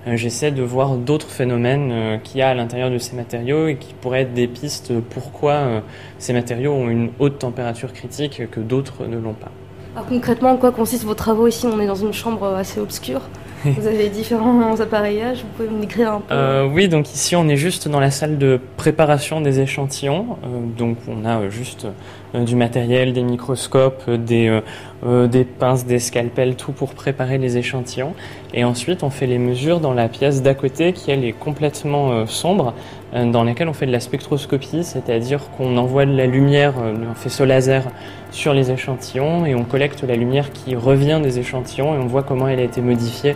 j'essaie 0.06 0.50
de 0.50 0.62
voir 0.62 0.96
d'autres 0.96 1.30
phénomènes 1.30 2.20
qu'il 2.22 2.38
y 2.38 2.42
a 2.42 2.48
à 2.48 2.54
l'intérieur 2.54 2.90
de 2.90 2.98
ces 2.98 3.16
matériaux 3.16 3.68
et 3.68 3.76
qui 3.76 3.94
pourraient 3.94 4.22
être 4.22 4.34
des 4.34 4.48
pistes 4.48 4.92
pourquoi 5.10 5.82
ces 6.18 6.32
matériaux 6.32 6.72
ont 6.72 6.88
une 6.88 7.10
haute 7.18 7.38
température 7.38 7.92
critique 7.92 8.50
que 8.50 8.60
d'autres 8.60 9.06
ne 9.06 9.18
l'ont 9.18 9.34
pas. 9.34 9.50
Alors 9.96 10.06
concrètement, 10.06 10.50
en 10.50 10.56
quoi 10.56 10.70
consistent 10.70 11.04
vos 11.04 11.14
travaux 11.14 11.48
ici? 11.48 11.66
On 11.66 11.80
est 11.80 11.86
dans 11.86 11.94
une 11.94 12.12
chambre 12.12 12.46
assez 12.54 12.80
obscure. 12.80 13.22
Vous 13.64 13.86
avez 13.86 14.08
différents 14.08 14.80
appareillages, 14.80 15.42
vous 15.42 15.48
pouvez 15.56 15.68
me 15.68 15.82
décrire 15.82 16.14
un 16.14 16.20
peu 16.20 16.32
euh, 16.32 16.66
Oui, 16.66 16.88
donc 16.88 17.12
ici 17.12 17.36
on 17.36 17.46
est 17.46 17.56
juste 17.56 17.88
dans 17.88 18.00
la 18.00 18.10
salle 18.10 18.38
de 18.38 18.58
préparation 18.78 19.42
des 19.42 19.60
échantillons. 19.60 20.38
Euh, 20.44 20.60
donc 20.78 20.96
on 21.08 21.26
a 21.26 21.40
euh, 21.40 21.50
juste 21.50 21.86
du 22.32 22.56
matériel, 22.56 23.12
des 23.12 23.22
microscopes, 23.22 24.08
des, 24.08 24.60
des 25.02 25.44
pinces, 25.44 25.84
des 25.84 25.98
scalpels, 25.98 26.54
tout 26.54 26.70
pour 26.70 26.94
préparer 26.94 27.38
les 27.38 27.58
échantillons. 27.58 28.14
Et 28.54 28.62
ensuite 28.62 29.02
on 29.02 29.10
fait 29.10 29.26
les 29.26 29.38
mesures 29.38 29.80
dans 29.80 29.92
la 29.92 30.08
pièce 30.08 30.40
d'à 30.40 30.54
côté 30.54 30.92
qui 30.92 31.10
elle 31.10 31.24
est 31.24 31.32
complètement 31.32 32.26
sombre, 32.26 32.72
dans 33.12 33.42
laquelle 33.42 33.68
on 33.68 33.72
fait 33.72 33.86
de 33.86 33.92
la 33.92 33.98
spectroscopie, 33.98 34.84
c'est-à-dire 34.84 35.50
qu'on 35.56 35.76
envoie 35.76 36.06
de 36.06 36.16
la 36.16 36.26
lumière, 36.26 36.74
un 36.78 37.14
faisceau 37.14 37.44
laser 37.44 37.84
sur 38.30 38.54
les 38.54 38.70
échantillons 38.70 39.46
et 39.46 39.54
on 39.54 39.64
collecte 39.64 40.02
la 40.04 40.14
lumière 40.14 40.52
qui 40.52 40.76
revient 40.76 41.20
des 41.22 41.38
échantillons 41.38 41.94
et 41.94 41.98
on 41.98 42.06
voit 42.06 42.22
comment 42.22 42.46
elle 42.48 42.60
a 42.60 42.62
été 42.62 42.80
modifiée 42.80 43.34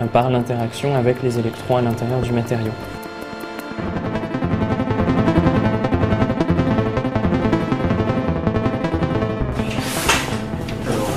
euh, 0.00 0.06
par 0.06 0.30
l'interaction 0.30 0.94
avec 0.94 1.22
les 1.22 1.38
électrons 1.38 1.76
à 1.76 1.82
l'intérieur 1.82 2.20
du 2.20 2.32
matériau. 2.32 2.72
Alors, 10.86 11.08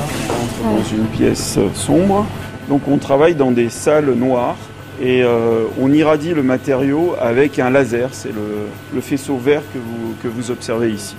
on 0.64 0.78
dans 0.78 0.84
une 0.84 1.06
pièce 1.06 1.60
sombre. 1.74 2.26
Donc 2.70 2.82
on 2.88 2.98
travaille 2.98 3.36
dans 3.36 3.52
des 3.52 3.70
salles 3.70 4.14
noires 4.14 4.58
et 5.02 5.24
euh, 5.24 5.66
on 5.80 5.92
irradie 5.92 6.34
le 6.34 6.44
matériau 6.44 7.16
avec 7.20 7.60
un 7.60 7.70
laser. 7.70 8.10
C'est 8.14 8.32
le, 8.32 9.02
faisceau 9.02 9.38
vert 9.38 9.62
que 9.74 9.78
vous, 9.78 10.16
que 10.24 10.28
vous 10.28 10.52
observez 10.52 10.92
ici. 10.92 11.16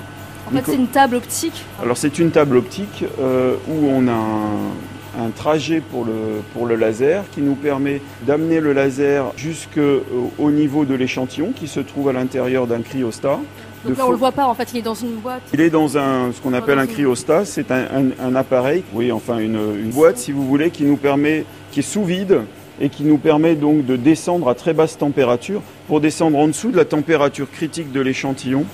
En 0.47 0.51
fait, 0.51 0.63
c'est 0.67 0.77
une 0.77 0.89
table 0.89 1.17
optique. 1.17 1.65
Alors 1.83 1.97
c'est 1.97 2.19
une 2.19 2.31
table 2.31 2.57
optique 2.57 3.05
euh, 3.21 3.55
où 3.69 3.87
on 3.87 4.09
a 4.09 4.13
un, 4.13 5.27
un 5.27 5.31
trajet 5.31 5.81
pour 5.81 6.05
le, 6.05 6.43
pour 6.53 6.67
le 6.67 6.75
laser 6.77 7.25
qui 7.33 7.41
nous 7.41 7.55
permet 7.55 8.01
d'amener 8.27 8.61
le 8.61 8.73
laser 8.73 9.33
jusqu'au 9.37 10.51
niveau 10.51 10.85
de 10.85 10.95
l'échantillon 10.95 11.53
qui 11.55 11.69
se 11.69 11.81
trouve 11.81 12.09
à 12.09 12.13
l'intérieur 12.13 12.67
d'un 12.67 12.81
cryostat. 12.81 13.39
Donc 13.85 13.97
là, 13.97 14.07
on 14.07 14.11
le 14.11 14.17
voit 14.17 14.33
pas, 14.33 14.47
en 14.47 14.55
fait, 14.55 14.71
il 14.73 14.79
est 14.79 14.83
dans 14.83 14.95
une 14.95 15.17
boîte. 15.17 15.43
Il 15.53 15.61
est 15.61 15.71
dans 15.71 15.97
un, 15.99 16.33
ce 16.33 16.41
qu'on 16.41 16.53
appelle 16.53 16.79
un 16.79 16.87
cryostat. 16.87 17.45
C'est 17.45 17.71
un, 17.71 17.85
un, 17.85 18.27
un, 18.27 18.35
appareil, 18.35 18.83
oui, 18.93 19.13
enfin 19.13 19.39
une, 19.39 19.59
une, 19.81 19.91
boîte, 19.91 20.19
si 20.19 20.33
vous 20.33 20.45
voulez, 20.47 20.71
qui 20.71 20.85
nous 20.85 20.97
permet, 20.97 21.45
qui 21.71 21.81
est 21.81 21.83
sous 21.85 22.05
vide 22.05 22.41
et 22.81 22.89
qui 22.89 23.05
nous 23.05 23.19
permet 23.19 23.55
donc 23.55 23.85
de 23.87 23.97
descendre 23.97 24.49
à 24.49 24.55
très 24.55 24.73
basse 24.73 24.99
température 24.99 25.63
pour 25.87 26.01
descendre 26.01 26.39
en 26.39 26.49
dessous 26.49 26.71
de 26.71 26.77
la 26.77 26.85
température 26.85 27.51
critique 27.51 27.93
de 27.93 28.01
l'échantillon 28.01 28.65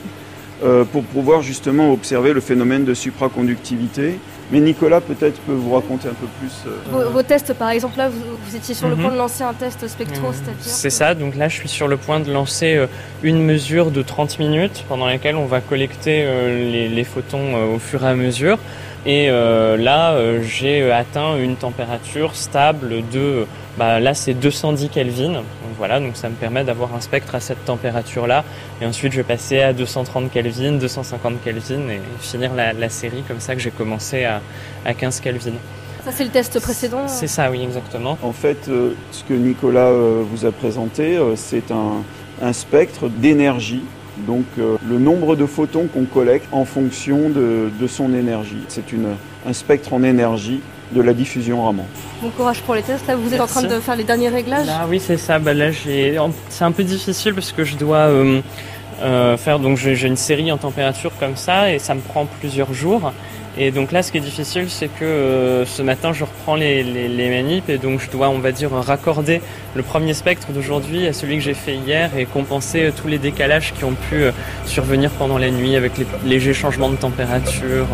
euh, 0.62 0.84
pour 0.84 1.02
pouvoir 1.04 1.42
justement 1.42 1.92
observer 1.92 2.32
le 2.32 2.40
phénomène 2.40 2.84
de 2.84 2.94
supraconductivité. 2.94 4.18
Mais 4.52 4.60
Nicolas 4.60 5.00
peut-être 5.00 5.40
peut 5.40 5.52
vous 5.52 5.74
raconter 5.74 6.08
un 6.08 6.12
peu 6.14 6.26
plus. 6.38 6.52
Euh... 6.66 6.76
Vos, 6.90 7.10
vos, 7.10 7.22
tests, 7.22 7.54
par 7.54 7.70
exemple, 7.70 7.96
là, 7.96 8.08
vous, 8.08 8.20
vous 8.46 8.56
étiez 8.56 8.74
sur 8.74 8.88
mm 8.88 8.92
-hmm. 8.92 8.96
le 8.96 9.02
point 9.02 9.12
de 9.12 9.16
lancer 9.16 9.42
un 9.42 9.54
test 9.54 9.88
spectro, 9.88 10.28
mmh. 10.28 10.32
c'est-à-dire 10.34 10.74
C'est 10.82 10.90
ça, 10.90 11.14
donc 11.14 11.34
là, 11.36 11.48
je 11.48 11.56
suis 11.56 11.68
sur 11.68 11.88
le 11.88 11.96
point 11.96 12.20
de 12.20 12.30
lancer 12.32 12.76
euh, 12.76 12.86
une 13.22 13.42
mesure 13.42 13.90
de 13.90 14.02
30 14.02 14.38
minutes 14.38 14.84
pendant 14.88 15.06
laquelle 15.06 15.36
on 15.36 15.46
va 15.46 15.60
collecter 15.60 16.16
euh, 16.24 16.70
les, 16.72 16.88
les, 16.88 17.04
photons 17.04 17.48
euh, 17.56 17.74
au 17.74 17.78
fur 17.78 18.04
et 18.04 18.08
à 18.08 18.14
mesure. 18.14 18.58
Et 19.06 19.28
euh, 19.28 19.76
là, 19.76 20.16
j'ai 20.42 20.90
atteint 20.90 21.36
une 21.36 21.56
température 21.56 22.30
stable 22.34 23.02
de, 23.12 23.46
bah, 23.78 24.00
là 24.00 24.14
c'est 24.14 24.34
210 24.34 24.88
Kelvin. 24.88 25.32
Donc 25.32 25.44
voilà, 25.78 26.00
donc 26.00 26.16
ça 26.16 26.28
me 26.28 26.34
permet 26.34 26.64
d'avoir 26.64 26.94
un 26.94 27.00
spectre 27.00 27.34
à 27.34 27.40
cette 27.40 27.64
température-là. 27.64 28.44
Et 28.80 28.86
ensuite, 28.86 29.12
je 29.12 29.18
vais 29.18 29.24
passer 29.24 29.60
à 29.60 29.72
230 29.72 30.30
Kelvin, 30.30 30.72
250 30.72 31.42
Kelvin 31.42 31.88
et 31.88 32.00
finir 32.20 32.54
la, 32.54 32.72
la 32.72 32.88
série 32.88 33.22
comme 33.26 33.40
ça 33.40 33.54
que 33.54 33.60
j'ai 33.60 33.70
commencé 33.70 34.24
à, 34.24 34.40
à 34.84 34.94
15 34.94 35.20
Kelvin. 35.20 35.54
Ça, 36.04 36.12
c'est 36.12 36.24
le 36.24 36.30
test 36.30 36.60
précédent 36.60 37.08
C'est 37.08 37.26
ça, 37.26 37.50
oui, 37.50 37.62
exactement. 37.62 38.18
En 38.22 38.32
fait, 38.32 38.68
euh, 38.68 38.92
ce 39.10 39.24
que 39.24 39.32
Nicolas 39.32 39.86
euh, 39.86 40.22
vous 40.30 40.44
a 40.44 40.52
présenté, 40.52 41.16
euh, 41.16 41.34
c'est 41.34 41.70
un, 41.70 42.02
un, 42.42 42.52
spectre 42.52 43.08
d'énergie. 43.08 43.82
Donc, 44.18 44.44
euh, 44.58 44.76
le 44.86 44.98
nombre 44.98 45.34
de 45.34 45.46
photons 45.46 45.86
qu'on 45.86 46.04
collecte 46.04 46.46
en 46.52 46.66
fonction 46.66 47.30
de, 47.30 47.70
de 47.80 47.86
son 47.86 48.12
énergie. 48.12 48.62
C'est 48.68 48.84
un 49.46 49.52
spectre 49.54 49.94
en 49.94 50.02
énergie 50.02 50.60
de 50.92 51.00
la 51.00 51.12
diffusion 51.12 51.64
Raman. 51.64 51.86
Bon 52.22 52.30
courage 52.30 52.60
pour 52.62 52.74
les 52.74 52.82
tests. 52.82 53.06
Là, 53.06 53.16
vous 53.16 53.32
êtes 53.32 53.38
Merci. 53.38 53.58
en 53.58 53.60
train 53.60 53.68
de 53.68 53.80
faire 53.80 53.96
les 53.96 54.04
derniers 54.04 54.28
réglages? 54.28 54.66
Là, 54.66 54.86
oui, 54.88 55.00
c'est 55.00 55.16
ça. 55.16 55.38
Bah, 55.38 55.54
là, 55.54 55.70
c'est 55.72 56.64
un 56.64 56.72
peu 56.72 56.84
difficile 56.84 57.34
parce 57.34 57.52
que 57.52 57.64
je 57.64 57.76
dois 57.76 58.08
euh, 58.08 58.40
euh, 59.02 59.36
faire. 59.36 59.58
Donc, 59.58 59.76
j'ai 59.76 60.06
une 60.06 60.16
série 60.16 60.50
en 60.52 60.58
température 60.58 61.12
comme 61.18 61.36
ça 61.36 61.72
et 61.72 61.78
ça 61.78 61.94
me 61.94 62.00
prend 62.00 62.26
plusieurs 62.40 62.72
jours. 62.72 63.12
Et 63.56 63.70
donc 63.70 63.92
là, 63.92 64.02
ce 64.02 64.10
qui 64.10 64.18
est 64.18 64.20
difficile, 64.20 64.68
c'est 64.68 64.88
que 64.88 65.04
euh, 65.04 65.64
ce 65.64 65.82
matin, 65.82 66.12
je 66.12 66.24
reprends 66.24 66.56
les, 66.56 66.82
les, 66.82 67.06
les, 67.06 67.30
manips 67.30 67.68
et 67.68 67.78
donc 67.78 68.00
je 68.00 68.10
dois, 68.10 68.28
on 68.28 68.40
va 68.40 68.50
dire, 68.50 68.72
raccorder 68.72 69.40
le 69.76 69.82
premier 69.82 70.12
spectre 70.12 70.50
d'aujourd'hui 70.50 71.06
à 71.06 71.12
celui 71.12 71.36
que 71.36 71.42
j'ai 71.42 71.54
fait 71.54 71.76
hier 71.76 72.10
et 72.16 72.24
compenser 72.24 72.86
euh, 72.86 72.90
tous 72.90 73.06
les 73.06 73.18
décalages 73.18 73.72
qui 73.74 73.84
ont 73.84 73.94
pu 73.94 74.16
euh, 74.16 74.32
survenir 74.66 75.10
pendant 75.10 75.38
la 75.38 75.52
nuit 75.52 75.76
avec 75.76 75.92
les 75.98 76.06
légers 76.24 76.54
changements 76.54 76.90
de 76.90 76.96
température. 76.96 77.86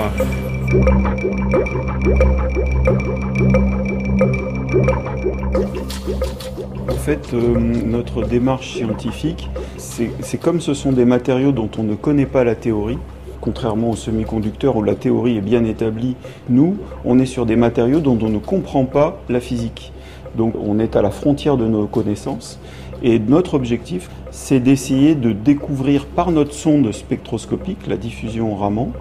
Fait, 7.11 7.35
euh, 7.35 7.59
notre 7.59 8.23
démarche 8.23 8.77
scientifique, 8.77 9.49
c'est 9.77 10.39
comme 10.39 10.61
ce 10.61 10.75
sont 10.75 10.93
des 10.93 11.05
matériaux 11.05 11.51
dont 11.51 11.69
on 11.77 11.83
ne 11.83 11.97
connaît 11.97 12.27
pas 12.27 12.45
la 12.45 12.55
théorie, 12.55 12.99
contrairement 13.41 13.91
aux 13.91 13.97
semi-conducteurs 13.97 14.77
où 14.77 14.83
la 14.85 14.95
théorie 14.95 15.37
est 15.37 15.41
bien 15.41 15.65
établie, 15.65 16.15
nous, 16.49 16.77
on 17.05 17.19
est 17.19 17.27
sur 17.27 17.47
des 17.47 17.57
matériaux 17.57 17.99
dont 17.99 18.17
on 18.23 18.29
ne 18.29 18.39
comprend 18.39 18.85
pas 18.85 19.21
la 19.29 19.41
physique. 19.41 19.93
Donc 20.37 20.55
on 20.65 20.79
est 20.79 20.95
à 20.95 21.03
la 21.03 21.11
frontière 21.11 21.57
de 21.57 21.67
nos 21.67 21.87
connaissances. 21.87 22.61
Et 23.03 23.19
notre 23.19 23.55
objectif, 23.55 24.09
c'est 24.31 24.61
d'essayer 24.61 25.17
de 25.17 25.33
découvrir 25.33 26.07
par 26.07 26.31
notre 26.31 26.53
sonde 26.53 26.93
spectroscopique, 26.93 27.89
la 27.89 27.97
diffusion 27.97 28.55
Raman, 28.55 28.93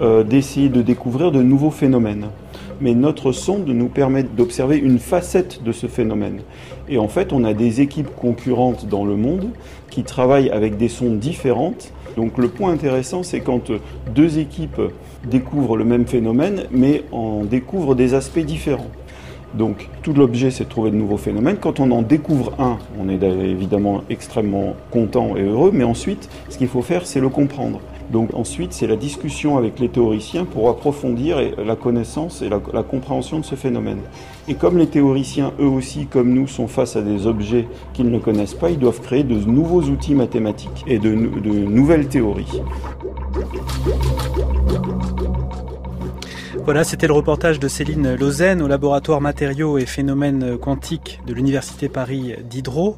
euh, 0.00 0.24
d'essayer 0.24 0.70
de 0.70 0.82
découvrir 0.82 1.30
de 1.30 1.40
nouveaux 1.40 1.70
phénomènes. 1.70 2.26
Mais 2.80 2.94
notre 2.94 3.30
sonde 3.30 3.68
nous 3.68 3.88
permet 3.88 4.24
d'observer 4.24 4.76
une 4.76 4.98
facette 4.98 5.62
de 5.62 5.70
ce 5.70 5.86
phénomène. 5.86 6.40
Et 6.88 6.98
en 6.98 7.08
fait, 7.08 7.32
on 7.32 7.44
a 7.44 7.54
des 7.54 7.80
équipes 7.80 8.14
concurrentes 8.14 8.86
dans 8.86 9.04
le 9.04 9.16
monde 9.16 9.50
qui 9.90 10.02
travaillent 10.02 10.50
avec 10.50 10.76
des 10.76 10.88
sondes 10.88 11.18
différentes 11.18 11.92
donc 12.16 12.38
le 12.38 12.48
point 12.48 12.72
intéressant, 12.72 13.22
c'est 13.22 13.40
quand 13.40 13.70
deux 14.14 14.38
équipes 14.38 14.80
découvrent 15.28 15.76
le 15.76 15.84
même 15.84 16.06
phénomène, 16.06 16.64
mais 16.70 17.02
en 17.12 17.44
découvrent 17.44 17.94
des 17.94 18.14
aspects 18.14 18.38
différents. 18.40 18.90
Donc 19.54 19.88
tout 20.02 20.12
l'objet, 20.12 20.50
c'est 20.50 20.64
de 20.64 20.68
trouver 20.68 20.90
de 20.90 20.96
nouveaux 20.96 21.16
phénomènes. 21.16 21.56
Quand 21.60 21.78
on 21.78 21.90
en 21.92 22.02
découvre 22.02 22.54
un, 22.58 22.78
on 23.00 23.08
est 23.08 23.22
évidemment 23.22 24.02
extrêmement 24.10 24.74
content 24.90 25.36
et 25.36 25.42
heureux, 25.42 25.70
mais 25.72 25.84
ensuite, 25.84 26.28
ce 26.48 26.58
qu'il 26.58 26.66
faut 26.66 26.82
faire, 26.82 27.06
c'est 27.06 27.20
le 27.20 27.28
comprendre. 27.28 27.80
Donc 28.10 28.34
ensuite, 28.34 28.72
c'est 28.72 28.86
la 28.86 28.96
discussion 28.96 29.56
avec 29.56 29.78
les 29.78 29.88
théoriciens 29.88 30.44
pour 30.44 30.68
approfondir 30.68 31.40
la 31.64 31.76
connaissance 31.76 32.42
et 32.42 32.48
la, 32.48 32.58
compréhension 32.82 33.38
de 33.38 33.44
ce 33.44 33.54
phénomène. 33.54 34.00
Et 34.46 34.54
comme 34.54 34.76
les 34.76 34.86
théoriciens, 34.86 35.52
eux 35.58 35.66
aussi, 35.66 36.06
comme 36.06 36.34
nous, 36.34 36.46
sont 36.46 36.68
face 36.68 36.96
à 36.96 37.02
des 37.02 37.26
objets 37.26 37.66
qu'ils 37.94 38.10
ne 38.10 38.18
connaissent 38.18 38.54
pas, 38.54 38.68
ils 38.70 38.78
doivent 38.78 39.00
créer 39.00 39.24
de 39.24 39.36
nouveaux 39.36 39.82
outils 39.82 40.14
mathématiques 40.14 40.84
et 40.86 40.98
de, 40.98 41.10
nouvelles 41.10 42.08
théories. 42.08 42.60
Voilà, 46.64 46.84
c'était 46.84 47.06
le 47.06 47.14
reportage 47.14 47.58
de 47.58 47.68
Céline 47.68 48.14
Lausanne 48.14 48.60
au 48.60 48.68
laboratoire 48.68 49.20
matériaux 49.20 49.78
et 49.78 49.86
phénomènes 49.86 50.58
quantiques 50.58 51.20
de 51.26 51.32
l'Université 51.32 51.88
Paris 51.88 52.34
Diderot. 52.48 52.96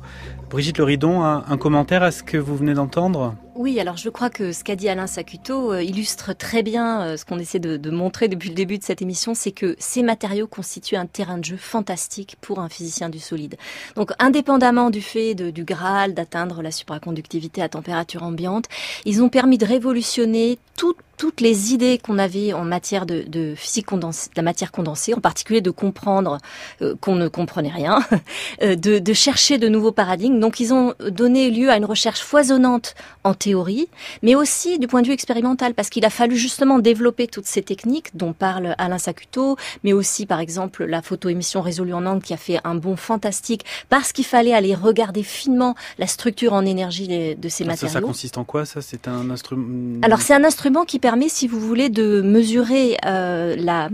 Brigitte 0.51 0.79
Leridon, 0.79 1.23
un, 1.23 1.45
un 1.49 1.57
commentaire 1.57 2.03
à 2.03 2.11
ce 2.11 2.23
que 2.23 2.39
vous 2.39 2.57
venez 2.57 2.75
d'entendre? 2.75 3.35
Oui, 3.59 3.81
alors 3.81 3.97
je 3.97 4.11
crois 4.11 4.29
que 4.29 4.53
ce 4.53 4.63
qu'a 4.63 4.77
dit 4.77 4.89
Alain 4.89 5.07
Sacuto 5.07 5.73
euh, 5.73 5.83
illustre 5.83 6.35
très 6.35 6.63
bien 6.63 7.03
euh, 7.03 7.17
ce 7.17 7.25
qu'on 7.25 7.39
essaie 7.39 7.59
de, 7.59 7.91
montrer 7.91 8.29
depuis 8.29 8.51
le 8.51 8.55
début 8.55 8.77
de 8.79 8.83
cette 8.83 9.01
émission, 9.01 9.35
c'est 9.35 9.53
que 9.53 9.77
ces 9.79 10.03
matériaux 10.03 10.47
constituent 10.47 10.97
un 10.97 11.07
terrain 11.07 11.39
de 11.39 11.45
jeu 11.45 11.57
fantastique 11.57 12.37
pour 12.41 12.59
un 12.59 12.69
physicien 12.69 13.09
du 13.09 13.19
solide. 13.19 13.57
Donc 13.95 14.13
indépendamment 14.19 14.91
du 14.91 15.01
fait 15.01 15.35
du 15.35 15.65
Graal 15.65 16.13
d'atteindre 16.13 16.63
la 16.63 16.71
supraconductivité 16.71 17.63
à 17.63 17.69
température 17.69 18.23
ambiante, 18.23 18.67
ils 19.05 19.23
ont 19.23 19.29
permis 19.29 19.57
de 19.57 19.65
révolutionner 19.65 20.59
tout, 20.77 20.95
toutes 21.17 21.41
les 21.41 21.73
idées 21.73 21.99
qu'on 21.99 22.19
avait 22.19 22.53
en 22.53 22.65
matière 22.65 23.07
de, 23.07 23.23
de 23.23 23.55
physique 23.57 23.87
condensée, 23.87 24.29
de 24.29 24.37
la 24.37 24.43
matière 24.43 24.73
condensée, 24.73 25.15
en 25.15 25.21
particulier 25.21 25.63
de 25.63 25.71
comprendre 25.71 26.39
euh, 26.83 26.95
qu'on 27.01 27.15
ne 27.15 27.29
comprenait 27.29 27.71
rien, 27.71 28.01
de, 28.61 28.99
de 28.99 29.13
chercher 29.15 29.57
de 29.57 29.69
nouveaux 29.69 29.93
paradigmes. 29.93 30.41
Donc 30.41 30.61
ils 30.61 30.75
ont 30.75 30.95
donné 31.09 31.51
lieu 31.51 31.71
à 31.71 31.77
une 31.77 31.87
recherche 31.87 32.21
foisonnante 32.21 32.95
en 33.25 33.33
théorie, 33.47 33.89
mais 34.23 34.35
aussi 34.35 34.81
du 34.81 34.89
point 34.89 35.03
de 35.03 35.07
vue 35.07 35.13
expérimental, 35.13 35.73
parce 35.73 35.89
qu'il 35.89 36.05
a 36.05 36.11
fallu 36.11 36.37
justement 36.37 36.81
développer 36.81 37.29
toutes 37.29 37.47
ces 37.47 37.63
techniques 37.63 38.09
dont 38.15 38.33
parle 38.33 38.75
Alain 38.77 38.99
Sacuto, 38.99 39.57
mais 39.85 39.93
aussi 39.93 40.27
par 40.27 40.41
exemple 40.41 40.85
la 40.85 41.01
photoémission 41.01 41.61
résolue 41.63 41.95
en 41.95 42.05
angle 42.07 42.25
qui 42.25 42.35
a 42.35 42.37
fait 42.37 42.59
un 42.65 42.75
bond 42.75 42.97
fantastique, 42.97 43.65
parce 43.89 44.13
qu'il 44.13 44.25
fallait 44.25 44.53
aller 44.53 44.75
regarder 44.75 45.23
finement 45.23 45.77
la 45.99 46.09
structure 46.09 46.55
en 46.55 46.67
énergie 46.67 47.07
de 47.37 47.49
ces 47.49 47.63
ah, 47.63 47.69
matériaux. 47.69 47.93
Ça, 47.93 48.01
ça, 48.01 48.01
consiste 48.01 48.37
en 48.37 48.45
quoi 48.45 48.65
ça? 48.65 48.81
C'est 48.83 49.07
un 49.07 49.31
instrument 49.31 50.01
Alors 50.03 50.23
c'est 50.23 50.35
un 50.35 50.43
instrument 50.43 50.85
qui 50.85 50.99
permet, 50.99 51.29
si 51.29 51.47
vous 51.47 51.61
voulez, 51.61 51.89
de 51.89 52.23
mesurer 52.23 52.97
euh, 53.07 53.55
la... 53.57 53.89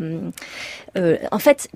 Euh, 0.99 1.17
en 1.31 1.39
fait, 1.39 1.69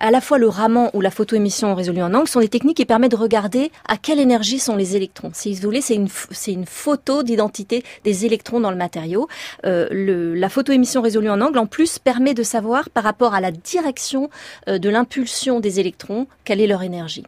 à 0.00 0.10
la 0.10 0.20
fois 0.20 0.38
le 0.38 0.48
raman 0.48 0.90
ou 0.92 1.00
la 1.00 1.12
photoémission 1.12 1.74
résolue 1.74 2.02
en 2.02 2.12
angle 2.14 2.28
sont 2.28 2.40
des 2.40 2.48
techniques 2.48 2.78
qui 2.78 2.84
permettent 2.84 3.12
de 3.12 3.16
regarder 3.16 3.70
à 3.86 3.96
quelle 3.96 4.18
énergie 4.18 4.58
sont 4.58 4.76
les 4.76 4.96
électrons. 4.96 5.30
Si 5.32 5.54
vous 5.54 5.62
voulez, 5.62 5.80
c'est 5.80 5.94
une, 5.94 6.08
c'est 6.32 6.52
une 6.52 6.66
photo 6.66 7.15
d'identité 7.22 7.84
des 8.04 8.26
électrons 8.26 8.60
dans 8.60 8.70
le 8.70 8.76
matériau. 8.76 9.28
Euh, 9.64 10.34
la 10.34 10.48
photoémission 10.48 11.02
résolue 11.02 11.30
en 11.30 11.40
angle, 11.40 11.58
en 11.58 11.66
plus, 11.66 11.98
permet 11.98 12.34
de 12.34 12.42
savoir 12.42 12.90
par 12.90 13.04
rapport 13.04 13.34
à 13.34 13.40
la 13.40 13.50
direction 13.50 14.30
euh, 14.68 14.78
de 14.78 14.88
l'impulsion 14.88 15.60
des 15.60 15.80
électrons, 15.80 16.26
quelle 16.44 16.60
est 16.60 16.66
leur 16.66 16.82
énergie. 16.82 17.24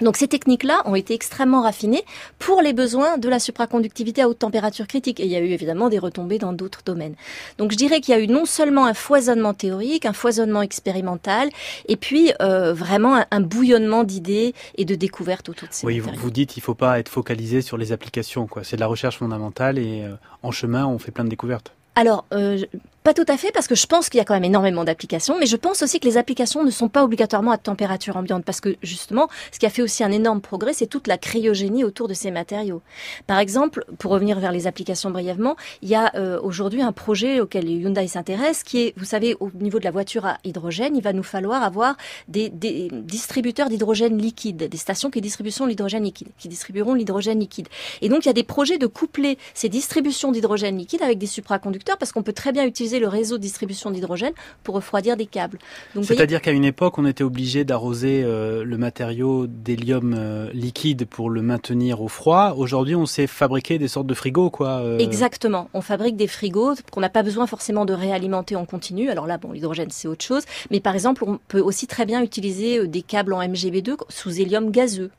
Donc 0.00 0.16
ces 0.16 0.28
techniques-là 0.28 0.82
ont 0.84 0.94
été 0.94 1.14
extrêmement 1.14 1.62
raffinées 1.62 2.04
pour 2.38 2.62
les 2.62 2.72
besoins 2.72 3.18
de 3.18 3.28
la 3.28 3.38
supraconductivité 3.38 4.22
à 4.22 4.28
haute 4.28 4.38
température 4.38 4.86
critique. 4.86 5.20
Et 5.20 5.24
il 5.24 5.30
y 5.30 5.36
a 5.36 5.40
eu 5.40 5.50
évidemment 5.50 5.88
des 5.88 5.98
retombées 5.98 6.38
dans 6.38 6.52
d'autres 6.52 6.82
domaines. 6.84 7.14
Donc 7.58 7.72
je 7.72 7.76
dirais 7.76 8.00
qu'il 8.00 8.14
y 8.14 8.18
a 8.18 8.20
eu 8.20 8.28
non 8.28 8.44
seulement 8.44 8.86
un 8.86 8.94
foisonnement 8.94 9.54
théorique, 9.54 10.06
un 10.06 10.12
foisonnement 10.12 10.62
expérimental, 10.62 11.50
et 11.88 11.96
puis 11.96 12.32
euh, 12.40 12.72
vraiment 12.72 13.16
un, 13.16 13.26
un 13.30 13.40
bouillonnement 13.40 14.04
d'idées 14.04 14.54
et 14.76 14.84
de 14.84 14.94
découvertes 14.94 15.48
autour 15.48 15.68
de 15.68 15.74
ces 15.74 15.86
Oui, 15.86 15.98
vous, 15.98 16.10
vous 16.16 16.30
dites 16.30 16.50
qu'il 16.50 16.60
ne 16.60 16.64
faut 16.64 16.74
pas 16.74 16.98
être 16.98 17.08
focalisé 17.08 17.62
sur 17.62 17.76
les 17.76 17.92
applications. 17.92 18.48
C'est 18.62 18.76
de 18.76 18.80
la 18.80 18.86
recherche 18.86 19.18
fondamentale 19.18 19.78
et 19.78 20.02
euh, 20.02 20.14
en 20.42 20.50
chemin, 20.50 20.86
on 20.86 20.98
fait 20.98 21.10
plein 21.10 21.24
de 21.24 21.30
découvertes. 21.30 21.72
Alors, 21.94 22.26
euh, 22.32 22.64
pas 23.08 23.14
tout 23.14 23.32
à 23.32 23.38
fait, 23.38 23.52
parce 23.52 23.66
que 23.66 23.74
je 23.74 23.86
pense 23.86 24.10
qu'il 24.10 24.18
y 24.18 24.20
a 24.20 24.26
quand 24.26 24.34
même 24.34 24.44
énormément 24.44 24.84
d'applications, 24.84 25.38
mais 25.40 25.46
je 25.46 25.56
pense 25.56 25.80
aussi 25.80 25.98
que 25.98 26.06
les 26.06 26.18
applications 26.18 26.62
ne 26.62 26.70
sont 26.70 26.90
pas 26.90 27.04
obligatoirement 27.04 27.52
à 27.52 27.56
température 27.56 28.18
ambiante, 28.18 28.44
parce 28.44 28.60
que 28.60 28.76
justement, 28.82 29.28
ce 29.50 29.58
qui 29.58 29.64
a 29.64 29.70
fait 29.70 29.80
aussi 29.80 30.04
un 30.04 30.12
énorme 30.12 30.42
progrès, 30.42 30.74
c'est 30.74 30.88
toute 30.88 31.06
la 31.06 31.16
cryogénie 31.16 31.84
autour 31.84 32.06
de 32.06 32.12
ces 32.12 32.30
matériaux. 32.30 32.82
Par 33.26 33.38
exemple, 33.38 33.86
pour 33.98 34.10
revenir 34.10 34.38
vers 34.40 34.52
les 34.52 34.66
applications 34.66 35.10
brièvement, 35.10 35.56
il 35.80 35.88
y 35.88 35.94
a 35.94 36.14
euh, 36.16 36.38
aujourd'hui 36.42 36.82
un 36.82 36.92
projet 36.92 37.40
auquel 37.40 37.70
Hyundai 37.70 38.08
s'intéresse, 38.08 38.62
qui 38.62 38.82
est, 38.82 38.94
vous 38.98 39.06
savez, 39.06 39.38
au 39.40 39.50
niveau 39.54 39.78
de 39.78 39.84
la 39.84 39.90
voiture 39.90 40.26
à 40.26 40.36
hydrogène, 40.44 40.94
il 40.94 41.02
va 41.02 41.14
nous 41.14 41.22
falloir 41.22 41.62
avoir 41.62 41.96
des, 42.28 42.50
distributeurs 42.50 43.70
d'hydrogène 43.70 44.18
liquide, 44.18 44.68
des 44.68 44.76
stations 44.76 45.08
qui 45.08 45.22
l'hydrogène 45.22 46.04
liquide, 46.04 46.28
qui 46.36 46.48
distribueront 46.48 46.92
l'hydrogène 46.92 47.40
liquide. 47.40 47.68
Et 48.02 48.10
donc, 48.10 48.26
il 48.26 48.28
y 48.28 48.30
a 48.30 48.34
des 48.34 48.42
projets 48.44 48.76
de 48.76 48.86
coupler 48.86 49.38
ces 49.54 49.70
distributions 49.70 50.30
d'hydrogène 50.30 50.76
liquide 50.76 51.00
avec 51.00 51.16
des 51.16 51.26
supraconducteurs, 51.26 51.96
parce 51.96 52.12
qu'on 52.12 52.22
peut 52.22 52.34
très 52.34 52.52
bien 52.52 52.66
utiliser 52.66 52.97
le 53.00 53.08
réseau 53.08 53.36
de 53.36 53.42
distribution 53.42 53.90
d'hydrogène 53.90 54.32
pour 54.62 54.74
refroidir 54.74 55.16
des 55.16 55.26
câbles. 55.26 55.58
C'est-à-dire 56.02 56.40
qu'à 56.40 56.52
une 56.52 56.64
époque, 56.64 56.98
on 56.98 57.06
était 57.06 57.24
obligé 57.24 57.64
d'arroser 57.64 58.22
euh, 58.24 58.64
le 58.64 58.78
matériau 58.78 59.46
d'hélium 59.46 60.14
euh, 60.16 60.50
liquide 60.52 61.06
pour 61.06 61.30
le 61.30 61.42
maintenir 61.42 62.00
au 62.00 62.08
froid. 62.08 62.54
Aujourd'hui, 62.56 62.94
on 62.94 63.06
sait 63.06 63.26
fabriquer 63.26 63.78
des 63.78 63.88
sortes 63.88 64.06
de 64.06 64.14
frigos, 64.14 64.50
quoi. 64.50 64.80
Euh. 64.80 64.98
Exactement. 64.98 65.68
On 65.74 65.80
fabrique 65.80 66.16
des 66.16 66.26
frigos 66.26 66.74
qu'on 66.90 67.00
n'a 67.00 67.08
pas 67.08 67.22
besoin 67.22 67.46
forcément 67.46 67.84
de 67.84 67.92
réalimenter 67.92 68.56
en 68.56 68.64
continu. 68.64 69.10
Alors 69.10 69.26
là, 69.26 69.38
bon, 69.38 69.52
l'hydrogène, 69.52 69.90
c'est 69.90 70.08
autre 70.08 70.24
chose. 70.24 70.44
Mais 70.70 70.80
par 70.80 70.94
exemple, 70.94 71.24
on 71.26 71.38
peut 71.48 71.60
aussi 71.60 71.86
très 71.86 72.06
bien 72.06 72.22
utiliser 72.22 72.86
des 72.86 73.02
câbles 73.02 73.32
en 73.32 73.40
MGB2 73.40 73.96
sous 74.08 74.40
hélium 74.40 74.70
gazeux. 74.70 75.10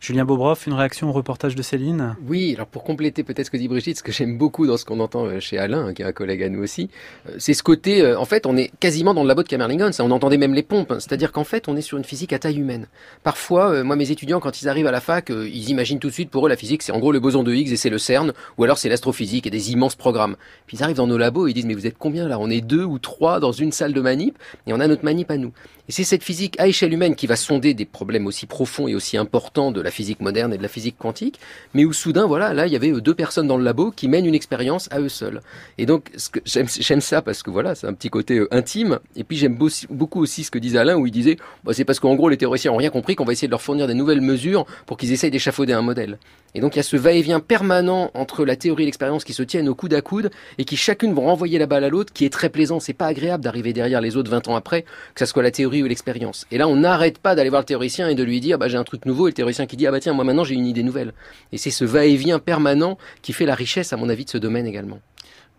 Julien 0.00 0.24
Bobroff, 0.24 0.66
une 0.66 0.72
réaction 0.72 1.08
au 1.08 1.12
reportage 1.12 1.54
de 1.54 1.62
Céline? 1.62 2.16
Oui, 2.26 2.54
alors 2.54 2.66
pour 2.66 2.84
compléter 2.84 3.22
peut-être 3.22 3.46
ce 3.46 3.50
que 3.50 3.56
dit 3.56 3.68
Brigitte, 3.68 3.98
ce 3.98 4.02
que 4.02 4.12
j'aime 4.12 4.38
beaucoup 4.38 4.66
dans 4.66 4.76
ce 4.76 4.84
qu'on 4.84 5.00
entend 5.00 5.24
euh, 5.26 5.40
chez 5.40 5.58
Alain, 5.58 5.92
qui 5.92 6.02
est 6.02 6.04
un 6.04 6.12
collègue 6.12 6.42
à 6.42 6.48
nous 6.48 6.62
aussi, 6.62 6.90
euh, 7.28 7.34
c'est 7.38 7.54
ce 7.54 7.62
côté, 7.62 8.02
euh, 8.02 8.18
en 8.18 8.24
fait, 8.24 8.46
on 8.46 8.56
est 8.56 8.70
quasiment 8.80 9.14
dans 9.14 9.22
le 9.22 9.28
labo 9.28 9.42
de 9.42 9.48
Camerlingon, 9.48 9.92
ça, 9.92 10.04
on 10.04 10.10
entendait 10.10 10.38
même 10.38 10.54
les 10.54 10.62
pompes, 10.62 10.92
hein. 10.92 11.00
c'est-à-dire 11.00 11.32
qu'en 11.32 11.44
fait, 11.44 11.68
on 11.68 11.76
est 11.76 11.82
sur 11.82 11.98
une 11.98 12.04
physique 12.04 12.32
à 12.32 12.38
taille 12.38 12.58
humaine. 12.58 12.86
Parfois, 13.22 13.82
moi, 13.82 13.96
mes 13.96 14.10
étudiants, 14.10 14.40
quand 14.40 14.60
ils 14.60 14.68
arrivent 14.68 14.86
à 14.86 14.92
la 14.92 15.00
fac, 15.00 15.30
ils 15.30 15.70
imaginent 15.70 15.98
tout 15.98 16.08
de 16.08 16.12
suite, 16.12 16.30
pour 16.30 16.46
eux, 16.46 16.48
la 16.48 16.56
physique, 16.56 16.82
c'est 16.82 16.92
en 16.92 16.98
gros 16.98 17.12
le 17.12 17.20
boson 17.20 17.42
de 17.42 17.52
Higgs 17.52 17.72
et 17.72 17.76
c'est 17.76 17.90
le 17.90 17.98
CERN, 17.98 18.32
ou 18.58 18.64
alors 18.64 18.78
c'est 18.78 18.88
l'astrophysique 18.88 19.46
et 19.46 19.50
des 19.50 19.72
immenses 19.72 19.96
programmes. 19.96 20.36
Puis 20.66 20.78
ils 20.78 20.82
arrivent 20.82 20.96
dans 20.96 21.06
nos 21.06 21.18
labos 21.18 21.46
et 21.46 21.50
ils 21.50 21.54
disent, 21.54 21.66
mais 21.66 21.74
vous 21.74 21.86
êtes 21.86 21.98
combien 21.98 22.28
là? 22.28 22.38
On 22.38 22.50
est 22.50 22.60
deux 22.60 22.84
ou 22.84 22.98
trois 22.98 23.40
dans 23.40 23.52
une 23.52 23.72
salle 23.72 23.92
de 23.92 24.00
manip, 24.00 24.38
et 24.66 24.72
on 24.72 24.80
a 24.80 24.86
notre 24.86 25.04
manip 25.04 25.30
à 25.30 25.36
nous. 25.36 25.52
Et 25.88 25.92
c'est 25.92 26.04
cette 26.04 26.24
physique 26.24 26.58
à 26.58 26.66
échelle 26.66 26.92
humaine 26.92 27.14
qui 27.14 27.28
va 27.28 27.36
sonder 27.36 27.72
des 27.72 27.84
problèmes 27.84 28.26
aussi 28.26 28.46
profonds 28.46 28.88
et 28.88 28.94
aussi 28.96 29.16
importants 29.16 29.65
de 29.70 29.80
la 29.80 29.90
physique 29.90 30.20
moderne 30.20 30.52
et 30.52 30.58
de 30.58 30.62
la 30.62 30.68
physique 30.68 30.96
quantique, 30.98 31.40
mais 31.74 31.84
où 31.84 31.92
soudain, 31.92 32.26
voilà, 32.26 32.54
là, 32.54 32.66
il 32.66 32.72
y 32.72 32.76
avait 32.76 32.92
deux 33.00 33.14
personnes 33.14 33.46
dans 33.46 33.56
le 33.56 33.64
labo 33.64 33.90
qui 33.90 34.08
mènent 34.08 34.26
une 34.26 34.34
expérience 34.34 34.88
à 34.90 35.00
eux 35.00 35.08
seuls. 35.08 35.40
Et 35.78 35.86
donc, 35.86 36.10
j'aime 36.44 37.00
ça 37.00 37.22
parce 37.22 37.42
que 37.42 37.50
voilà, 37.50 37.74
c'est 37.74 37.86
un 37.86 37.92
petit 37.92 38.10
côté 38.10 38.38
euh, 38.38 38.48
intime. 38.54 38.98
Et 39.16 39.24
puis 39.24 39.36
j'aime 39.36 39.58
beaucoup 39.90 40.20
aussi 40.20 40.44
ce 40.44 40.50
que 40.50 40.58
disait 40.58 40.78
Alain, 40.78 40.96
où 40.96 41.06
il 41.06 41.12
disait, 41.12 41.36
bah, 41.64 41.72
c'est 41.74 41.84
parce 41.84 42.00
qu'en 42.00 42.14
gros, 42.14 42.28
les 42.28 42.36
théoriciens 42.36 42.72
ont 42.72 42.76
rien 42.76 42.90
compris 42.90 43.16
qu'on 43.16 43.24
va 43.24 43.32
essayer 43.32 43.48
de 43.48 43.52
leur 43.52 43.62
fournir 43.62 43.86
des 43.86 43.94
nouvelles 43.94 44.20
mesures 44.20 44.66
pour 44.86 44.96
qu'ils 44.96 45.12
essayent 45.12 45.30
d'échafauder 45.30 45.72
un 45.72 45.82
modèle. 45.82 46.18
Et 46.54 46.60
donc, 46.60 46.74
il 46.74 46.78
y 46.78 46.80
a 46.80 46.84
ce 46.84 46.96
va-et-vient 46.96 47.40
permanent 47.40 48.10
entre 48.14 48.46
la 48.46 48.56
théorie 48.56 48.84
et 48.84 48.86
l'expérience 48.86 49.24
qui 49.24 49.34
se 49.34 49.42
tiennent 49.42 49.68
au 49.68 49.74
coude 49.74 49.92
à 49.92 50.00
coude 50.00 50.30
et 50.56 50.64
qui 50.64 50.76
chacune 50.76 51.12
vont 51.12 51.26
renvoyer 51.26 51.58
la 51.58 51.66
balle 51.66 51.84
à 51.84 51.90
l'autre, 51.90 52.14
qui 52.14 52.24
est 52.24 52.32
très 52.32 52.48
plaisant. 52.48 52.80
C'est 52.80 52.94
pas 52.94 53.06
agréable 53.06 53.44
d'arriver 53.44 53.74
derrière 53.74 54.00
les 54.00 54.16
autres 54.16 54.30
20 54.30 54.48
ans 54.48 54.56
après, 54.56 54.82
que 54.82 55.18
ce 55.18 55.26
soit 55.26 55.42
la 55.42 55.50
théorie 55.50 55.82
ou 55.82 55.86
l'expérience. 55.86 56.46
Et 56.50 56.56
là, 56.56 56.66
on 56.66 56.76
n'arrête 56.76 57.18
pas 57.18 57.34
d'aller 57.34 57.50
voir 57.50 57.60
le 57.60 57.66
théoricien 57.66 58.08
et 58.08 58.14
de 58.14 58.22
lui 58.22 58.40
dire, 58.40 58.58
bah, 58.58 58.68
j'ai 58.68 58.78
un 58.78 58.84
truc 58.84 59.04
nouveau, 59.04 59.28
et 59.28 59.32
qui 59.64 59.78
dit, 59.78 59.86
ah 59.86 59.90
bah 59.90 60.00
tiens, 60.00 60.12
moi 60.12 60.24
maintenant 60.24 60.44
j'ai 60.44 60.54
une 60.54 60.66
idée 60.66 60.82
nouvelle. 60.82 61.14
Et 61.52 61.56
c'est 61.56 61.70
ce 61.70 61.86
va-et-vient 61.86 62.38
permanent 62.38 62.98
qui 63.22 63.32
fait 63.32 63.46
la 63.46 63.54
richesse, 63.54 63.94
à 63.94 63.96
mon 63.96 64.10
avis, 64.10 64.26
de 64.26 64.30
ce 64.30 64.38
domaine 64.38 64.66
également. 64.66 64.98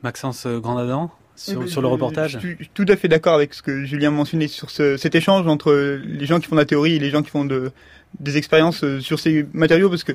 Maxence 0.03 0.45
Grandadan 0.45 1.09
sur, 1.35 1.63
eh 1.63 1.67
sur, 1.67 1.81
le 1.81 1.87
reportage 1.87 2.31
Je 2.33 2.39
suis 2.39 2.69
tout 2.73 2.85
à 2.87 2.95
fait 2.95 3.07
d'accord 3.07 3.35
avec 3.35 3.53
ce 3.53 3.61
que 3.61 3.85
Julien 3.85 4.11
mentionnait 4.11 4.47
sur 4.47 4.69
cet 4.69 5.15
échange 5.15 5.47
entre 5.47 5.99
les 6.03 6.25
gens 6.25 6.39
qui 6.39 6.47
font 6.47 6.55
de 6.55 6.61
la 6.61 6.65
théorie 6.65 6.95
et 6.95 6.99
les 6.99 7.09
gens 7.09 7.21
qui 7.21 7.29
font 7.29 7.45
de, 7.45 7.71
des 8.19 8.37
expériences 8.37 8.83
euh, 8.83 8.99
sur 8.99 9.19
ces 9.19 9.45
matériaux, 9.53 9.89
parce 9.89 10.03
que 10.03 10.13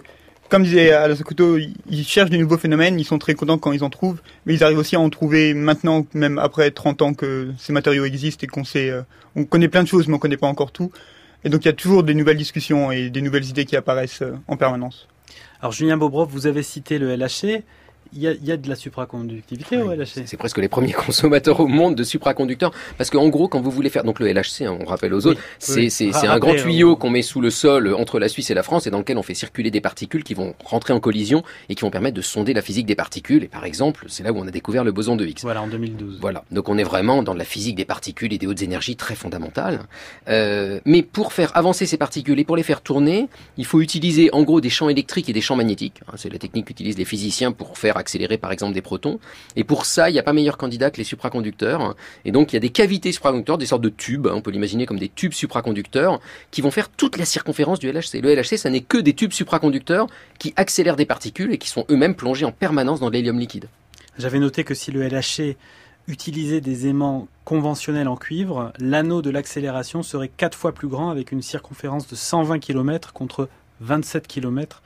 comme 0.49 0.65
disait 0.65 0.93
Alain 0.93 1.17
Sokoto, 1.17 1.57
ils 1.57 2.05
cherchent 2.05 2.29
des 2.29 2.37
nouveaux 2.37 2.59
phénomènes, 2.59 3.01
ils 3.01 3.07
sont 3.07 3.19
très 3.19 3.33
contents 3.33 3.57
quand 3.57 3.73
ils 3.73 3.83
en 3.85 3.89
trouvent, 3.89 4.21
mais 4.45 4.53
ils 4.53 4.63
arrivent 4.63 4.79
aussi 4.79 4.97
à 4.97 5.01
en 5.01 5.09
trouver 5.09 5.55
maintenant, 5.55 6.07
même 6.13 6.39
après 6.39 6.71
30 6.71 7.01
ans 7.01 7.15
que 7.15 7.53
ces 7.57 7.73
matériaux 7.73 8.05
existent 8.05 8.45
et 8.45 8.49
qu'on 8.49 8.65
sait, 8.65 8.91
euh, 8.91 9.01
on 9.35 9.45
connaît 9.45 9.69
plein 9.69 9.83
de 9.83 9.89
choses, 9.89 10.09
mais 10.09 10.15
on 10.15 10.19
connaît 10.19 10.37
pas 10.37 10.49
encore 10.49 10.71
tout. 10.71 10.93
Et 11.45 11.49
donc 11.49 11.65
il 11.65 11.69
y 11.69 11.71
a 11.71 11.75
toujours 11.75 12.03
des 12.03 12.15
nouvelles 12.15 12.37
discussions 12.37 12.93
et 12.93 13.11
des 13.11 13.21
nouvelles 13.21 13.47
idées 13.47 13.65
qui 13.65 13.77
apparaissent 13.77 14.23
euh, 14.23 14.37
en 14.49 14.57
permanence. 14.57 15.09
Alors 15.61 15.73
Julien 15.73 15.97
Bobrov, 15.97 16.29
vous 16.29 16.47
avez 16.47 16.63
cité 16.63 16.99
le 16.99 17.15
LHC 17.17 17.65
il 18.15 18.23
y, 18.23 18.53
a, 18.53 18.57
de 18.57 18.69
la 18.69 18.75
supraconductivité 18.75 19.79
au 19.79 19.93
LHC. 19.93 20.25
C'est 20.27 20.37
presque 20.37 20.59
les 20.59 20.69
premiers 20.69 20.93
consommateurs 21.07 21.61
au 21.61 21.67
monde 21.67 21.95
de 21.95 22.05
supraconducteurs. 22.05 22.73
Parce 22.99 23.11
qu'en 23.11 23.29
gros, 23.29 23.49
quand 23.49 23.61
vous 23.61 23.71
voulez 23.71 23.89
faire, 23.89 24.05
donc 24.05 24.21
le 24.21 24.31
LHC, 24.31 24.63
hein, 24.63 24.77
on 24.81 24.85
rappelle 24.85 25.15
aux 25.15 25.27
autres, 25.27 25.41
c'est 25.59 25.91
un 26.27 26.39
grand 26.39 26.55
tuyau 26.55 26.97
qu'on 26.97 27.11
met 27.11 27.23
sous 27.23 27.41
le 27.41 27.51
sol 27.51 27.95
entre 27.95 28.19
la 28.19 28.29
Suisse 28.29 28.51
et 28.51 28.55
la 28.55 28.63
France 28.63 28.87
et 28.87 28.91
dans 28.91 28.99
lequel 28.99 29.17
on 29.17 29.23
fait 29.23 29.35
circuler 29.35 29.71
des 29.71 29.81
particules 29.81 30.25
qui 30.25 30.35
vont 30.35 30.55
rentrer 30.65 30.93
en 30.93 31.01
collision 31.01 31.43
et 31.69 31.75
qui 31.75 31.83
vont 31.83 31.91
permettre 31.91 32.17
de 32.17 32.23
sonder 32.23 32.53
la 32.53 32.63
physique 32.63 32.87
des 32.87 32.95
particules. 32.95 33.45
Et 33.45 33.49
par 33.49 33.65
exemple, 33.65 34.07
c'est 34.09 34.23
là 34.23 34.33
où 34.33 34.39
on 34.39 34.47
a 34.47 34.51
découvert 34.51 34.85
le 34.85 34.93
boson 34.93 35.17
de 35.17 35.25
Higgs. 35.25 35.41
Voilà, 35.43 35.63
en 35.63 35.69
2012. 35.69 36.19
Voilà. 36.21 36.45
Donc 36.51 36.69
on 36.69 36.77
est 36.77 36.85
vraiment 36.85 37.23
dans 37.23 37.35
la 37.35 37.45
physique 37.45 37.77
des 37.77 37.85
particules 37.85 38.33
et 38.33 38.39
des 38.39 38.47
hautes 38.47 38.63
énergies 38.63 38.97
très 38.97 39.15
fondamentales. 39.15 39.81
Euh, 40.29 40.81
mais 40.85 41.03
pour 41.03 41.33
faire 41.33 41.57
avancer 41.57 41.87
ces 41.87 41.97
particules 41.97 42.39
et 42.39 42.45
pour 42.45 42.57
les 42.57 42.63
faire 42.63 42.83
tourner, 42.83 43.29
il 43.57 43.65
faut 43.65 43.81
utiliser 43.81 44.29
en 44.33 44.43
gros 44.43 44.61
des 44.61 44.71
champs 44.71 44.89
électriques 44.89 45.29
et 45.29 45.33
des 45.33 45.41
champs 45.41 45.57
magnétiques. 45.57 46.01
Hein, 46.09 46.15
c'est 46.17 46.31
la 46.31 46.39
technique 46.39 46.67
qu'utilisent 46.67 46.99
les 46.99 47.05
physiciens 47.05 47.53
pour 47.53 47.79
faire 47.79 47.97
accélérer 48.03 48.37
par 48.37 48.53
exemple 48.53 48.75
des 48.75 48.83
protons. 48.83 49.19
Et 49.57 49.65
pour 49.65 49.87
ça, 49.87 50.11
il 50.11 50.13
n'y 50.13 50.19
a 50.19 50.23
pas 50.23 50.35
meilleur 50.35 50.59
candidat 50.59 50.91
que 50.91 50.99
les 50.99 51.05
supraconducteurs. 51.05 51.97
Et 52.27 52.33
donc 52.33 52.53
il 52.53 52.57
y 52.57 52.59
a 52.59 52.61
des 52.61 52.69
cavités 52.69 53.13
supraconducteurs, 53.13 53.57
des 53.57 53.67
sortes 53.67 53.83
de 53.83 53.89
tubes, 53.89 54.27
hein, 54.27 54.35
on 54.35 54.43
peut 54.43 54.51
l'imaginer 54.51 54.85
comme 54.85 54.99
des 54.99 55.09
tubes 55.09 55.33
supraconducteurs, 55.33 56.21
qui 56.51 56.61
vont 56.61 56.71
faire 56.71 56.91
toute 56.91 57.17
la 57.17 57.25
circonférence 57.25 57.79
du 57.79 57.91
LHC. 57.91 58.21
Le 58.23 58.35
LHC, 58.35 58.59
ça 58.59 58.69
n'est 58.69 58.83
que 58.83 58.99
des 58.99 59.15
tubes 59.15 59.33
supraconducteurs 59.33 60.07
qui 60.39 60.53
accélèrent 60.57 60.97
des 60.97 61.07
particules 61.07 61.53
et 61.53 61.59
qui 61.59 61.69
sont 61.69 61.87
eux-mêmes 61.91 62.15
plongés 62.15 62.45
en 62.45 62.53
permanence 62.53 63.01
dans 63.01 63.09
l'hélium 63.09 63.39
liquide. 63.39 63.69
J'avais 64.19 64.39
noté 64.39 64.65
que 64.65 64.75
si 64.75 64.91
le 64.91 65.09
LHC 65.09 65.57
utilisait 66.09 66.61
des 66.61 66.89
aimants 66.89 67.29
conventionnels 67.45 68.09
en 68.09 68.17
cuivre, 68.17 68.73
l'anneau 68.79 69.23
de 69.23 69.31
l'accélération 69.31 70.03
serait 70.03 70.29
4 70.29 70.59
fois 70.59 70.73
plus 70.73 70.89
grand 70.89 71.11
avec 71.11 71.33
une 71.33 71.43
circonférence 71.43 72.09
de 72.09 72.17
120 72.17 72.59
km 72.59 73.13
contre 73.13 73.49
27 73.81 74.27
km 74.27 74.83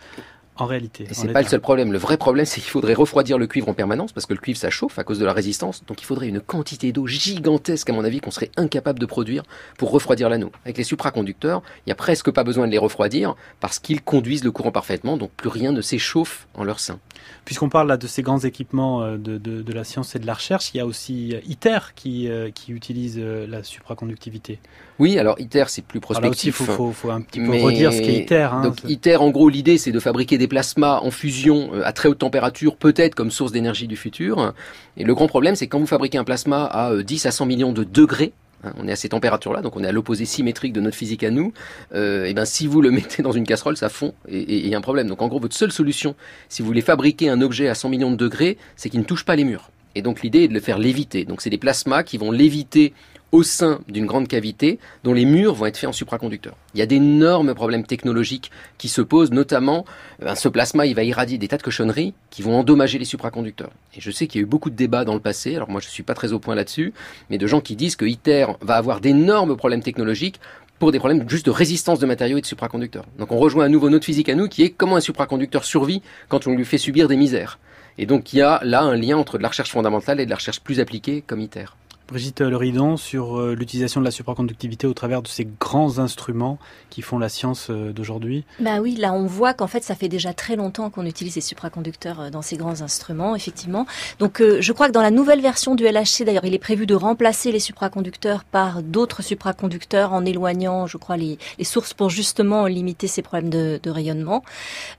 en 0.58 0.66
réalité. 0.66 1.06
Et 1.10 1.14
c'est 1.14 1.28
pas 1.28 1.42
le 1.42 1.48
seul 1.48 1.60
problème. 1.60 1.92
Le 1.92 1.98
vrai 1.98 2.16
problème, 2.16 2.46
c'est 2.46 2.60
qu'il 2.60 2.70
faudrait 2.70 2.94
refroidir 2.94 3.38
le 3.38 3.46
cuivre 3.46 3.68
en 3.68 3.74
permanence 3.74 4.12
parce 4.12 4.26
que 4.26 4.32
le 4.32 4.40
cuivre 4.40 4.58
ça 4.58 4.70
chauffe 4.70 4.98
à 4.98 5.04
cause 5.04 5.18
de 5.18 5.24
la 5.24 5.32
résistance. 5.32 5.84
Donc 5.86 6.00
il 6.00 6.04
faudrait 6.04 6.28
une 6.28 6.40
quantité 6.40 6.92
d'eau 6.92 7.06
gigantesque, 7.06 7.90
à 7.90 7.92
mon 7.92 8.04
avis, 8.04 8.20
qu'on 8.20 8.30
serait 8.30 8.50
incapable 8.56 8.98
de 8.98 9.06
produire 9.06 9.42
pour 9.78 9.90
refroidir 9.90 10.28
l'anneau. 10.28 10.50
Avec 10.64 10.78
les 10.78 10.84
supraconducteurs, 10.84 11.62
il 11.80 11.88
n'y 11.88 11.92
a 11.92 11.96
presque 11.96 12.30
pas 12.30 12.44
besoin 12.44 12.66
de 12.66 12.72
les 12.72 12.78
refroidir 12.78 13.34
parce 13.60 13.78
qu'ils 13.78 14.02
conduisent 14.02 14.44
le 14.44 14.50
courant 14.50 14.72
parfaitement, 14.72 15.16
donc 15.16 15.30
plus 15.30 15.48
rien 15.48 15.72
ne 15.72 15.80
s'échauffe 15.80 16.48
en 16.54 16.64
leur 16.64 16.80
sein. 16.80 16.98
Puisqu'on 17.44 17.68
parle 17.68 17.88
là 17.88 17.96
de 17.96 18.06
ces 18.06 18.22
grands 18.22 18.40
équipements 18.40 19.02
euh, 19.02 19.16
de, 19.16 19.38
de, 19.38 19.72
la 19.72 19.84
science 19.84 20.16
et 20.16 20.18
de 20.18 20.26
la 20.26 20.34
recherche, 20.34 20.70
il 20.74 20.78
y 20.78 20.80
a 20.80 20.86
aussi 20.86 21.34
euh, 21.34 21.40
ITER 21.46 21.78
qui, 21.94 22.28
euh, 22.28 22.50
qui 22.50 22.72
utilise 22.72 23.18
la 23.18 23.62
supraconductivité. 23.62 24.58
Oui, 24.98 25.18
alors 25.18 25.38
ITER 25.38 25.64
c'est 25.68 25.84
plus 25.84 26.00
prospectif. 26.00 26.60
il 26.60 26.66
faut, 26.66 26.92
faut, 26.92 27.10
un 27.10 27.20
petit 27.20 27.40
peu 27.40 27.52
redire 27.62 27.92
ce 27.92 28.00
qu'est 28.00 28.22
ITER. 28.22 28.48
Hein, 28.52 28.62
donc 28.62 28.82
ITER, 28.84 29.16
en 29.16 29.30
gros, 29.30 29.48
l'idée 29.48 29.78
c'est 29.78 29.92
de 29.92 30.00
fabriquer 30.00 30.38
des 30.38 30.45
plasmas 30.46 31.00
en 31.02 31.10
fusion 31.10 31.70
à 31.84 31.92
très 31.92 32.08
haute 32.08 32.18
température, 32.18 32.76
peut-être 32.76 33.14
comme 33.14 33.30
source 33.30 33.52
d'énergie 33.52 33.86
du 33.86 33.96
futur. 33.96 34.54
Et 34.96 35.04
le 35.04 35.14
grand 35.14 35.26
problème, 35.26 35.56
c'est 35.56 35.66
quand 35.66 35.78
vous 35.78 35.86
fabriquez 35.86 36.18
un 36.18 36.24
plasma 36.24 36.64
à 36.64 36.94
10 37.02 37.26
à 37.26 37.30
100 37.30 37.46
millions 37.46 37.72
de 37.72 37.84
degrés, 37.84 38.32
Hein, 38.64 38.72
on 38.78 38.88
est 38.88 38.92
à 38.92 38.96
ces 38.96 39.10
températures-là, 39.10 39.60
donc 39.60 39.76
on 39.76 39.84
est 39.84 39.86
à 39.86 39.92
l'opposé 39.92 40.24
symétrique 40.24 40.72
de 40.72 40.80
notre 40.80 40.96
physique 40.96 41.24
à 41.24 41.30
nous. 41.30 41.52
Euh, 41.94 42.24
et 42.24 42.34
ben 42.34 42.44
si 42.44 42.66
vous 42.66 42.80
le 42.80 42.90
mettez 42.92 43.22
dans 43.22 43.32
une 43.32 43.44
casserole, 43.44 43.76
ça 43.76 43.88
fond 43.88 44.14
et 44.28 44.64
il 44.64 44.68
y 44.68 44.74
a 44.74 44.78
un 44.78 44.82
problème. 44.82 45.08
Donc 45.08 45.22
en 45.22 45.28
gros, 45.28 45.40
votre 45.40 45.56
seule 45.56 45.72
solution, 45.72 46.14
si 46.48 46.62
vous 46.62 46.66
voulez 46.66 46.80
fabriquer 46.80 47.28
un 47.28 47.40
objet 47.40 47.68
à 47.68 47.74
100 47.74 47.88
millions 47.88 48.10
de 48.10 48.16
degrés, 48.16 48.56
c'est 48.76 48.88
qu'il 48.88 49.00
ne 49.00 49.04
touche 49.04 49.24
pas 49.24 49.36
les 49.36 49.44
murs. 49.44 49.70
Et 49.94 50.02
donc 50.02 50.22
l'idée 50.22 50.44
est 50.44 50.48
de 50.48 50.54
le 50.54 50.60
faire 50.60 50.78
léviter. 50.78 51.24
Donc 51.24 51.40
c'est 51.40 51.50
des 51.50 51.58
plasmas 51.58 52.02
qui 52.02 52.18
vont 52.18 52.30
léviter 52.30 52.92
au 53.32 53.42
sein 53.42 53.80
d'une 53.88 54.06
grande 54.06 54.28
cavité 54.28 54.78
dont 55.04 55.12
les 55.12 55.24
murs 55.24 55.54
vont 55.54 55.66
être 55.66 55.76
faits 55.76 55.88
en 55.88 55.92
supraconducteurs. 55.92 56.56
Il 56.74 56.78
y 56.78 56.82
a 56.82 56.86
d'énormes 56.86 57.54
problèmes 57.54 57.84
technologiques 57.84 58.50
qui 58.78 58.88
se 58.88 59.02
posent, 59.02 59.30
notamment 59.30 59.84
euh, 60.22 60.34
ce 60.34 60.48
plasma 60.48 60.86
il 60.86 60.94
va 60.94 61.04
irradier 61.04 61.38
des 61.38 61.48
tas 61.48 61.56
de 61.56 61.62
cochonneries 61.62 62.14
qui 62.30 62.42
vont 62.42 62.56
endommager 62.56 62.98
les 62.98 63.04
supraconducteurs. 63.04 63.70
Et 63.96 64.00
je 64.00 64.10
sais 64.10 64.26
qu'il 64.26 64.40
y 64.40 64.44
a 64.44 64.46
eu 64.46 64.48
beaucoup 64.48 64.70
de 64.70 64.76
débats 64.76 65.04
dans 65.04 65.14
le 65.14 65.20
passé, 65.20 65.56
alors 65.56 65.70
moi 65.70 65.80
je 65.80 65.86
ne 65.86 65.90
suis 65.90 66.02
pas 66.02 66.14
très 66.14 66.32
au 66.32 66.38
point 66.38 66.54
là-dessus, 66.54 66.92
mais 67.30 67.38
de 67.38 67.46
gens 67.46 67.60
qui 67.60 67.76
disent 67.76 67.96
que 67.96 68.04
ITER 68.04 68.46
va 68.60 68.76
avoir 68.76 69.00
d'énormes 69.00 69.56
problèmes 69.56 69.82
technologiques 69.82 70.40
pour 70.78 70.92
des 70.92 70.98
problèmes 70.98 71.28
juste 71.28 71.46
de 71.46 71.50
résistance 71.50 71.98
de 71.98 72.06
matériaux 72.06 72.38
et 72.38 72.42
de 72.42 72.46
supraconducteurs. 72.46 73.06
Donc 73.18 73.32
on 73.32 73.38
rejoint 73.38 73.64
à 73.64 73.68
nouveau 73.68 73.90
notre 73.90 74.04
physique 74.04 74.28
à 74.28 74.34
nous 74.34 74.48
qui 74.48 74.62
est 74.62 74.70
comment 74.70 74.96
un 74.96 75.00
supraconducteur 75.00 75.64
survit 75.64 76.02
quand 76.28 76.46
on 76.46 76.54
lui 76.54 76.64
fait 76.64 76.78
subir 76.78 77.08
des 77.08 77.16
misères. 77.16 77.58
Et 77.98 78.06
donc 78.06 78.32
il 78.32 78.38
y 78.38 78.42
a 78.42 78.60
là 78.62 78.82
un 78.82 78.96
lien 78.96 79.16
entre 79.16 79.38
de 79.38 79.42
la 79.42 79.48
recherche 79.48 79.70
fondamentale 79.70 80.20
et 80.20 80.26
de 80.26 80.30
la 80.30 80.36
recherche 80.36 80.60
plus 80.60 80.80
appliquée 80.80 81.24
comme 81.26 81.40
ITER. 81.40 81.66
Brigitte 82.08 82.40
Leridon, 82.40 82.96
sur 82.96 83.40
euh, 83.40 83.54
l'utilisation 83.54 84.00
de 84.00 84.04
la 84.04 84.12
supraconductivité 84.12 84.86
au 84.86 84.94
travers 84.94 85.22
de 85.22 85.28
ces 85.28 85.44
grands 85.44 85.98
instruments 85.98 86.58
qui 86.88 87.02
font 87.02 87.18
la 87.18 87.28
science 87.28 87.66
euh, 87.68 87.92
d'aujourd'hui 87.92 88.44
Bah 88.60 88.78
oui, 88.80 88.94
là 88.94 89.12
on 89.12 89.26
voit 89.26 89.54
qu'en 89.54 89.66
fait 89.66 89.82
ça 89.82 89.96
fait 89.96 90.08
déjà 90.08 90.32
très 90.32 90.54
longtemps 90.54 90.88
qu'on 90.88 91.04
utilise 91.04 91.34
les 91.34 91.40
supraconducteurs 91.40 92.20
euh, 92.20 92.30
dans 92.30 92.42
ces 92.42 92.56
grands 92.56 92.80
instruments, 92.80 93.34
effectivement. 93.34 93.86
Donc 94.20 94.40
je 94.40 94.72
crois 94.72 94.86
que 94.86 94.92
dans 94.92 95.02
la 95.02 95.10
nouvelle 95.10 95.40
version 95.40 95.74
du 95.74 95.84
LHC, 95.84 96.24
d'ailleurs, 96.24 96.44
il 96.44 96.54
est 96.54 96.60
prévu 96.60 96.86
de 96.86 96.94
remplacer 96.94 97.50
les 97.50 97.58
supraconducteurs 97.58 98.44
par 98.44 98.82
d'autres 98.82 99.22
supraconducteurs 99.22 100.12
en 100.12 100.24
éloignant, 100.24 100.86
je 100.86 100.98
crois, 100.98 101.16
les, 101.16 101.38
sources 101.62 101.94
pour 101.94 102.10
justement 102.10 102.66
limiter 102.66 103.08
ces 103.08 103.22
problèmes 103.22 103.50
de, 103.50 103.90
rayonnement. 103.90 104.44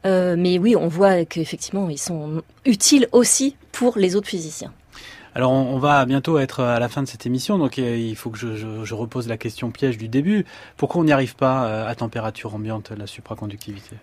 mais 0.04 0.60
oui, 0.60 0.76
on 0.76 0.88
voit 0.88 1.26
qu'effectivement 1.26 1.90
ils 1.90 1.98
sont 1.98 2.42
utiles 2.66 3.08
aussi 3.12 3.56
pour 3.72 3.98
les 3.98 4.16
autres 4.16 4.28
physiciens. 4.28 4.74
Alors 5.38 5.52
on, 5.52 5.78
va 5.78 6.04
bientôt 6.08 6.40
être 6.40 6.64
à 6.64 6.80
la 6.80 6.90
fin 6.90 7.04
de 7.04 7.08
cette 7.08 7.28
émission, 7.28 7.60
donc 7.60 7.78
euh, 7.78 7.96
il 7.96 8.16
faut 8.16 8.32
que 8.32 8.40
je, 8.40 8.94
repose 8.96 9.28
la 9.28 9.38
question 9.38 9.70
piège 9.70 10.00
du 10.00 10.08
début. 10.08 10.48
Pourquoi 10.78 11.02
on 11.02 11.04
n'y 11.04 11.12
arrive 11.12 11.36
pas 11.36 11.66
euh, 11.66 11.88
à 11.88 11.94
température 11.94 12.56
ambiante, 12.56 12.90
la 12.90 13.06
supraconductivité? 13.06 13.98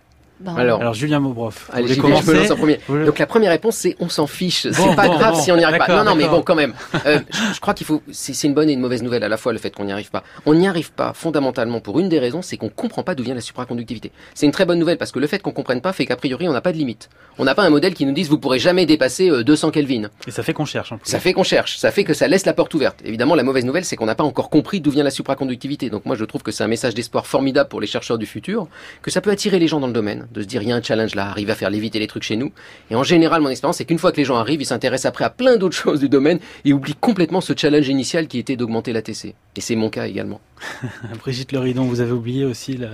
Bah, 0.45 0.53
alors, 0.59 0.81
alors, 0.81 0.93
Julien 0.93 1.21
Maubrov, 1.21 1.71
allez, 1.73 1.95
je 1.95 2.01
me 2.03 2.11
lance 2.11 2.51
en 2.51 2.57
premier. 2.57 2.79
Donc 2.89 3.19
la 3.19 3.27
première 3.27 3.51
réponse 3.51 3.77
c'est 3.77 3.97
on 3.99 4.11
s'en 4.11 4.27
fiche. 4.27 4.67
c'est 4.71 4.97
pas 4.97 5.09
grave 5.09 5.41
si 5.41 5.51
on 5.51 5.57
n'y 5.57 5.65
arrive 5.65 5.79
pas. 5.79 6.05
Non 6.05 6.11
non 6.11 6.15
mais 6.15 6.29
bon 6.29 6.43
quand 6.43 6.55
même. 6.55 6.75
Euh, 7.07 7.21
je, 7.55 7.61
crois 7.61 7.73
qu'il 7.73 7.87
faut. 7.87 8.03
C'est 8.13 8.47
une 8.47 8.55
bonne 8.55 8.69
et 8.69 8.75
une 8.75 8.81
mauvaise 8.81 9.03
nouvelle 9.03 9.25
à 9.25 9.29
la 9.29 9.37
fois 9.37 9.53
le 9.53 9.59
fait 9.59 9.71
qu'on 9.71 9.85
n'y 9.85 9.93
arrive 9.93 10.11
pas. 10.11 10.23
On 10.45 10.55
n'y 10.55 10.69
arrive 10.69 10.93
pas 10.93 11.13
fondamentalement 11.15 11.81
pour 11.81 11.99
une 11.99 12.09
des 12.09 12.19
raisons, 12.19 12.43
c'est 12.43 12.57
qu'on 12.57 12.69
comprend 12.69 13.03
pas 13.03 13.15
d'où 13.15 13.23
vient 13.23 13.35
la 13.35 13.41
supraconductivité. 13.41 14.13
C'est 14.35 14.47
une 14.47 14.53
très 14.53 14.67
bonne 14.67 14.79
nouvelle 14.79 14.99
parce 14.99 15.13
que 15.13 15.19
le 15.19 15.27
fait 15.27 15.41
qu'on 15.41 15.53
comprenne 15.53 15.81
pas 15.81 15.93
fait 15.93 16.05
qu'a 16.05 16.17
priori 16.17 16.47
on 16.47 16.53
n'a 16.53 16.61
pas 16.61 16.73
de 16.73 16.79
limite. 16.79 17.09
On 17.39 17.45
n'a 17.45 17.55
pas 17.55 17.65
un 17.65 17.71
modèle 17.71 17.95
qui 17.95 18.05
nous 18.05 18.13
dise 18.13 18.29
vous 18.29 18.39
pourrez 18.39 18.59
jamais 18.59 18.85
dépasser 18.85 19.31
200 19.45 19.69
euh, 19.69 19.71
Kelvin. 19.71 20.09
Et 20.27 20.31
ça 20.31 20.43
fait 20.43 20.53
qu'on 20.53 20.67
cherche. 20.67 20.93
En 20.93 20.99
plus. 20.99 21.11
Ça 21.11 21.21
fait 21.21 21.33
qu'on 21.33 21.43
cherche. 21.43 21.79
Ça 21.79 21.91
fait 21.91 22.05
que 22.05 22.15
ça 22.15 22.29
laisse 22.29 22.45
la 22.45 22.53
porte 22.53 22.75
ouverte. 22.75 23.01
Évidemment 23.05 23.35
la 23.35 23.43
mauvaise 23.43 23.65
nouvelle 23.65 23.85
c'est 23.85 23.97
qu'on 23.97 24.07
n'a 24.07 24.15
pas 24.15 24.25
encore 24.25 24.51
compris 24.51 24.81
d'où 24.81 24.91
vient 24.91 25.05
la 25.05 25.11
supraconductivité. 25.11 25.89
Donc 25.89 26.05
moi 26.05 26.17
je 26.17 26.25
trouve 26.25 26.43
que 26.43 26.53
c'est 26.53 26.65
un 26.65 26.69
message 26.69 26.95
d'espoir 26.95 27.27
formidable 27.27 27.69
pour 27.69 27.81
les 27.81 27.87
chercheurs 27.87 28.19
du 28.19 28.27
futur, 28.27 28.69
que 29.03 29.11
ça 29.11 29.21
peut 29.21 29.31
attirer 29.31 29.59
les 29.59 29.69
gens 29.69 29.81
dans 29.81 29.87
le 29.87 29.93
domaine, 29.93 30.27
de 30.35 30.43
se 30.43 30.47
dire 30.47 30.63
il 30.63 30.69
y 30.69 30.73
a 30.73 30.77
un 30.77 30.83
challenge 30.83 31.15
là, 31.15 31.29
arrive 31.29 31.51
à 31.51 31.55
faire 31.55 31.71
léviter 31.71 31.99
les 31.99 32.07
trucs 32.07 32.25
chez 32.25 32.37
nous. 32.37 32.53
Et 32.91 32.95
en 32.95 33.03
général, 33.03 33.41
mon 33.41 33.49
expérience, 33.49 33.79
c'est 33.79 33.85
qu'une 33.85 33.99
fois 33.99 34.13
que 34.13 34.19
les 34.19 34.25
gens 34.25 34.37
arrivent, 34.37 34.61
ils 34.61 34.67
s'intéressent 34.67 35.09
après 35.09 35.25
à 35.25 35.31
plein 35.31 35.57
d'autres 35.57 35.77
choses 35.85 36.01
du 36.01 36.09
domaine 36.09 36.39
et 36.65 36.73
oublient 36.73 36.97
complètement 37.01 37.41
ce 37.41 37.55
challenge 37.57 37.89
initial 37.89 38.27
qui 38.29 38.39
était 38.39 38.57
d'augmenter 38.57 38.93
la 38.93 39.01
TC. 39.01 39.35
Et 39.57 39.61
c'est 39.61 39.77
mon 39.77 39.89
cas 39.89 40.07
également. 40.07 40.41
Brigitte 41.21 41.53
Leridon, 41.53 41.85
vous 41.85 42.01
avez 42.01 42.13
oublié 42.13 42.45
aussi 42.45 42.77
la, 42.77 42.89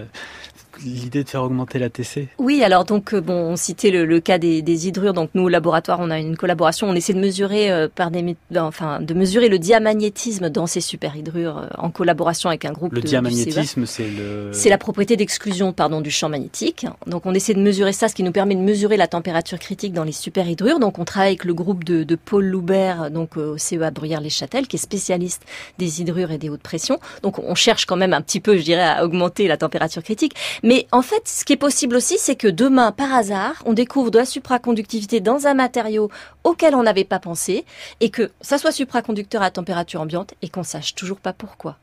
l'idée 0.85 1.25
de 1.25 1.29
faire 1.29 1.43
augmenter 1.43 1.79
la 1.79 1.91
TC 1.91 2.29
Oui, 2.39 2.63
alors 2.63 2.85
donc 2.85 3.15
euh, 3.15 3.21
bon, 3.21 3.35
on 3.35 3.57
citait 3.57 3.91
le, 3.91 4.21
cas 4.21 4.39
des, 4.39 4.87
hydrures. 4.87 5.13
Donc 5.13 5.31
nous 5.35 5.45
au 5.45 5.49
laboratoire, 5.49 5.99
on 6.01 6.11
a 6.11 6.19
une 6.19 6.37
collaboration. 6.37 6.89
On 6.89 6.95
essaie 6.95 7.13
de 7.13 7.21
mesurer 7.21 7.71
euh, 7.71 7.89
par 7.93 8.11
des, 8.11 8.37
enfin 8.57 9.01
de 9.01 9.15
mesurer 9.15 9.49
le 9.49 9.59
diamagnétisme 9.59 10.51
dans 10.51 10.67
ces 10.67 10.81
superhydrures 10.81 11.59
euh, 11.59 11.67
en 11.79 11.91
collaboration 11.91 12.49
avec 12.49 12.65
un 12.65 12.73
groupe. 12.73 12.93
Le 12.93 13.01
diamagnétisme, 13.01 13.87
c'est 13.87 14.09
le. 14.09 14.51
C'est 14.53 14.71
la 14.71 14.79
propriété 14.79 15.17
d'exclusion, 15.17 15.73
pardon, 15.73 16.01
du 16.01 16.11
champ 16.11 16.29
magnétique. 16.29 16.87
Donc 17.07 17.27
on 17.27 17.35
essaie 17.35 17.55
de 17.55 17.61
mesurer 17.61 17.93
ça, 17.93 18.09
ce 18.09 18.15
qui 18.15 18.23
nous 18.23 18.33
permet 18.33 18.55
de 18.55 18.61
mesurer 18.61 18.97
la 18.97 19.07
température 19.07 19.59
critique 19.59 19.93
dans 19.93 20.05
les 20.05 20.13
superhydrures. 20.13 20.79
Donc 20.79 20.99
on 20.99 21.05
travaille 21.05 21.31
avec 21.31 21.45
le 21.45 21.55
groupe 21.55 21.85
de, 21.85 22.05
Paul 22.17 22.45
Loubert, 22.45 23.11
donc 23.11 23.37
au 23.37 23.57
CEA 23.57 23.91
Bruyères-les-Châtelles, 23.91 24.67
qui 24.67 24.77
est 24.77 24.81
spécialiste 24.81 25.43
des 25.79 26.01
hydrures 26.01 26.31
et 26.31 26.39
des 26.39 26.49
hautes 26.49 26.63
pressions. 26.63 26.99
Donc 27.23 27.39
on 27.39 27.55
cherche 27.55 27.87
quand 27.87 27.97
même 27.97 28.13
un 28.13 28.21
petit 28.21 28.41
peu, 28.41 28.57
je 28.57 28.63
dirais, 28.63 28.83
à 28.83 29.05
augmenter 29.05 29.49
la 29.49 29.57
température 29.57 30.03
critique. 30.03 30.35
Mais 30.63 30.70
en 30.93 31.03
fait, 31.03 31.27
ce 31.27 31.45
qui 31.45 31.55
est 31.55 31.57
possible 31.57 31.97
aussi, 31.97 32.17
c'est 32.19 32.37
que 32.37 32.49
demain, 32.49 32.93
par 32.93 33.13
hasard, 33.13 33.63
on 33.67 33.73
découvre 33.73 34.11
de 34.11 34.19
la 34.19 34.25
supraconductivité 34.25 35.21
dans 35.21 35.47
un 35.47 35.55
matériau 35.55 36.11
auquel 36.45 36.75
on 36.75 36.83
n'avait 36.83 37.05
pas 37.05 37.19
pensé, 37.19 37.65
et 38.01 38.11
que 38.11 38.31
ça 38.41 38.59
soit 38.59 38.73
supraconducteur 38.73 39.43
à 39.43 39.51
température 39.51 40.01
ambiante, 40.01 40.35
et 40.43 40.49
qu'on 40.49 40.63
sache 40.63 40.95
toujours 40.95 41.19
pas 41.19 41.33
pourquoi. 41.33 41.77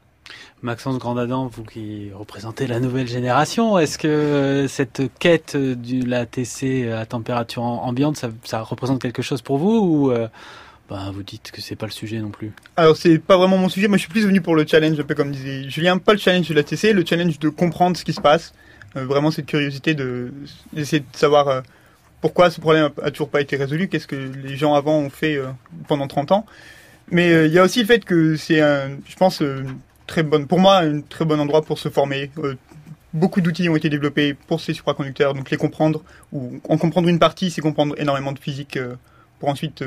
Maxence 0.62 0.98
Grandadam, 0.98 1.48
vous 1.48 1.64
qui 1.64 2.12
représentez 2.14 2.68
la 2.68 2.80
nouvelle 2.80 3.08
génération, 3.08 3.78
est-ce 3.78 3.98
que 3.98 4.08
euh, 4.08 4.68
cette 4.68 5.02
quête 5.20 5.56
de 5.56 6.08
la 6.08 6.26
TC 6.26 6.92
à 6.92 7.06
température 7.06 7.64
ambiante, 7.64 8.26
ça, 8.44 8.62
représente 8.62 9.02
quelque 9.02 9.22
chose 9.22 9.42
pour 9.42 9.58
vous 9.58 9.78
ou 9.78 10.12
euh, 10.12 10.28
bah, 10.90 11.12
vous 11.14 11.24
dites 11.24 11.52
que 11.52 11.62
c'est 11.62 11.76
pas 11.76 11.86
le 11.86 11.92
sujet 11.92 12.20
non 12.20 12.30
plus? 12.30 12.52
Alors 12.76 12.98
c'est 12.98 13.20
pas 13.20 13.38
vraiment 13.38 13.58
mon 13.58 13.70
sujet. 13.70 13.88
Moi 13.88 13.98
je 13.98 14.02
suis 14.02 14.12
plus 14.12 14.26
venu 14.26 14.42
pour 14.42 14.56
le 14.56 14.66
challenge, 14.66 15.00
un 15.00 15.04
peu 15.04 15.16
comme 15.16 15.32
disait 15.32 15.70
Julien, 15.70 15.98
pas 15.98 16.14
le 16.14 16.20
challenge 16.20 16.50
de 16.50 16.54
la 16.54 16.64
TC, 16.64 16.94
le 16.94 17.06
challenge 17.06 17.40
de 17.40 17.50
comprendre 17.50 17.96
ce 17.96 18.04
qui 18.04 18.14
se 18.14 18.22
passe. 18.22 18.54
Euh, 18.98 19.06
vraiment 19.06 19.32
cette 19.32 19.46
curiosité 19.46 19.94
de 19.94 20.32
d'essayer 20.74 21.02
de 21.02 21.18
savoir 21.18 21.48
euh, 21.48 21.62
pourquoi 22.22 22.50
ce 22.50 22.60
problème 22.60 22.90
a, 23.02 23.12
toujours 23.12 23.30
pas 23.30 23.42
été 23.42 23.56
résolu, 23.56 23.88
qu'est-ce 23.88 24.08
que 24.08 24.16
les 24.16 24.56
gens 24.58 24.74
avant 24.74 24.98
ont 24.98 25.10
fait 25.10 25.36
euh, 25.36 25.48
pendant 25.88 26.08
30 26.08 26.32
ans. 26.32 26.46
Mais 27.12 27.46
il 27.46 27.54
y 27.54 27.60
a 27.60 27.64
aussi 27.64 27.80
le 27.80 27.86
fait 27.86 28.04
que 28.04 28.36
c'est 28.36 28.58
je 28.58 29.16
pense, 29.16 29.42
très 30.08 30.24
bonne, 30.24 30.46
pour 30.46 30.60
moi, 30.60 30.80
un 30.80 31.00
très 31.00 31.24
bon 31.24 31.40
endroit 31.40 31.62
pour 31.62 31.80
se 31.80 31.88
former. 31.88 32.30
beaucoup 33.14 33.40
d'outils 33.40 33.70
ont 33.70 33.78
été 33.78 33.88
développés 33.88 34.34
pour 34.34 34.60
ces 34.60 34.74
supraconducteurs, 34.74 35.34
donc 35.34 35.50
les 35.50 35.56
comprendre, 35.56 36.04
ou 36.34 36.60
en 36.68 36.78
comprendre 36.78 37.08
une 37.08 37.20
partie, 37.20 37.50
c'est 37.50 37.62
comprendre 37.62 37.96
énormément 37.98 38.34
de 38.34 38.40
physique 38.40 38.78
pour 39.40 39.48
ensuite 39.48 39.86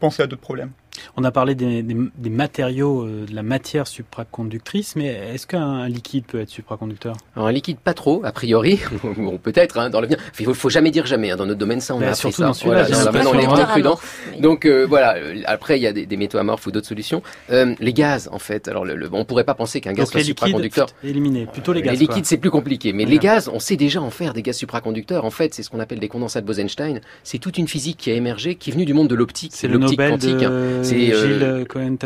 penser 0.00 0.24
à 0.24 0.26
d'autres 0.26 0.42
problèmes. 0.42 0.72
On 1.16 1.24
a 1.24 1.30
parlé 1.30 1.54
des, 1.54 1.82
matériaux, 2.30 3.02
euh, 3.02 3.26
de 3.26 3.34
la 3.34 3.42
matière 3.42 3.86
supraconductrice, 3.86 4.96
mais 4.96 5.06
est-ce 5.06 5.46
qu'un 5.46 5.88
liquide 5.88 6.24
peut 6.24 6.40
être 6.40 6.50
supraconducteur? 6.50 7.16
Alors 7.36 7.48
un 7.48 7.52
liquide 7.52 7.78
pas 7.78 7.94
trop, 7.94 8.22
a 8.24 8.32
priori, 8.32 8.80
bon 9.16 9.38
peut-être 9.38 9.78
hein, 9.78 9.90
dans 9.90 10.00
l'avenir. 10.00 10.18
Il 10.38 10.46
faut, 10.46 10.54
faut 10.54 10.70
jamais 10.70 10.90
dire 10.90 11.06
jamais. 11.06 11.30
Hein, 11.30 11.36
dans 11.36 11.46
notre 11.46 11.58
domaine, 11.58 11.80
ça 11.80 11.94
on 11.94 12.00
a 12.00 12.14
surtout 12.14 12.36
ça. 12.36 12.46
Dans 12.46 12.52
voilà, 12.52 12.86
on 13.28 13.38
est 13.38 13.46
vraiment 13.46 13.66
prudent. 13.66 13.98
Donc 14.38 14.64
euh, 14.64 14.86
voilà. 14.88 15.16
Après, 15.46 15.78
il 15.78 15.82
y 15.82 15.86
a 15.86 15.92
des, 15.92 16.16
métaux 16.16 16.38
amorphes 16.38 16.66
ou 16.66 16.70
d'autres 16.70 16.86
solutions. 16.86 17.22
Euh, 17.50 17.74
les 17.80 17.92
gaz, 17.92 18.28
en 18.32 18.38
fait. 18.38 18.68
Alors 18.68 18.84
le, 18.84 19.08
on 19.12 19.24
pourrait 19.24 19.44
pas 19.44 19.54
penser 19.54 19.80
qu'un 19.80 19.92
gaz 19.92 20.10
soit 20.10 20.22
supraconducteur. 20.22 20.88
Éliminé. 21.04 21.46
Plutôt 21.46 21.72
les 21.72 21.82
gaz. 21.82 21.92
Les 21.92 21.98
liquides, 22.06 22.26
c'est 22.26 22.38
plus 22.38 22.50
compliqué. 22.50 22.92
Mais 22.92 23.04
les 23.04 23.18
gaz, 23.18 23.48
on 23.52 23.58
sait 23.58 23.76
déjà 23.76 24.00
en 24.00 24.10
faire 24.10 24.34
des 24.34 24.42
gaz 24.42 24.56
supraconducteurs. 24.56 25.24
En 25.24 25.30
fait, 25.30 25.54
c'est 25.54 25.62
ce 25.62 25.70
qu'on 25.70 25.80
appelle 25.80 26.00
des 26.00 26.08
condensats 26.08 26.40
de 26.40 26.46
Bose-Einstein. 26.46 27.00
C'est 27.24 27.38
toute 27.38 27.58
une 27.58 27.68
physique 27.68 27.98
qui 27.98 28.10
a 28.10 28.14
émergé, 28.14 28.54
qui 28.54 28.70
est 28.70 28.72
venue 28.72 28.84
du 28.84 28.94
monde 28.94 29.08
de 29.08 29.14
l'optique. 29.14 29.52
C'est 29.54 29.68
l'optique 29.68 29.98
quantique. 29.98 30.44
C'est 30.90 31.66
Cohen 31.68 31.96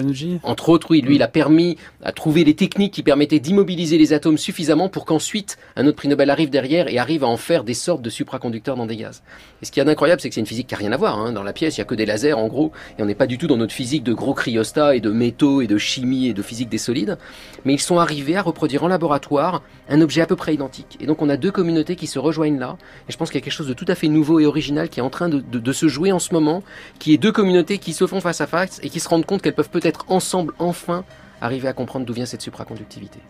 Entre 0.42 0.68
autres, 0.68 0.88
oui, 0.90 1.00
lui, 1.00 1.16
il 1.16 1.22
a 1.22 1.28
permis 1.28 1.76
à 2.02 2.12
trouver 2.12 2.44
des 2.44 2.54
techniques 2.54 2.92
qui 2.92 3.02
permettaient 3.02 3.40
d'immobiliser 3.40 3.98
les 3.98 4.12
atomes 4.12 4.38
suffisamment 4.38 4.88
pour 4.88 5.04
qu'ensuite 5.04 5.56
un 5.76 5.86
autre 5.86 5.96
prix 5.96 6.08
Nobel 6.08 6.30
arrive 6.30 6.50
derrière 6.50 6.88
et 6.88 6.98
arrive 6.98 7.24
à 7.24 7.26
en 7.26 7.36
faire 7.36 7.64
des 7.64 7.74
sortes 7.74 8.02
de 8.02 8.10
supraconducteurs 8.10 8.76
dans 8.76 8.86
des 8.86 8.96
gaz. 8.96 9.22
Et 9.62 9.64
ce 9.64 9.72
qui 9.72 9.80
est 9.80 9.88
incroyable, 9.88 10.20
c'est 10.20 10.28
que 10.28 10.34
c'est 10.34 10.40
une 10.40 10.46
physique 10.46 10.68
qui 10.68 10.74
n'a 10.74 10.78
rien 10.78 10.92
à 10.92 10.96
voir. 10.96 11.18
Hein. 11.18 11.32
Dans 11.32 11.42
la 11.42 11.52
pièce, 11.52 11.76
il 11.76 11.80
n'y 11.80 11.82
a 11.82 11.86
que 11.86 11.94
des 11.94 12.06
lasers 12.06 12.34
en 12.34 12.46
gros, 12.48 12.72
et 12.98 13.02
on 13.02 13.06
n'est 13.06 13.14
pas 13.14 13.26
du 13.26 13.38
tout 13.38 13.46
dans 13.46 13.56
notre 13.56 13.72
physique 13.72 14.02
de 14.02 14.12
gros 14.12 14.34
cryostats 14.34 14.94
et 14.94 15.00
de 15.00 15.10
métaux 15.10 15.62
et 15.62 15.66
de 15.66 15.78
chimie 15.78 16.28
et 16.28 16.34
de 16.34 16.42
physique 16.42 16.68
des 16.68 16.78
solides. 16.78 17.18
Mais 17.64 17.74
ils 17.74 17.80
sont 17.80 17.98
arrivés 17.98 18.36
à 18.36 18.42
reproduire 18.42 18.84
en 18.84 18.88
laboratoire 18.88 19.62
un 19.88 20.00
objet 20.00 20.20
à 20.20 20.26
peu 20.26 20.36
près 20.36 20.54
identique. 20.54 20.98
Et 21.00 21.06
donc 21.06 21.22
on 21.22 21.28
a 21.28 21.36
deux 21.36 21.50
communautés 21.50 21.96
qui 21.96 22.06
se 22.06 22.18
rejoignent 22.18 22.58
là. 22.58 22.76
Et 23.08 23.12
je 23.12 23.16
pense 23.16 23.30
qu'il 23.30 23.38
y 23.38 23.42
a 23.42 23.44
quelque 23.44 23.52
chose 23.52 23.68
de 23.68 23.74
tout 23.74 23.86
à 23.88 23.94
fait 23.94 24.08
nouveau 24.08 24.40
et 24.40 24.46
original 24.46 24.88
qui 24.88 25.00
est 25.00 25.02
en 25.02 25.10
train 25.10 25.28
de, 25.28 25.40
de 25.40 25.72
se 25.72 25.88
jouer 25.88 26.12
en 26.12 26.18
ce 26.18 26.32
moment, 26.32 26.62
qui 26.98 27.14
est 27.14 27.18
deux 27.18 27.32
communautés 27.32 27.78
qui 27.78 27.92
se 27.92 28.06
font 28.06 28.20
face 28.20 28.40
à 28.40 28.46
face 28.46 28.73
et 28.82 28.90
qui 28.90 29.00
se 29.00 29.08
rendent 29.08 29.26
compte 29.26 29.42
qu'elles 29.42 29.54
peuvent 29.54 29.70
peut-être 29.70 30.04
ensemble, 30.08 30.54
enfin, 30.58 31.04
arriver 31.40 31.68
à 31.68 31.72
comprendre 31.72 32.06
d'où 32.06 32.12
vient 32.12 32.26
cette 32.26 32.42
supraconductivité. 32.42 33.20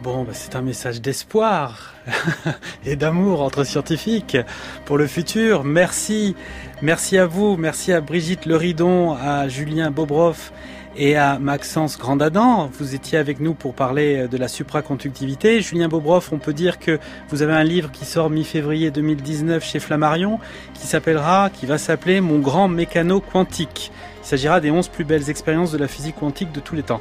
Bon, 0.00 0.22
bah 0.22 0.30
c'est 0.32 0.54
un 0.54 0.62
message 0.62 1.00
d'espoir 1.00 1.94
et 2.84 2.94
d'amour 2.94 3.42
entre 3.42 3.64
scientifiques 3.64 4.36
pour 4.84 4.96
le 4.96 5.08
futur. 5.08 5.64
Merci, 5.64 6.36
merci 6.82 7.18
à 7.18 7.26
vous, 7.26 7.56
merci 7.56 7.92
à 7.92 8.00
Brigitte 8.00 8.46
Leridon, 8.46 9.14
à 9.14 9.48
Julien 9.48 9.90
Bobrov 9.90 10.52
et 10.96 11.16
à 11.16 11.40
Maxence 11.40 11.98
Grandadam. 11.98 12.68
Vous 12.78 12.94
étiez 12.94 13.18
avec 13.18 13.40
nous 13.40 13.54
pour 13.54 13.74
parler 13.74 14.28
de 14.28 14.36
la 14.36 14.46
supraconductivité. 14.46 15.60
Julien 15.62 15.88
Bobrov, 15.88 16.28
on 16.30 16.38
peut 16.38 16.52
dire 16.52 16.78
que 16.78 17.00
vous 17.30 17.42
avez 17.42 17.54
un 17.54 17.64
livre 17.64 17.90
qui 17.90 18.04
sort 18.04 18.30
mi-février 18.30 18.92
2019 18.92 19.64
chez 19.64 19.80
Flammarion, 19.80 20.38
qui 20.74 20.86
s'appellera, 20.86 21.50
qui 21.50 21.66
va 21.66 21.76
s'appeler 21.76 22.20
Mon 22.20 22.38
grand 22.38 22.68
mécano 22.68 23.20
quantique. 23.20 23.90
S'agira 24.28 24.60
des 24.60 24.70
11 24.70 24.88
plus 24.88 25.04
belles 25.04 25.30
expériences 25.30 25.72
de 25.72 25.78
la 25.78 25.88
physique 25.88 26.16
quantique 26.16 26.52
de 26.52 26.60
tous 26.60 26.74
les 26.74 26.82
temps. 26.82 27.00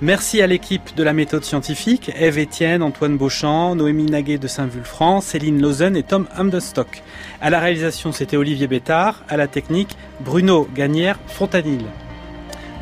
Merci 0.00 0.40
à 0.40 0.46
l'équipe 0.46 0.94
de 0.94 1.02
la 1.02 1.12
méthode 1.12 1.42
scientifique, 1.42 2.12
Eve 2.14 2.38
Etienne, 2.38 2.84
Antoine 2.84 3.16
Beauchamp, 3.16 3.74
Noémie 3.74 4.06
Naguet 4.06 4.38
de 4.38 4.46
Saint-Vulfranc, 4.46 5.20
Céline 5.20 5.60
Lauzen 5.60 5.96
et 5.96 6.04
Tom 6.04 6.28
Humdenstock. 6.36 7.02
À 7.40 7.50
la 7.50 7.58
réalisation, 7.58 8.12
c'était 8.12 8.36
Olivier 8.36 8.68
Bétard. 8.68 9.24
À 9.28 9.36
la 9.36 9.48
technique, 9.48 9.96
Bruno 10.20 10.68
Gagnère 10.72 11.18
Fontanille. 11.26 11.88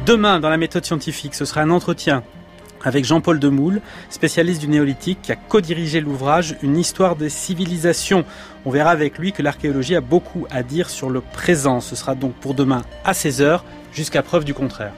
Demain, 0.04 0.38
dans 0.38 0.50
la 0.50 0.58
méthode 0.58 0.84
scientifique, 0.84 1.34
ce 1.34 1.46
sera 1.46 1.62
un 1.62 1.70
entretien 1.70 2.22
avec 2.84 3.06
Jean-Paul 3.06 3.38
Demoule, 3.38 3.80
spécialiste 4.10 4.60
du 4.60 4.68
néolithique, 4.68 5.20
qui 5.22 5.32
a 5.32 5.36
co-dirigé 5.36 6.00
l'ouvrage 6.00 6.56
Une 6.62 6.76
histoire 6.76 7.16
des 7.16 7.30
civilisations. 7.30 8.26
On 8.66 8.70
verra 8.70 8.90
avec 8.90 9.18
lui 9.18 9.32
que 9.32 9.42
l'archéologie 9.42 9.96
a 9.96 10.02
beaucoup 10.02 10.46
à 10.50 10.62
dire 10.62 10.90
sur 10.90 11.08
le 11.08 11.20
présent. 11.20 11.80
Ce 11.80 11.96
sera 11.96 12.14
donc 12.14 12.34
pour 12.34 12.52
demain 12.52 12.82
à 13.04 13.12
16h 13.12 13.62
jusqu'à 13.92 14.22
preuve 14.22 14.44
du 14.44 14.54
contraire. 14.54 14.92